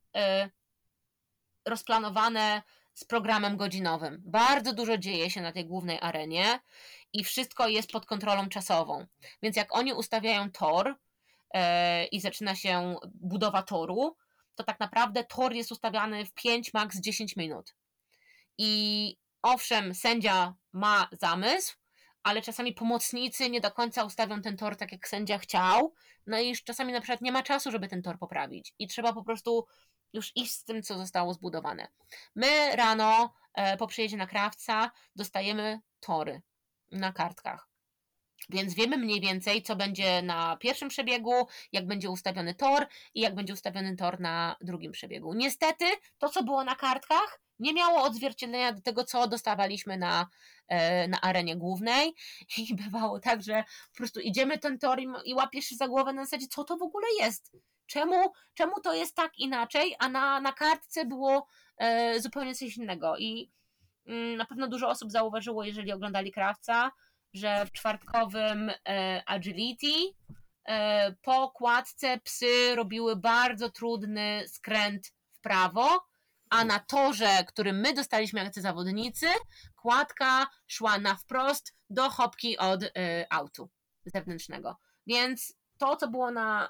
rozplanowane 1.66 2.62
z 2.95 3.05
programem 3.05 3.57
godzinowym. 3.57 4.22
Bardzo 4.24 4.72
dużo 4.72 4.99
dzieje 4.99 5.30
się 5.30 5.40
na 5.40 5.53
tej 5.53 5.66
głównej 5.66 5.99
arenie 6.01 6.61
i 7.12 7.24
wszystko 7.24 7.68
jest 7.68 7.90
pod 7.90 8.07
kontrolą 8.07 8.49
czasową. 8.49 9.07
Więc 9.43 9.57
jak 9.57 9.76
oni 9.76 9.93
ustawiają 9.93 10.51
tor, 10.51 10.95
e, 11.55 12.05
i 12.05 12.20
zaczyna 12.20 12.55
się 12.55 12.97
budowa 13.14 13.62
toru, 13.62 14.16
to 14.55 14.64
tak 14.64 14.80
naprawdę 14.80 15.24
tor 15.24 15.53
jest 15.53 15.72
ustawiany 15.72 16.24
w 16.24 16.32
5, 16.32 16.74
max 16.74 17.01
10 17.01 17.36
minut. 17.36 17.74
I 18.59 19.16
owszem, 19.43 19.95
sędzia 19.95 20.55
ma 20.72 21.09
zamysł, 21.20 21.76
ale 22.22 22.43
czasami 22.43 22.72
pomocnicy 22.72 23.51
nie 23.51 23.61
do 23.61 23.70
końca 23.70 24.05
ustawią 24.05 24.43
ten 24.43 24.57
tor 24.57 24.76
tak, 24.76 24.93
jak 24.93 25.09
sędzia 25.09 25.38
chciał, 25.38 25.95
no 26.26 26.40
i 26.40 26.57
czasami 26.57 26.93
na 26.93 27.01
przykład 27.01 27.20
nie 27.20 27.32
ma 27.32 27.43
czasu, 27.43 27.70
żeby 27.70 27.88
ten 27.88 28.03
tor 28.03 28.18
poprawić 28.18 28.74
i 28.78 28.88
trzeba 28.88 29.12
po 29.12 29.24
prostu 29.24 29.66
już 30.12 30.32
iść 30.36 30.52
z 30.52 30.64
tym, 30.64 30.82
co 30.82 30.98
zostało 30.98 31.34
zbudowane. 31.34 31.88
My 32.34 32.76
rano 32.76 33.34
e, 33.54 33.76
po 33.76 33.86
przyjeździe 33.86 34.16
na 34.16 34.26
krawca 34.26 34.90
dostajemy 35.16 35.80
tory 36.00 36.42
na 36.90 37.12
kartkach. 37.12 37.72
Więc 38.48 38.74
wiemy 38.74 38.98
mniej 38.98 39.20
więcej, 39.20 39.62
co 39.62 39.76
będzie 39.76 40.22
na 40.22 40.56
pierwszym 40.56 40.88
przebiegu, 40.88 41.32
jak 41.72 41.86
będzie 41.86 42.10
ustawiony 42.10 42.54
tor 42.54 42.86
i 43.14 43.20
jak 43.20 43.34
będzie 43.34 43.52
ustawiony 43.52 43.96
tor 43.96 44.20
na 44.20 44.56
drugim 44.60 44.92
przebiegu. 44.92 45.34
Niestety, 45.34 45.84
to 46.18 46.28
co 46.28 46.42
było 46.42 46.64
na 46.64 46.76
kartkach, 46.76 47.40
nie 47.58 47.74
miało 47.74 48.02
odzwierciedlenia 48.02 48.72
do 48.72 48.80
tego, 48.80 49.04
co 49.04 49.28
dostawaliśmy 49.28 49.96
na, 49.98 50.26
e, 50.68 51.08
na 51.08 51.20
arenie 51.20 51.56
głównej. 51.56 52.14
I 52.58 52.74
bywało 52.74 53.20
tak, 53.20 53.42
że 53.42 53.64
po 53.92 53.96
prostu 53.96 54.20
idziemy 54.20 54.58
ten 54.58 54.78
tor 54.78 55.00
i, 55.00 55.06
i 55.24 55.34
łapiesz 55.34 55.64
się 55.64 55.76
za 55.76 55.88
głowę 55.88 56.12
na 56.12 56.24
zasadzie, 56.24 56.46
co 56.46 56.64
to 56.64 56.76
w 56.76 56.82
ogóle 56.82 57.06
jest? 57.20 57.52
Czemu, 57.86 58.32
czemu 58.54 58.80
to 58.80 58.94
jest 58.94 59.16
tak 59.16 59.38
inaczej, 59.38 59.96
a 59.98 60.08
na, 60.08 60.40
na 60.40 60.52
kartce 60.52 61.04
było 61.04 61.46
e, 61.76 62.20
zupełnie 62.20 62.54
coś 62.54 62.76
innego? 62.76 63.16
I 63.18 63.50
mm, 64.06 64.36
na 64.36 64.44
pewno 64.44 64.68
dużo 64.68 64.88
osób 64.88 65.10
zauważyło, 65.10 65.64
jeżeli 65.64 65.92
oglądali 65.92 66.32
krawca, 66.32 66.92
że 67.34 67.66
w 67.66 67.72
czwartkowym 67.72 68.70
e, 68.88 69.22
agility 69.26 69.92
e, 70.64 71.12
po 71.12 71.50
kładce 71.50 72.20
psy 72.24 72.74
robiły 72.74 73.16
bardzo 73.16 73.70
trudny 73.70 74.44
skręt 74.48 75.06
w 75.32 75.40
prawo, 75.40 76.12
a 76.52 76.64
na 76.64 76.78
torze, 76.78 77.44
który 77.46 77.72
my 77.72 77.94
dostaliśmy 77.94 78.40
jako 78.44 78.60
zawodnicy, 78.60 79.26
kładka 79.76 80.46
szła 80.66 80.98
na 80.98 81.14
wprost 81.14 81.74
do 81.90 82.10
hopki 82.10 82.58
od 82.58 82.82
y, 82.82 82.90
autu 83.30 83.70
zewnętrznego. 84.04 84.76
Więc 85.06 85.54
to, 85.78 85.96
co 85.96 86.08
było 86.08 86.30
na 86.30 86.68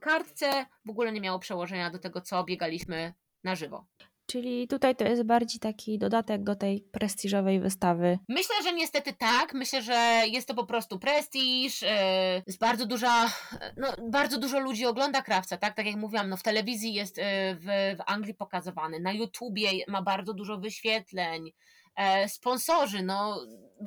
kartce, 0.00 0.66
w 0.84 0.90
ogóle 0.90 1.12
nie 1.12 1.20
miało 1.20 1.38
przełożenia 1.38 1.90
do 1.90 1.98
tego, 1.98 2.20
co 2.20 2.44
biegaliśmy 2.44 3.14
na 3.44 3.54
żywo. 3.54 3.86
Czyli 4.26 4.68
tutaj 4.68 4.96
to 4.96 5.04
jest 5.04 5.22
bardziej 5.22 5.60
taki 5.60 5.98
dodatek 5.98 6.42
do 6.42 6.56
tej 6.56 6.80
prestiżowej 6.80 7.60
wystawy. 7.60 8.18
Myślę, 8.28 8.54
że 8.62 8.72
niestety 8.72 9.12
tak. 9.12 9.54
Myślę, 9.54 9.82
że 9.82 10.22
jest 10.26 10.48
to 10.48 10.54
po 10.54 10.66
prostu 10.66 10.98
prestiż. 10.98 11.82
E, 11.82 12.42
jest 12.46 12.58
bardzo 12.58 12.86
duża, 12.86 13.30
no, 13.76 13.88
bardzo 14.10 14.38
dużo 14.38 14.58
ludzi 14.58 14.86
ogląda 14.86 15.22
krawca, 15.22 15.56
tak? 15.56 15.74
Tak 15.74 15.86
jak 15.86 15.96
mówiłam, 15.96 16.28
no 16.28 16.36
w 16.36 16.42
telewizji 16.42 16.94
jest 16.94 17.18
e, 17.18 17.22
w, 17.54 17.64
w 17.98 18.02
Anglii 18.06 18.34
pokazywany, 18.34 19.00
na 19.00 19.12
YouTubie 19.12 19.70
ma 19.88 20.02
bardzo 20.02 20.34
dużo 20.34 20.58
wyświetleń. 20.58 21.52
E, 21.96 22.28
sponsorzy, 22.28 23.02
no 23.02 23.40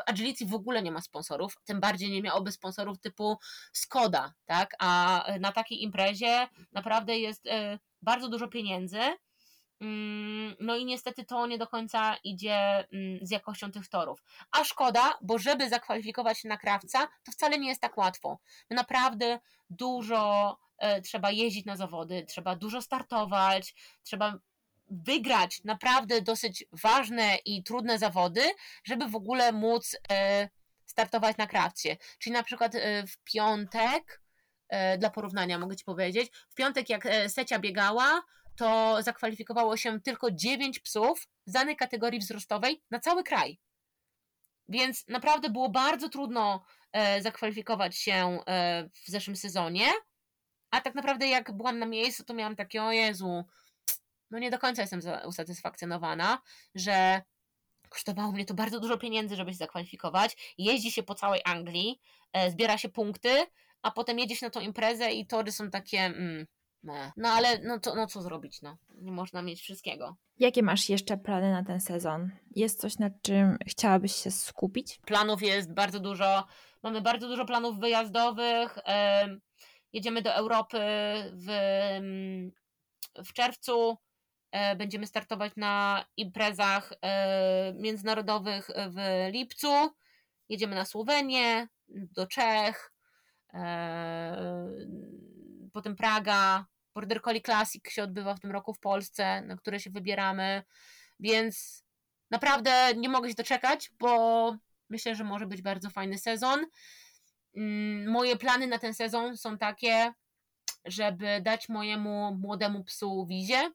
Agility 0.06 0.46
w 0.46 0.54
ogóle 0.54 0.82
nie 0.82 0.92
ma 0.92 1.02
sponsorów, 1.02 1.58
tym 1.66 1.80
bardziej 1.80 2.12
nie 2.12 2.22
miałoby 2.22 2.52
sponsorów 2.52 3.00
typu 3.00 3.38
Skoda, 3.74 4.34
tak? 4.46 4.76
A 4.80 5.24
na 5.40 5.52
takiej 5.52 5.84
imprezie 5.84 6.48
naprawdę 6.72 7.20
jest 7.20 7.46
bardzo 8.02 8.30
dużo 8.30 8.48
pieniędzy 8.48 9.00
Mm, 9.82 10.56
no 10.60 10.76
i 10.78 10.86
niestety 10.86 11.26
to 11.26 11.48
nie 11.48 11.58
do 11.58 11.68
końca 11.68 12.16
idzie 12.24 12.88
mm, 12.94 13.20
z 13.22 13.32
jakością 13.32 13.72
tych 13.72 13.88
torów. 13.90 14.24
A 14.52 14.64
szkoda, 14.64 15.18
bo 15.22 15.38
żeby 15.38 15.70
zakwalifikować 15.70 16.40
się 16.40 16.50
na 16.50 16.58
krawca, 16.58 17.08
to 17.24 17.32
wcale 17.32 17.60
nie 17.60 17.68
jest 17.70 17.82
tak 17.82 17.98
łatwo. 17.98 18.40
Naprawdę 18.70 19.40
dużo 19.70 20.58
e, 20.78 21.02
trzeba 21.02 21.32
jeździć 21.32 21.66
na 21.66 21.76
zawody, 21.76 22.26
trzeba 22.28 22.56
dużo 22.56 22.82
startować, 22.82 23.76
trzeba 24.04 24.40
wygrać 24.90 25.64
naprawdę 25.64 26.22
dosyć 26.22 26.66
ważne 26.72 27.36
i 27.46 27.64
trudne 27.64 28.00
zawody, 28.00 28.42
żeby 28.84 29.08
w 29.08 29.16
ogóle 29.16 29.52
móc 29.52 29.96
e, 30.12 30.50
startować 30.86 31.38
na 31.38 31.48
krawcie. 31.48 31.98
Czyli 32.20 32.34
na 32.34 32.44
przykład 32.44 32.76
e, 32.76 33.08
w 33.08 33.18
piątek, 33.24 34.22
dla 34.98 35.10
porównania 35.10 35.60
mogę 35.60 35.76
Ci 35.76 35.86
powiedzieć, 35.86 36.32
w 36.50 36.56
piątek 36.56 36.90
jak 36.90 37.08
Secia 37.28 37.60
biegała, 37.60 38.22
to 38.56 38.98
zakwalifikowało 39.02 39.78
się 39.78 40.02
tylko 40.02 40.32
9 40.32 40.80
psów 40.80 41.28
z 41.46 41.52
danej 41.52 41.76
kategorii 41.76 42.20
wzrostowej 42.20 42.82
na 42.92 43.00
cały 43.00 43.24
kraj. 43.24 43.60
Więc 44.70 45.08
naprawdę 45.08 45.50
było 45.50 45.70
bardzo 45.70 46.10
trudno 46.10 46.64
e, 46.92 47.22
zakwalifikować 47.22 47.98
się 47.98 48.40
e, 48.48 48.90
w 48.94 49.12
zeszłym 49.12 49.36
sezonie. 49.36 49.86
A 50.72 50.82
tak 50.82 50.96
naprawdę, 50.96 51.28
jak 51.28 51.52
byłam 51.52 51.80
na 51.80 51.86
miejscu, 51.86 52.24
to 52.24 52.34
miałam 52.34 52.56
takie, 52.56 52.84
o 52.84 52.92
Jezu, 52.92 53.46
no 54.32 54.40
nie 54.40 54.52
do 54.52 54.60
końca 54.60 54.82
jestem 54.82 55.02
usatysfakcjonowana, 55.26 56.42
że 56.76 57.22
kosztowało 57.90 58.32
mnie 58.32 58.46
to 58.46 58.54
bardzo 58.54 58.80
dużo 58.80 58.98
pieniędzy, 58.98 59.36
żeby 59.36 59.52
się 59.52 59.58
zakwalifikować. 59.58 60.56
Jeździ 60.58 60.92
się 60.92 61.04
po 61.04 61.16
całej 61.16 61.42
Anglii, 61.46 62.00
e, 62.34 62.52
zbiera 62.52 62.78
się 62.78 62.90
punkty, 62.90 63.30
a 63.82 63.92
potem 63.92 64.20
jedzie 64.20 64.36
się 64.36 64.46
na 64.46 64.50
tą 64.50 64.60
imprezę 64.60 65.12
i 65.12 65.28
tory 65.28 65.52
są 65.52 65.70
takie. 65.70 66.00
Mm, 66.00 66.46
no 67.18 67.30
ale 67.30 67.60
no, 67.60 67.80
to, 67.80 67.96
no 67.96 68.08
co 68.08 68.22
zrobić, 68.22 68.62
no. 68.62 68.78
Nie 68.90 69.12
można 69.12 69.42
mieć 69.42 69.62
wszystkiego. 69.62 70.16
Jakie 70.38 70.64
masz 70.64 70.90
jeszcze 70.90 71.18
plany 71.18 71.52
na 71.52 71.64
ten 71.64 71.82
sezon? 71.82 72.32
Jest 72.56 72.80
coś, 72.80 72.98
nad 72.98 73.14
czym 73.22 73.58
chciałabyś 73.68 74.16
się 74.16 74.32
skupić? 74.32 75.00
Planów 75.06 75.42
jest 75.42 75.74
bardzo 75.74 76.00
dużo. 76.00 76.48
Mamy 76.84 77.02
bardzo 77.02 77.28
dużo 77.28 77.46
planów 77.46 77.80
wyjazdowych. 77.80 78.78
Jedziemy 79.94 80.22
do 80.22 80.34
Europy 80.34 80.78
w, 81.34 81.48
w 83.16 83.34
czerwcu. 83.34 83.98
E, 84.52 84.76
będziemy 84.76 85.08
startować 85.08 85.54
na 85.56 86.06
imprezach 86.18 86.94
e, 87.02 87.74
międzynarodowych 87.74 88.70
w 88.88 89.28
lipcu. 89.32 89.96
Jedziemy 90.50 90.76
na 90.76 90.86
Słowenię, 90.86 91.68
do 91.88 92.28
Czech 92.28 92.92
e, 93.54 94.68
potem 95.74 95.96
Praga, 95.96 96.66
Border 96.96 97.22
Collie 97.22 97.42
Classic 97.42 97.90
się 97.90 98.04
odbywa 98.04 98.36
w 98.36 98.40
tym 98.40 98.52
roku 98.52 98.74
w 98.74 98.80
Polsce, 98.80 99.42
na 99.42 99.58
które 99.58 99.80
się 99.80 99.90
wybieramy, 99.90 100.64
więc 101.20 101.84
naprawdę 102.32 102.94
nie 102.96 103.10
mogę 103.10 103.30
się 103.30 103.36
doczekać, 103.36 103.92
bo 104.00 104.56
myślę, 104.90 105.16
że 105.16 105.24
może 105.24 105.48
być 105.48 105.62
bardzo 105.62 105.90
fajny 105.90 106.18
sezon. 106.18 106.66
Mm, 107.56 108.12
moje 108.12 108.36
plany 108.36 108.68
na 108.68 108.80
ten 108.80 108.94
sezon 108.94 109.38
są 109.38 109.58
takie, 109.58 110.14
żeby 110.86 111.42
dać 111.42 111.70
mojemu 111.70 112.36
młodemu 112.36 112.84
psu 112.84 113.26
wizie 113.26 113.72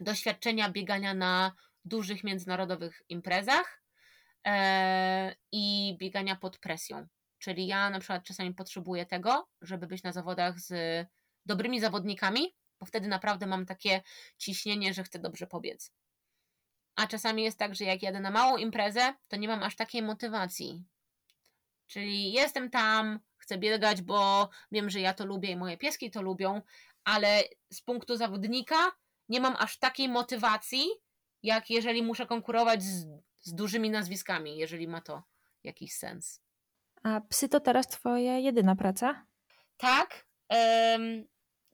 doświadczenia 0.00 0.70
biegania 0.70 1.14
na 1.14 1.52
dużych 1.84 2.24
międzynarodowych 2.24 3.02
imprezach 3.08 3.82
e, 4.46 5.34
i 5.52 5.96
biegania 6.00 6.36
pod 6.36 6.58
presją. 6.58 7.06
Czyli 7.38 7.66
ja 7.66 7.90
na 7.90 7.98
przykład 8.00 8.24
czasami 8.24 8.54
potrzebuję 8.54 9.06
tego, 9.06 9.48
żeby 9.60 9.86
być 9.86 10.02
na 10.02 10.12
zawodach 10.12 10.60
z 10.60 10.74
dobrymi 11.46 11.80
zawodnikami, 11.80 12.54
bo 12.80 12.86
wtedy 12.86 13.08
naprawdę 13.08 13.46
mam 13.46 13.66
takie 13.66 14.02
ciśnienie, 14.38 14.94
że 14.94 15.04
chcę 15.04 15.18
dobrze 15.18 15.46
pobiec. 15.46 15.92
A 16.96 17.06
czasami 17.06 17.42
jest 17.42 17.58
tak, 17.58 17.74
że 17.74 17.84
jak 17.84 18.02
jadę 18.02 18.20
na 18.20 18.30
małą 18.30 18.56
imprezę, 18.56 19.14
to 19.28 19.36
nie 19.36 19.48
mam 19.48 19.62
aż 19.62 19.76
takiej 19.76 20.02
motywacji. 20.02 20.84
Czyli 21.86 22.32
jestem 22.32 22.70
tam, 22.70 23.20
chcę 23.36 23.58
biegać, 23.58 24.02
bo 24.02 24.48
wiem, 24.72 24.90
że 24.90 25.00
ja 25.00 25.14
to 25.14 25.26
lubię 25.26 25.50
i 25.50 25.56
moje 25.56 25.76
pieski 25.76 26.10
to 26.10 26.22
lubią, 26.22 26.62
ale 27.04 27.42
z 27.72 27.80
punktu 27.80 28.16
zawodnika 28.16 28.92
nie 29.28 29.40
mam 29.40 29.56
aż 29.58 29.78
takiej 29.78 30.08
motywacji, 30.08 30.86
jak 31.42 31.70
jeżeli 31.70 32.02
muszę 32.02 32.26
konkurować 32.26 32.82
z, 32.82 33.06
z 33.40 33.54
dużymi 33.54 33.90
nazwiskami, 33.90 34.56
jeżeli 34.56 34.88
ma 34.88 35.00
to 35.00 35.22
jakiś 35.64 35.92
sens. 35.92 36.42
A 37.02 37.20
psy 37.20 37.48
to 37.48 37.60
teraz 37.60 37.88
twoja 37.88 38.38
jedyna 38.38 38.76
praca? 38.76 39.26
Tak. 39.76 40.26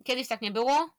Kiedyś 0.04 0.28
tak 0.28 0.42
nie 0.42 0.50
było, 0.50 0.90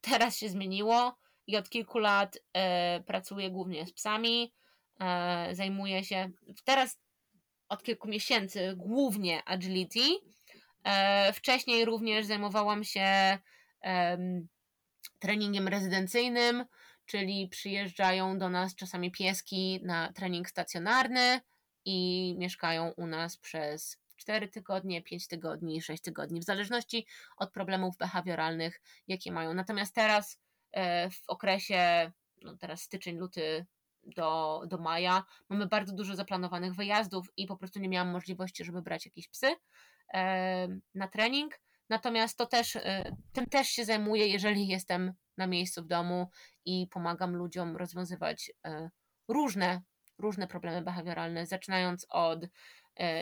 teraz 0.00 0.36
się 0.36 0.48
zmieniło 0.48 1.18
i 1.46 1.56
od 1.56 1.68
kilku 1.68 1.98
lat 1.98 2.38
e, 2.52 3.00
pracuję 3.00 3.50
głównie 3.50 3.86
z 3.86 3.92
psami. 3.92 4.54
E, 5.00 5.48
zajmuję 5.54 6.04
się 6.04 6.30
teraz 6.64 6.98
od 7.68 7.82
kilku 7.82 8.08
miesięcy 8.08 8.74
głównie 8.76 9.44
agility. 9.44 10.00
E, 10.84 11.32
wcześniej 11.32 11.84
również 11.84 12.26
zajmowałam 12.26 12.84
się 12.84 13.38
treningiem 15.18 15.68
rezydencyjnym, 15.68 16.64
czyli 17.06 17.48
przyjeżdżają 17.48 18.38
do 18.38 18.50
nas 18.50 18.74
czasami 18.74 19.10
pieski 19.10 19.80
na 19.82 20.12
trening 20.12 20.48
stacjonarny 20.48 21.40
i 21.84 22.34
mieszkają 22.38 22.92
u 22.96 23.06
nas 23.06 23.36
przez 23.36 23.98
4 24.16 24.48
tygodnie, 24.48 25.02
5 25.02 25.28
tygodni, 25.28 25.82
6 25.82 26.02
tygodni, 26.02 26.40
w 26.40 26.44
zależności 26.44 27.06
od 27.36 27.52
problemów 27.52 27.96
behawioralnych, 27.96 28.80
jakie 29.08 29.32
mają. 29.32 29.54
Natomiast 29.54 29.94
teraz 29.94 30.40
e, 30.72 31.10
w 31.10 31.22
okresie, 31.28 32.12
no 32.42 32.56
teraz 32.56 32.82
styczeń, 32.82 33.16
luty 33.16 33.66
do, 34.02 34.62
do 34.66 34.78
maja, 34.78 35.24
mamy 35.48 35.66
bardzo 35.66 35.92
dużo 35.94 36.16
zaplanowanych 36.16 36.74
wyjazdów 36.74 37.32
i 37.36 37.46
po 37.46 37.56
prostu 37.56 37.80
nie 37.80 37.88
miałam 37.88 38.10
możliwości, 38.10 38.64
żeby 38.64 38.82
brać 38.82 39.06
jakieś 39.06 39.28
psy 39.28 39.54
e, 40.14 40.68
na 40.94 41.08
trening. 41.08 41.60
Natomiast 41.92 42.38
to 42.38 42.46
też, 42.46 42.78
tym 43.32 43.46
też 43.46 43.68
się 43.68 43.84
zajmuję, 43.84 44.26
jeżeli 44.26 44.68
jestem 44.68 45.12
na 45.36 45.46
miejscu 45.46 45.82
w 45.82 45.86
domu 45.86 46.30
i 46.64 46.86
pomagam 46.90 47.36
ludziom 47.36 47.76
rozwiązywać 47.76 48.52
różne, 49.28 49.82
różne 50.18 50.46
problemy 50.46 50.82
behawioralne, 50.82 51.46
zaczynając 51.46 52.06
od 52.08 52.40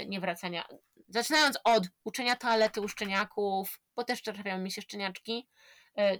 niewracania, 0.07 0.65
zaczynając 1.09 1.59
od 1.65 1.89
uczenia 2.05 2.37
toalety 2.37 2.81
u 2.81 2.89
szczeniaków, 2.89 3.81
bo 3.97 4.05
też 4.05 4.23
trafiają 4.23 4.59
mi 4.59 4.71
się 4.71 4.83
szczeniaczki, 4.83 5.49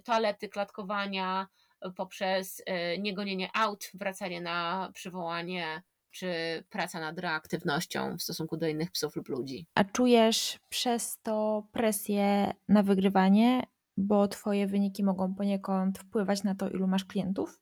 toalety, 0.03 0.49
klatkowania, 0.49 1.47
poprzez 1.95 2.63
niegonienie 2.99 3.49
aut, 3.53 3.89
wracanie 3.93 4.41
na 4.41 4.89
przywołanie, 4.93 5.83
czy 6.11 6.63
praca 6.69 6.99
nad 6.99 7.19
reaktywnością 7.19 8.17
w 8.17 8.21
stosunku 8.21 8.57
do 8.57 8.67
innych 8.67 8.91
psów 8.91 9.15
lub 9.15 9.29
ludzi. 9.29 9.65
A 9.75 9.83
czujesz 9.83 10.59
przez 10.69 11.19
to 11.23 11.67
presję 11.71 12.53
na 12.67 12.83
wygrywanie, 12.83 13.63
bo 13.97 14.27
twoje 14.27 14.67
wyniki 14.67 15.03
mogą 15.03 15.35
poniekąd 15.35 15.99
wpływać 15.99 16.43
na 16.43 16.55
to, 16.55 16.69
ilu 16.69 16.87
masz 16.87 17.05
klientów? 17.05 17.59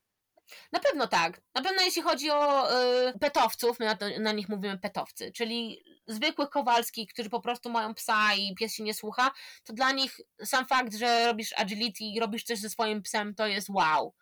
Na 0.71 0.79
pewno 0.79 1.07
tak. 1.07 1.41
Na 1.55 1.61
pewno 1.61 1.81
jeśli 1.81 2.01
chodzi 2.01 2.31
o 2.31 2.71
y, 2.71 3.19
petowców, 3.19 3.79
my 3.79 3.85
na, 3.85 3.97
na, 4.19 4.31
nich 4.31 4.49
mówimy 4.49 4.77
petowcy, 4.77 5.31
czyli 5.31 5.83
zwykłych 6.07 6.49
kowalskich, 6.49 7.13
którzy 7.13 7.29
po 7.29 7.41
prostu 7.41 7.69
mają 7.69 7.93
psa 7.93 8.33
i 8.33 8.55
pies 8.55 8.73
się 8.73 8.83
nie 8.83 8.93
słucha, 8.93 9.31
to 9.63 9.73
dla 9.73 9.91
nich 9.91 10.19
sam 10.43 10.65
fakt, 10.65 10.95
że 10.95 11.25
robisz 11.25 11.53
agility 11.57 12.03
i 12.03 12.19
robisz 12.19 12.43
coś 12.43 12.59
ze 12.59 12.69
swoim 12.69 13.01
psem, 13.01 13.35
to 13.35 13.47
jest 13.47 13.69
wow. 13.69 14.13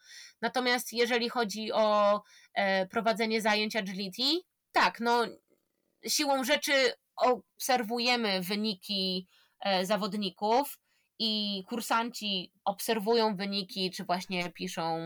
Natomiast 0.42 0.94
jeżeli 0.94 1.30
chodzi 1.30 1.72
o 1.72 2.22
e, 2.54 2.88
prowadzenie 2.88 3.42
zajęć 3.42 3.76
agility, 3.76 4.24
tak, 4.72 5.00
no 5.00 5.26
siłą 6.08 6.44
rzeczy 6.44 6.94
obserwujemy 7.16 8.42
wyniki 8.42 9.28
e, 9.60 9.86
zawodników 9.86 10.80
i 11.20 11.64
kursanci 11.68 12.52
obserwują 12.66 13.36
wyniki, 13.36 13.92
czy 13.92 14.04
właśnie 14.04 14.52
piszą 14.52 15.00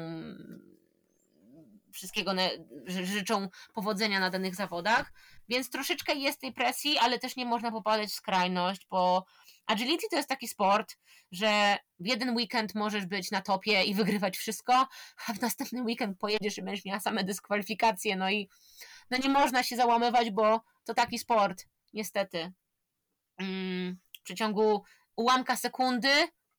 wszystkiego, 1.94 2.32
życzą 2.86 3.50
powodzenia 3.74 4.20
na 4.20 4.30
danych 4.30 4.56
zawodach, 4.56 5.14
więc 5.50 5.70
troszeczkę 5.70 6.16
jest 6.16 6.42
tej 6.42 6.54
presji, 6.54 6.98
ale 6.98 7.20
też 7.20 7.36
nie 7.36 7.46
można 7.46 7.72
popadać 7.72 8.10
w 8.10 8.14
skrajność, 8.14 8.88
bo 8.90 9.26
agility 9.66 10.08
to 10.10 10.16
jest 10.16 10.30
taki 10.30 10.48
sport, 10.48 10.98
że 11.32 11.78
w 12.00 12.08
jeden 12.08 12.36
weekend 12.36 12.76
możesz 12.76 13.06
być 13.06 13.32
na 13.32 13.42
topie 13.42 13.84
i 13.84 13.96
wygrywać 13.96 14.38
wszystko, 14.38 14.88
a 15.28 15.34
w 15.34 15.42
następny 15.42 15.82
weekend 15.82 16.20
pojedziesz 16.20 16.58
i 16.58 16.62
będziesz 16.62 16.86
miała 16.86 17.00
same 17.00 17.24
dyskwalifikacje, 17.24 18.16
no 18.16 18.30
i 18.30 18.50
no 19.10 19.18
nie 19.18 19.30
można 19.30 19.64
się 19.64 19.76
załamywać, 19.76 20.32
bo 20.32 20.62
to 20.86 20.94
taki 20.94 21.20
sport, 21.20 21.66
niestety. 21.94 22.52
Mm, 23.38 23.98
w 24.20 24.24
przeciągu 24.24 24.84
ułamka 25.16 25.56
sekundy 25.56 26.10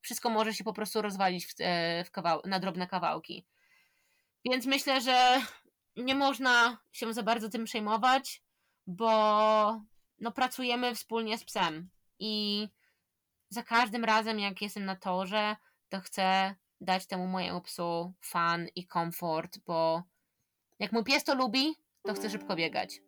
wszystko 0.01 0.31
może 0.31 0.55
się 0.55 0.65
po 0.65 0.73
prostu 0.73 1.03
rozwalić 1.03 1.47
w, 1.47 1.55
e, 1.61 2.05
w 2.05 2.11
kawał- 2.11 2.41
na 2.45 2.61
drobne 2.61 2.87
kawałki. 2.87 3.47
Więc 4.45 4.67
myślę, 4.67 5.01
że 5.01 5.41
nie 5.97 6.15
można 6.15 6.79
się 6.93 7.13
za 7.13 7.23
bardzo 7.23 7.49
tym 7.49 7.65
przejmować, 7.65 8.43
bo 8.87 9.11
no, 10.19 10.33
pracujemy 10.33 10.95
wspólnie 10.95 11.39
z 11.39 11.45
psem 11.45 11.91
i 12.19 12.69
za 13.49 13.63
każdym 13.63 14.05
razem, 14.05 14.39
jak 14.39 14.63
jestem 14.63 14.85
na 14.85 14.97
torze, 14.97 15.57
to 15.89 16.01
chcę 16.01 16.55
dać 16.81 17.07
temu 17.07 17.27
mojemu 17.27 17.61
psu 17.61 18.13
fan 18.21 18.67
i 18.75 18.87
komfort, 18.87 19.59
bo 19.67 20.03
jak 20.79 20.93
mój 20.93 21.05
pies 21.05 21.25
to 21.25 21.35
lubi, 21.35 21.75
to 22.03 22.15
chce 22.15 22.31
szybko 22.31 22.57
biegać 22.57 23.01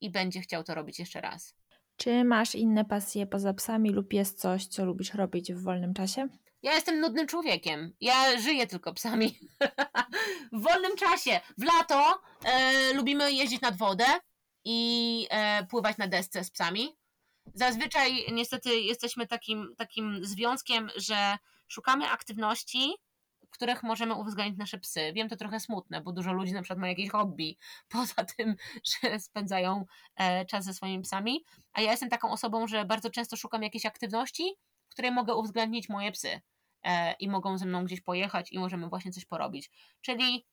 i 0.00 0.10
będzie 0.10 0.40
chciał 0.40 0.64
to 0.64 0.74
robić 0.74 0.98
jeszcze 0.98 1.20
raz. 1.20 1.54
Czy 1.96 2.24
masz 2.24 2.54
inne 2.54 2.84
pasje 2.84 3.26
poza 3.26 3.54
psami 3.54 3.90
lub 3.90 4.12
jest 4.12 4.40
coś, 4.40 4.66
co 4.66 4.84
lubisz 4.84 5.14
robić 5.14 5.52
w 5.52 5.62
wolnym 5.62 5.94
czasie? 5.94 6.28
Ja 6.62 6.74
jestem 6.74 7.00
nudnym 7.00 7.26
człowiekiem. 7.26 7.92
Ja 8.00 8.40
żyję 8.40 8.66
tylko 8.66 8.94
psami. 8.94 9.38
w 10.52 10.62
wolnym 10.62 10.96
czasie. 10.96 11.40
W 11.58 11.62
lato 11.62 12.22
e, 12.44 12.92
lubimy 12.92 13.32
jeździć 13.32 13.60
nad 13.60 13.76
wodę 13.76 14.04
i 14.64 15.26
e, 15.30 15.66
pływać 15.66 15.98
na 15.98 16.08
desce 16.08 16.44
z 16.44 16.50
psami. 16.50 16.96
Zazwyczaj 17.54 18.26
niestety 18.32 18.80
jesteśmy 18.80 19.26
takim, 19.26 19.74
takim 19.76 20.24
związkiem, 20.24 20.90
że 20.96 21.38
szukamy 21.68 22.08
aktywności, 22.08 22.94
w 23.46 23.50
których 23.50 23.82
możemy 23.82 24.14
uwzględnić 24.14 24.58
nasze 24.58 24.78
psy. 24.78 25.12
Wiem, 25.12 25.28
to 25.28 25.36
trochę 25.36 25.60
smutne, 25.60 26.00
bo 26.00 26.12
dużo 26.12 26.32
ludzi 26.32 26.52
na 26.52 26.62
przykład 26.62 26.78
ma 26.78 26.88
jakieś 26.88 27.10
hobby, 27.10 27.56
poza 27.88 28.24
tym, 28.36 28.56
że 29.02 29.20
spędzają 29.20 29.84
e, 30.16 30.46
czas 30.46 30.64
ze 30.64 30.74
swoimi 30.74 31.02
psami. 31.02 31.44
A 31.72 31.80
ja 31.80 31.90
jestem 31.90 32.08
taką 32.08 32.30
osobą, 32.30 32.66
że 32.66 32.84
bardzo 32.84 33.10
często 33.10 33.36
szukam 33.36 33.62
jakiejś 33.62 33.86
aktywności, 33.86 34.54
w 34.88 34.92
której 34.92 35.10
mogę 35.10 35.34
uwzględnić 35.34 35.88
moje 35.88 36.12
psy. 36.12 36.40
E, 36.84 37.12
i 37.12 37.28
mogą 37.28 37.58
ze 37.58 37.66
mną 37.66 37.84
gdzieś 37.84 38.00
pojechać 38.00 38.52
i 38.52 38.58
możemy 38.58 38.88
właśnie 38.88 39.12
coś 39.12 39.24
porobić. 39.24 39.70
Czyli 40.00 40.46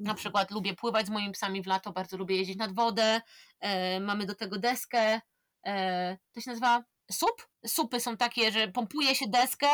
na 0.00 0.14
przykład 0.14 0.50
lubię 0.50 0.74
pływać 0.74 1.06
z 1.06 1.10
moimi 1.10 1.32
psami 1.32 1.62
w 1.62 1.66
lato, 1.66 1.92
bardzo 1.92 2.16
lubię 2.16 2.36
jeździć 2.36 2.56
nad 2.56 2.74
wodę, 2.74 3.20
e, 3.60 4.00
mamy 4.00 4.26
do 4.26 4.34
tego 4.34 4.58
deskę, 4.58 5.20
e, 5.66 6.18
to 6.32 6.40
się 6.40 6.50
nazywa 6.50 6.84
sup. 7.10 7.48
Supy 7.66 8.00
są 8.00 8.16
takie, 8.16 8.52
że 8.52 8.68
pompuje 8.68 9.14
się 9.14 9.28
deskę 9.28 9.66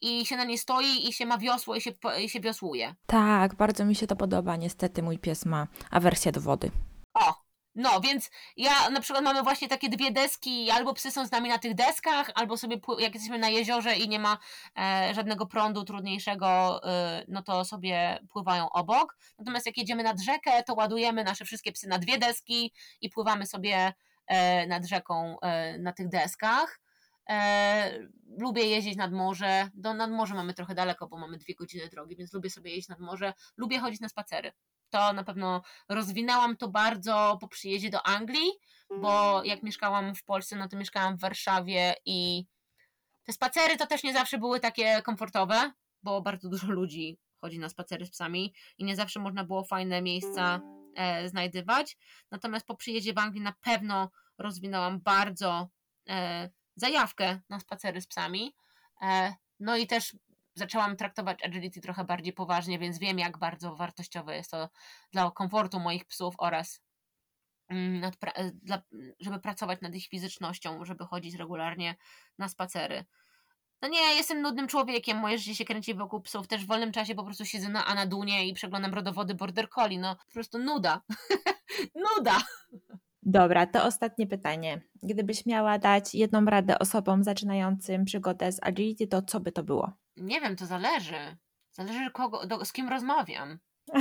i 0.00 0.26
się 0.26 0.36
na 0.36 0.44
niej 0.44 0.58
stoi 0.58 1.08
i 1.08 1.12
się 1.12 1.26
ma 1.26 1.38
wiosło 1.38 1.76
i 1.76 1.80
się, 1.80 1.90
i 2.24 2.28
się 2.28 2.40
wiosłuje. 2.40 2.94
Tak, 3.06 3.54
bardzo 3.54 3.84
mi 3.84 3.94
się 3.94 4.06
to 4.06 4.16
podoba. 4.16 4.56
Niestety 4.56 5.02
mój 5.02 5.18
pies 5.18 5.46
ma 5.46 5.66
awersję 5.90 6.32
do 6.32 6.40
wody. 6.40 6.70
O, 7.14 7.34
no, 7.74 8.00
więc 8.00 8.30
ja 8.56 8.90
na 8.90 9.00
przykład 9.00 9.24
mamy 9.24 9.42
właśnie 9.42 9.68
takie 9.68 9.88
dwie 9.88 10.10
deski, 10.10 10.70
albo 10.70 10.94
psy 10.94 11.10
są 11.10 11.26
z 11.26 11.30
nami 11.30 11.48
na 11.48 11.58
tych 11.58 11.74
deskach, 11.74 12.30
albo 12.34 12.56
sobie 12.56 12.80
jak 12.98 13.14
jesteśmy 13.14 13.38
na 13.38 13.48
jeziorze 13.48 13.96
i 13.96 14.08
nie 14.08 14.18
ma 14.18 14.38
e, 14.78 15.14
żadnego 15.14 15.46
prądu 15.46 15.84
trudniejszego, 15.84 16.80
e, 16.84 17.24
no 17.28 17.42
to 17.42 17.64
sobie 17.64 18.18
pływają 18.32 18.70
obok. 18.70 19.16
Natomiast 19.38 19.66
jak 19.66 19.78
jedziemy 19.78 20.02
nad 20.02 20.20
rzekę, 20.20 20.62
to 20.62 20.74
ładujemy 20.74 21.24
nasze 21.24 21.44
wszystkie 21.44 21.72
psy 21.72 21.88
na 21.88 21.98
dwie 21.98 22.18
deski 22.18 22.72
i 23.00 23.10
pływamy 23.10 23.46
sobie 23.46 23.92
e, 24.26 24.66
nad 24.66 24.86
rzeką 24.86 25.40
e, 25.40 25.78
na 25.78 25.92
tych 25.92 26.08
deskach. 26.08 26.80
E, 27.30 28.08
lubię 28.38 28.66
jeździć 28.66 28.96
nad 28.96 29.12
morze. 29.12 29.68
Do 29.74 29.94
nad 29.94 30.10
morze 30.10 30.34
mamy 30.34 30.54
trochę 30.54 30.74
daleko, 30.74 31.08
bo 31.08 31.18
mamy 31.18 31.38
dwie 31.38 31.54
godziny 31.54 31.88
drogi, 31.88 32.16
więc 32.16 32.32
lubię 32.32 32.50
sobie 32.50 32.70
jeździć 32.70 32.88
nad 32.88 33.00
morze. 33.00 33.32
Lubię 33.56 33.78
chodzić 33.78 34.00
na 34.00 34.08
spacery 34.08 34.52
to 34.90 35.12
na 35.12 35.24
pewno 35.24 35.62
rozwinęłam 35.88 36.56
to 36.56 36.68
bardzo 36.68 37.38
po 37.40 37.48
przyjeździe 37.48 37.90
do 37.90 38.06
Anglii, 38.06 38.50
bo 39.00 39.32
mm. 39.32 39.46
jak 39.46 39.62
mieszkałam 39.62 40.14
w 40.14 40.24
Polsce, 40.24 40.56
no 40.56 40.68
to 40.68 40.76
mieszkałam 40.76 41.16
w 41.16 41.20
Warszawie 41.20 41.94
i 42.04 42.46
te 43.24 43.32
spacery 43.32 43.76
to 43.76 43.86
też 43.86 44.02
nie 44.02 44.12
zawsze 44.12 44.38
były 44.38 44.60
takie 44.60 45.02
komfortowe, 45.02 45.72
bo 46.02 46.20
bardzo 46.20 46.48
dużo 46.48 46.70
ludzi 46.70 47.18
chodzi 47.40 47.58
na 47.58 47.68
spacery 47.68 48.06
z 48.06 48.10
psami 48.10 48.54
i 48.78 48.84
nie 48.84 48.96
zawsze 48.96 49.20
można 49.20 49.44
było 49.44 49.64
fajne 49.64 50.02
miejsca 50.02 50.60
e, 50.96 51.28
znajdywać. 51.28 51.96
Natomiast 52.30 52.66
po 52.66 52.76
przyjeździe 52.76 53.12
w 53.12 53.18
Anglii 53.18 53.42
na 53.42 53.54
pewno 53.60 54.10
rozwinęłam 54.38 55.00
bardzo 55.00 55.68
e, 56.08 56.50
zajawkę 56.76 57.40
na 57.48 57.60
spacery 57.60 58.00
z 58.00 58.06
psami. 58.06 58.54
E, 59.02 59.34
no 59.60 59.76
i 59.76 59.86
też 59.86 60.16
zaczęłam 60.60 60.96
traktować 60.96 61.44
agility 61.44 61.80
trochę 61.80 62.04
bardziej 62.04 62.32
poważnie, 62.32 62.78
więc 62.78 62.98
wiem, 62.98 63.18
jak 63.18 63.38
bardzo 63.38 63.76
wartościowe 63.76 64.36
jest 64.36 64.50
to 64.50 64.68
dla 65.12 65.30
komfortu 65.30 65.80
moich 65.80 66.04
psów 66.04 66.34
oraz 66.38 66.82
mm, 67.68 68.00
nad, 68.00 68.16
dla, 68.62 68.82
żeby 69.20 69.40
pracować 69.40 69.80
nad 69.80 69.94
ich 69.94 70.08
fizycznością, 70.08 70.84
żeby 70.84 71.06
chodzić 71.06 71.34
regularnie 71.34 71.96
na 72.38 72.48
spacery. 72.48 73.04
No 73.82 73.88
nie, 73.88 74.14
jestem 74.14 74.42
nudnym 74.42 74.68
człowiekiem, 74.68 75.18
moje 75.18 75.38
życie 75.38 75.54
się 75.54 75.64
kręci 75.64 75.94
wokół 75.94 76.20
psów, 76.20 76.48
też 76.48 76.64
w 76.64 76.66
wolnym 76.66 76.92
czasie 76.92 77.14
po 77.14 77.24
prostu 77.24 77.44
siedzę 77.44 77.68
na 77.68 77.86
Anadunie 77.86 78.48
i 78.48 78.54
przeglądam 78.54 78.94
rodowody 78.94 79.34
Border 79.34 79.68
Collie, 79.68 79.98
no 79.98 80.16
po 80.16 80.32
prostu 80.32 80.58
nuda. 80.58 81.00
nuda! 82.16 82.38
Dobra, 83.22 83.66
to 83.66 83.84
ostatnie 83.84 84.26
pytanie. 84.26 84.80
Gdybyś 85.02 85.46
miała 85.46 85.78
dać 85.78 86.14
jedną 86.14 86.44
radę 86.44 86.78
osobom 86.78 87.24
zaczynającym 87.24 88.04
przygodę 88.04 88.52
z 88.52 88.58
agility, 88.62 89.06
to 89.06 89.22
co 89.22 89.40
by 89.40 89.52
to 89.52 89.62
było? 89.62 89.92
Nie 90.16 90.40
wiem, 90.40 90.56
to 90.56 90.66
zależy. 90.66 91.36
Zależy 91.72 92.10
kogo, 92.10 92.46
do, 92.46 92.64
z 92.64 92.72
kim 92.72 92.88
rozmawiam. 92.88 93.58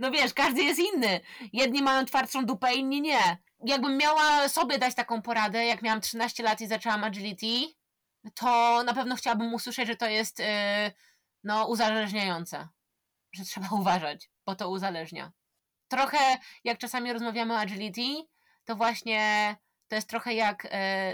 no 0.00 0.10
wiesz, 0.10 0.34
każdy 0.34 0.62
jest 0.62 0.80
inny. 0.80 1.20
Jedni 1.52 1.82
mają 1.82 2.04
twardszą 2.04 2.46
dupę, 2.46 2.74
inni 2.74 3.00
nie. 3.00 3.38
Jakbym 3.64 3.96
miała 3.96 4.48
sobie 4.48 4.78
dać 4.78 4.94
taką 4.94 5.22
poradę, 5.22 5.64
jak 5.64 5.82
miałam 5.82 6.00
13 6.00 6.42
lat 6.42 6.60
i 6.60 6.66
zaczęłam 6.66 7.04
agility, 7.04 7.74
to 8.34 8.82
na 8.86 8.94
pewno 8.94 9.16
chciałabym 9.16 9.54
usłyszeć, 9.54 9.86
że 9.86 9.96
to 9.96 10.06
jest 10.06 10.38
yy, 10.38 10.44
no, 11.44 11.66
uzależniające. 11.66 12.68
Że 13.32 13.44
trzeba 13.44 13.68
uważać, 13.80 14.30
bo 14.46 14.54
to 14.54 14.70
uzależnia. 14.70 15.32
Trochę 15.90 16.18
jak 16.64 16.78
czasami 16.78 17.12
rozmawiamy 17.12 17.54
o 17.54 17.58
agility, 17.58 18.28
to 18.64 18.76
właśnie 18.76 19.56
to 19.88 19.94
jest 19.94 20.08
trochę 20.08 20.34
jak 20.34 20.64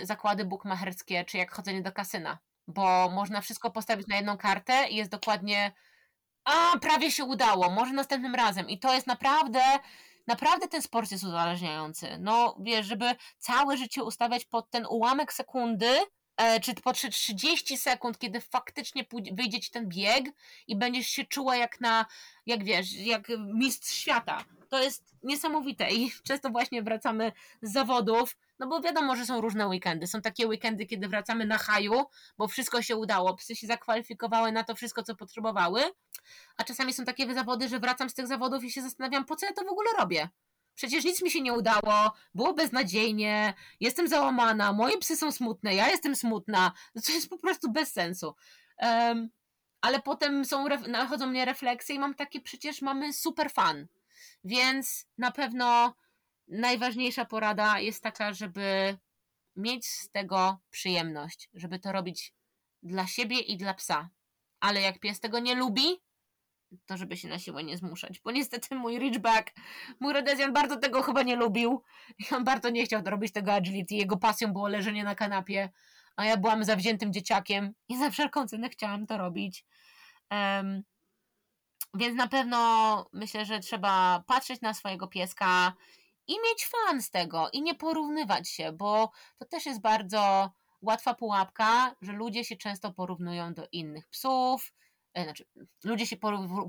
yy, 0.01 0.07
zakłady 0.07 0.45
bukmacherskie, 0.45 1.25
czy 1.25 1.39
jak 1.39 1.53
chodzenie 1.53 1.83
do 1.83 1.93
kasyna 1.93 2.39
bo 2.69 3.11
można 3.11 3.41
wszystko 3.41 3.71
postawić 3.71 4.07
na 4.07 4.17
jedną 4.17 4.37
kartę 4.37 4.89
i 4.89 4.97
jest 4.97 5.11
dokładnie 5.11 5.73
a, 6.45 6.79
prawie 6.79 7.11
się 7.11 7.25
udało, 7.25 7.71
może 7.71 7.93
następnym 7.93 8.35
razem. 8.35 8.69
I 8.69 8.79
to 8.79 8.95
jest 8.95 9.07
naprawdę, 9.07 9.63
naprawdę 10.27 10.69
ten 10.69 10.83
sport 10.83 11.11
jest 11.11 11.25
uzależniający. 11.25 12.19
No 12.21 12.57
wiesz, 12.61 12.87
żeby 12.87 13.05
całe 13.39 13.77
życie 13.77 14.05
ustawiać 14.05 14.45
pod 14.45 14.71
ten 14.71 14.87
ułamek 14.87 15.33
sekundy, 15.33 15.91
e, 16.37 16.61
czy 16.61 16.75
po 16.75 16.93
30 16.93 17.79
sekund, 17.79 18.19
kiedy 18.19 18.41
faktycznie 18.41 19.05
wyjdzie 19.33 19.61
ci 19.61 19.71
ten 19.71 19.89
bieg 19.89 20.25
i 20.67 20.77
będziesz 20.77 21.07
się 21.07 21.25
czuła 21.25 21.57
jak 21.57 21.81
na, 21.81 22.07
jak 22.47 22.65
wiesz, 22.65 22.93
jak 22.93 23.29
mistrz 23.39 23.95
świata. 23.95 24.45
To 24.69 24.83
jest 24.83 25.15
niesamowite 25.23 25.91
i 25.91 26.13
często 26.29 26.51
właśnie 26.51 26.83
wracamy 26.83 27.33
z 27.63 27.73
zawodów, 27.73 28.37
no 28.59 28.67
bo 28.67 28.81
wiadomo, 28.81 29.17
że 29.17 29.27
są 29.27 29.41
różne 29.41 29.67
weekendy. 29.67 30.07
Są 30.07 30.23
takie 30.23 30.47
weekendy, 30.47 30.87
kiedy 30.87 31.09
wracamy 31.09 31.47
na 31.47 31.59
haju, 31.59 32.05
bo 32.39 32.49
wszystko 32.49 32.83
się 32.83 32.97
udało, 32.97 33.35
psy 33.35 33.57
się 33.57 33.67
zakwalifikowały 33.67 34.53
na 34.53 34.65
to 34.65 34.75
wszystko, 34.75 35.03
co 35.03 35.17
potrzebowały, 35.17 35.81
a 36.57 36.65
czasami 36.65 36.93
są 36.93 37.05
takie 37.05 37.35
zawody, 37.35 37.69
że 37.69 37.81
wracam 37.81 38.11
z 38.11 38.15
tych 38.15 38.27
zawodów 38.27 38.65
i 38.65 38.71
się 38.71 38.83
zastanawiam, 38.83 39.25
po 39.25 39.37
co 39.37 39.47
ja 39.47 39.53
to 39.53 39.65
w 39.65 39.69
ogóle 39.69 39.89
robię. 39.99 40.29
Przecież 40.75 41.05
nic 41.05 41.23
mi 41.23 41.31
się 41.31 41.41
nie 41.41 41.53
udało, 41.53 42.13
było 42.35 42.55
beznadziejnie, 42.55 43.55
jestem 43.81 44.09
załamana, 44.09 44.73
moje 44.73 44.99
psy 44.99 45.17
są 45.17 45.33
smutne, 45.33 45.75
ja 45.75 45.89
jestem 45.89 46.17
smutna. 46.17 46.73
No 46.95 47.03
to 47.07 47.13
jest 47.13 47.31
po 47.31 47.39
prostu 47.39 47.73
bez 47.73 47.93
sensu. 47.93 48.35
Um, 48.83 49.31
ale 49.81 50.03
potem 50.03 50.45
są, 50.45 50.69
nachodzą 50.89 51.27
mnie 51.27 51.45
refleksje 51.45 51.95
i 51.95 51.99
mam 51.99 52.15
takie, 52.15 52.41
przecież 52.41 52.83
mamy 52.83 53.13
super 53.13 53.51
fan. 53.51 53.87
Więc 54.45 55.07
na 55.19 55.31
pewno 55.31 55.95
najważniejsza 56.49 57.25
porada 57.25 57.81
jest 57.81 58.03
taka, 58.03 58.33
żeby 58.33 58.99
mieć 59.57 59.87
z 59.87 60.11
tego 60.11 60.59
przyjemność, 60.71 61.49
żeby 61.55 61.79
to 61.79 61.93
robić 61.93 62.35
dla 62.83 63.07
siebie 63.07 63.39
i 63.39 63.57
dla 63.57 63.75
psa. 63.75 64.11
Ale 64.61 64.81
jak 64.81 65.01
pies 65.01 65.21
tego 65.21 65.39
nie 65.39 65.55
lubi, 65.55 66.03
to 66.87 66.97
żeby 66.97 67.17
się 67.17 67.29
na 67.29 67.39
siłę 67.39 67.65
nie 67.65 67.77
zmuszać, 67.77 68.21
bo 68.21 68.31
niestety 68.31 68.75
mój 68.75 68.99
Ridgeback, 68.99 69.53
mój 70.01 70.13
Rhodesian 70.13 70.53
bardzo 70.53 70.77
tego 70.77 71.03
chyba 71.03 71.23
nie 71.23 71.37
lubił 71.37 71.83
i 72.19 72.35
on 72.35 72.45
bardzo 72.45 72.71
nie 72.71 72.85
chciał 72.85 73.03
robić 73.05 73.33
tego 73.33 73.53
agility, 73.53 73.95
jego 73.95 74.17
pasją 74.17 74.53
było 74.53 74.69
leżenie 74.69 75.05
na 75.05 75.15
kanapie, 75.15 75.71
a 76.17 76.25
ja 76.25 76.37
byłam 76.37 76.65
zawziętym 76.65 77.13
dzieciakiem 77.13 77.73
i 77.89 77.99
za 77.99 78.11
wszelką 78.11 78.47
cenę 78.47 78.69
chciałam 78.69 79.07
to 79.07 79.19
robić. 79.19 79.65
Um, 80.31 80.83
więc 81.95 82.17
na 82.17 82.29
pewno 82.29 83.07
myślę, 83.13 83.45
że 83.45 83.61
trzeba 83.61 84.25
patrzeć 84.27 84.61
na 84.61 84.75
swojego 84.75 85.07
pieska 85.07 85.73
i 86.27 86.33
mieć 86.33 86.67
fan 86.67 87.03
z 87.03 87.11
tego 87.11 87.49
i 87.53 87.63
nie 87.63 87.75
porównywać 87.75 88.49
się, 88.49 88.73
bo 88.73 89.11
to 89.39 89.45
też 89.45 89.67
jest 89.67 89.81
bardzo 89.81 90.51
łatwa 90.83 91.15
pułapka, 91.15 91.95
że 92.03 92.13
ludzie 92.13 92.45
się 92.45 92.57
często 92.57 92.93
porównują 92.93 93.55
do 93.55 93.67
innych 93.73 94.09
psów, 94.09 94.73
E, 95.17 95.25
znaczy 95.25 95.45
ludzie 95.85 96.07
się 96.07 96.17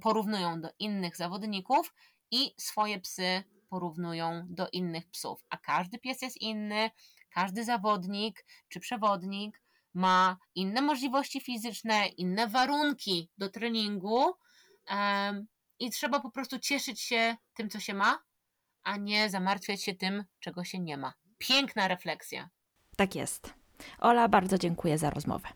porównują 0.01 0.61
do 0.61 0.70
innych 0.80 1.18
zawodników 1.18 1.93
i 2.32 2.53
swoje 2.57 2.99
psy 2.99 3.43
porównują 3.70 4.45
do 4.49 4.68
innych 4.70 5.09
psów, 5.09 5.45
a 5.49 5.57
każdy 5.57 5.99
pies 5.99 6.22
jest 6.22 6.41
inny, 6.41 6.91
każdy 7.30 7.63
zawodnik 7.63 8.45
czy 8.68 8.80
przewodnik 8.80 9.61
ma 9.93 10.38
inne 10.55 10.82
możliwości 10.82 11.41
fizyczne, 11.41 12.07
inne 12.07 12.47
warunki 12.47 13.30
do 13.38 13.49
treningu 13.49 14.34
i 15.79 15.91
trzeba 15.91 16.19
po 16.19 16.31
prostu 16.31 16.59
cieszyć 16.59 17.01
się 17.01 17.35
tym, 17.53 17.69
co 17.69 17.79
się 17.79 17.93
ma, 17.93 18.19
a 18.83 18.97
nie 18.97 19.29
zamartwiać 19.29 19.83
się 19.83 19.95
tym, 19.95 20.23
czego 20.39 20.63
się 20.63 20.79
nie 20.79 20.97
ma. 20.97 21.13
Piękna 21.38 21.88
refleksja. 21.88 22.49
Tak 22.97 23.15
jest. 23.15 23.53
Ola, 23.99 24.27
bardzo 24.27 24.57
dziękuję 24.57 24.97
za 24.97 25.09
rozmowę. 25.09 25.47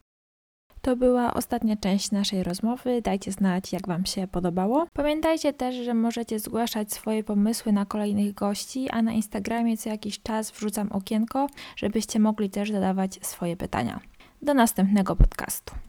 To 0.81 0.95
była 0.95 1.33
ostatnia 1.33 1.75
część 1.75 2.11
naszej 2.11 2.43
rozmowy. 2.43 3.01
Dajcie 3.01 3.31
znać, 3.31 3.73
jak 3.73 3.87
Wam 3.87 4.05
się 4.05 4.27
podobało. 4.27 4.87
Pamiętajcie 4.93 5.53
też, 5.53 5.75
że 5.75 5.93
możecie 5.93 6.39
zgłaszać 6.39 6.93
swoje 6.93 7.23
pomysły 7.23 7.71
na 7.71 7.85
kolejnych 7.85 8.33
gości, 8.33 8.89
a 8.89 9.01
na 9.01 9.11
Instagramie 9.11 9.77
co 9.77 9.89
jakiś 9.89 10.21
czas 10.21 10.51
wrzucam 10.51 10.91
okienko, 10.91 11.47
żebyście 11.75 12.19
mogli 12.19 12.49
też 12.49 12.71
zadawać 12.71 13.19
swoje 13.21 13.57
pytania. 13.57 13.99
Do 14.41 14.53
następnego 14.53 15.15
podcastu. 15.15 15.75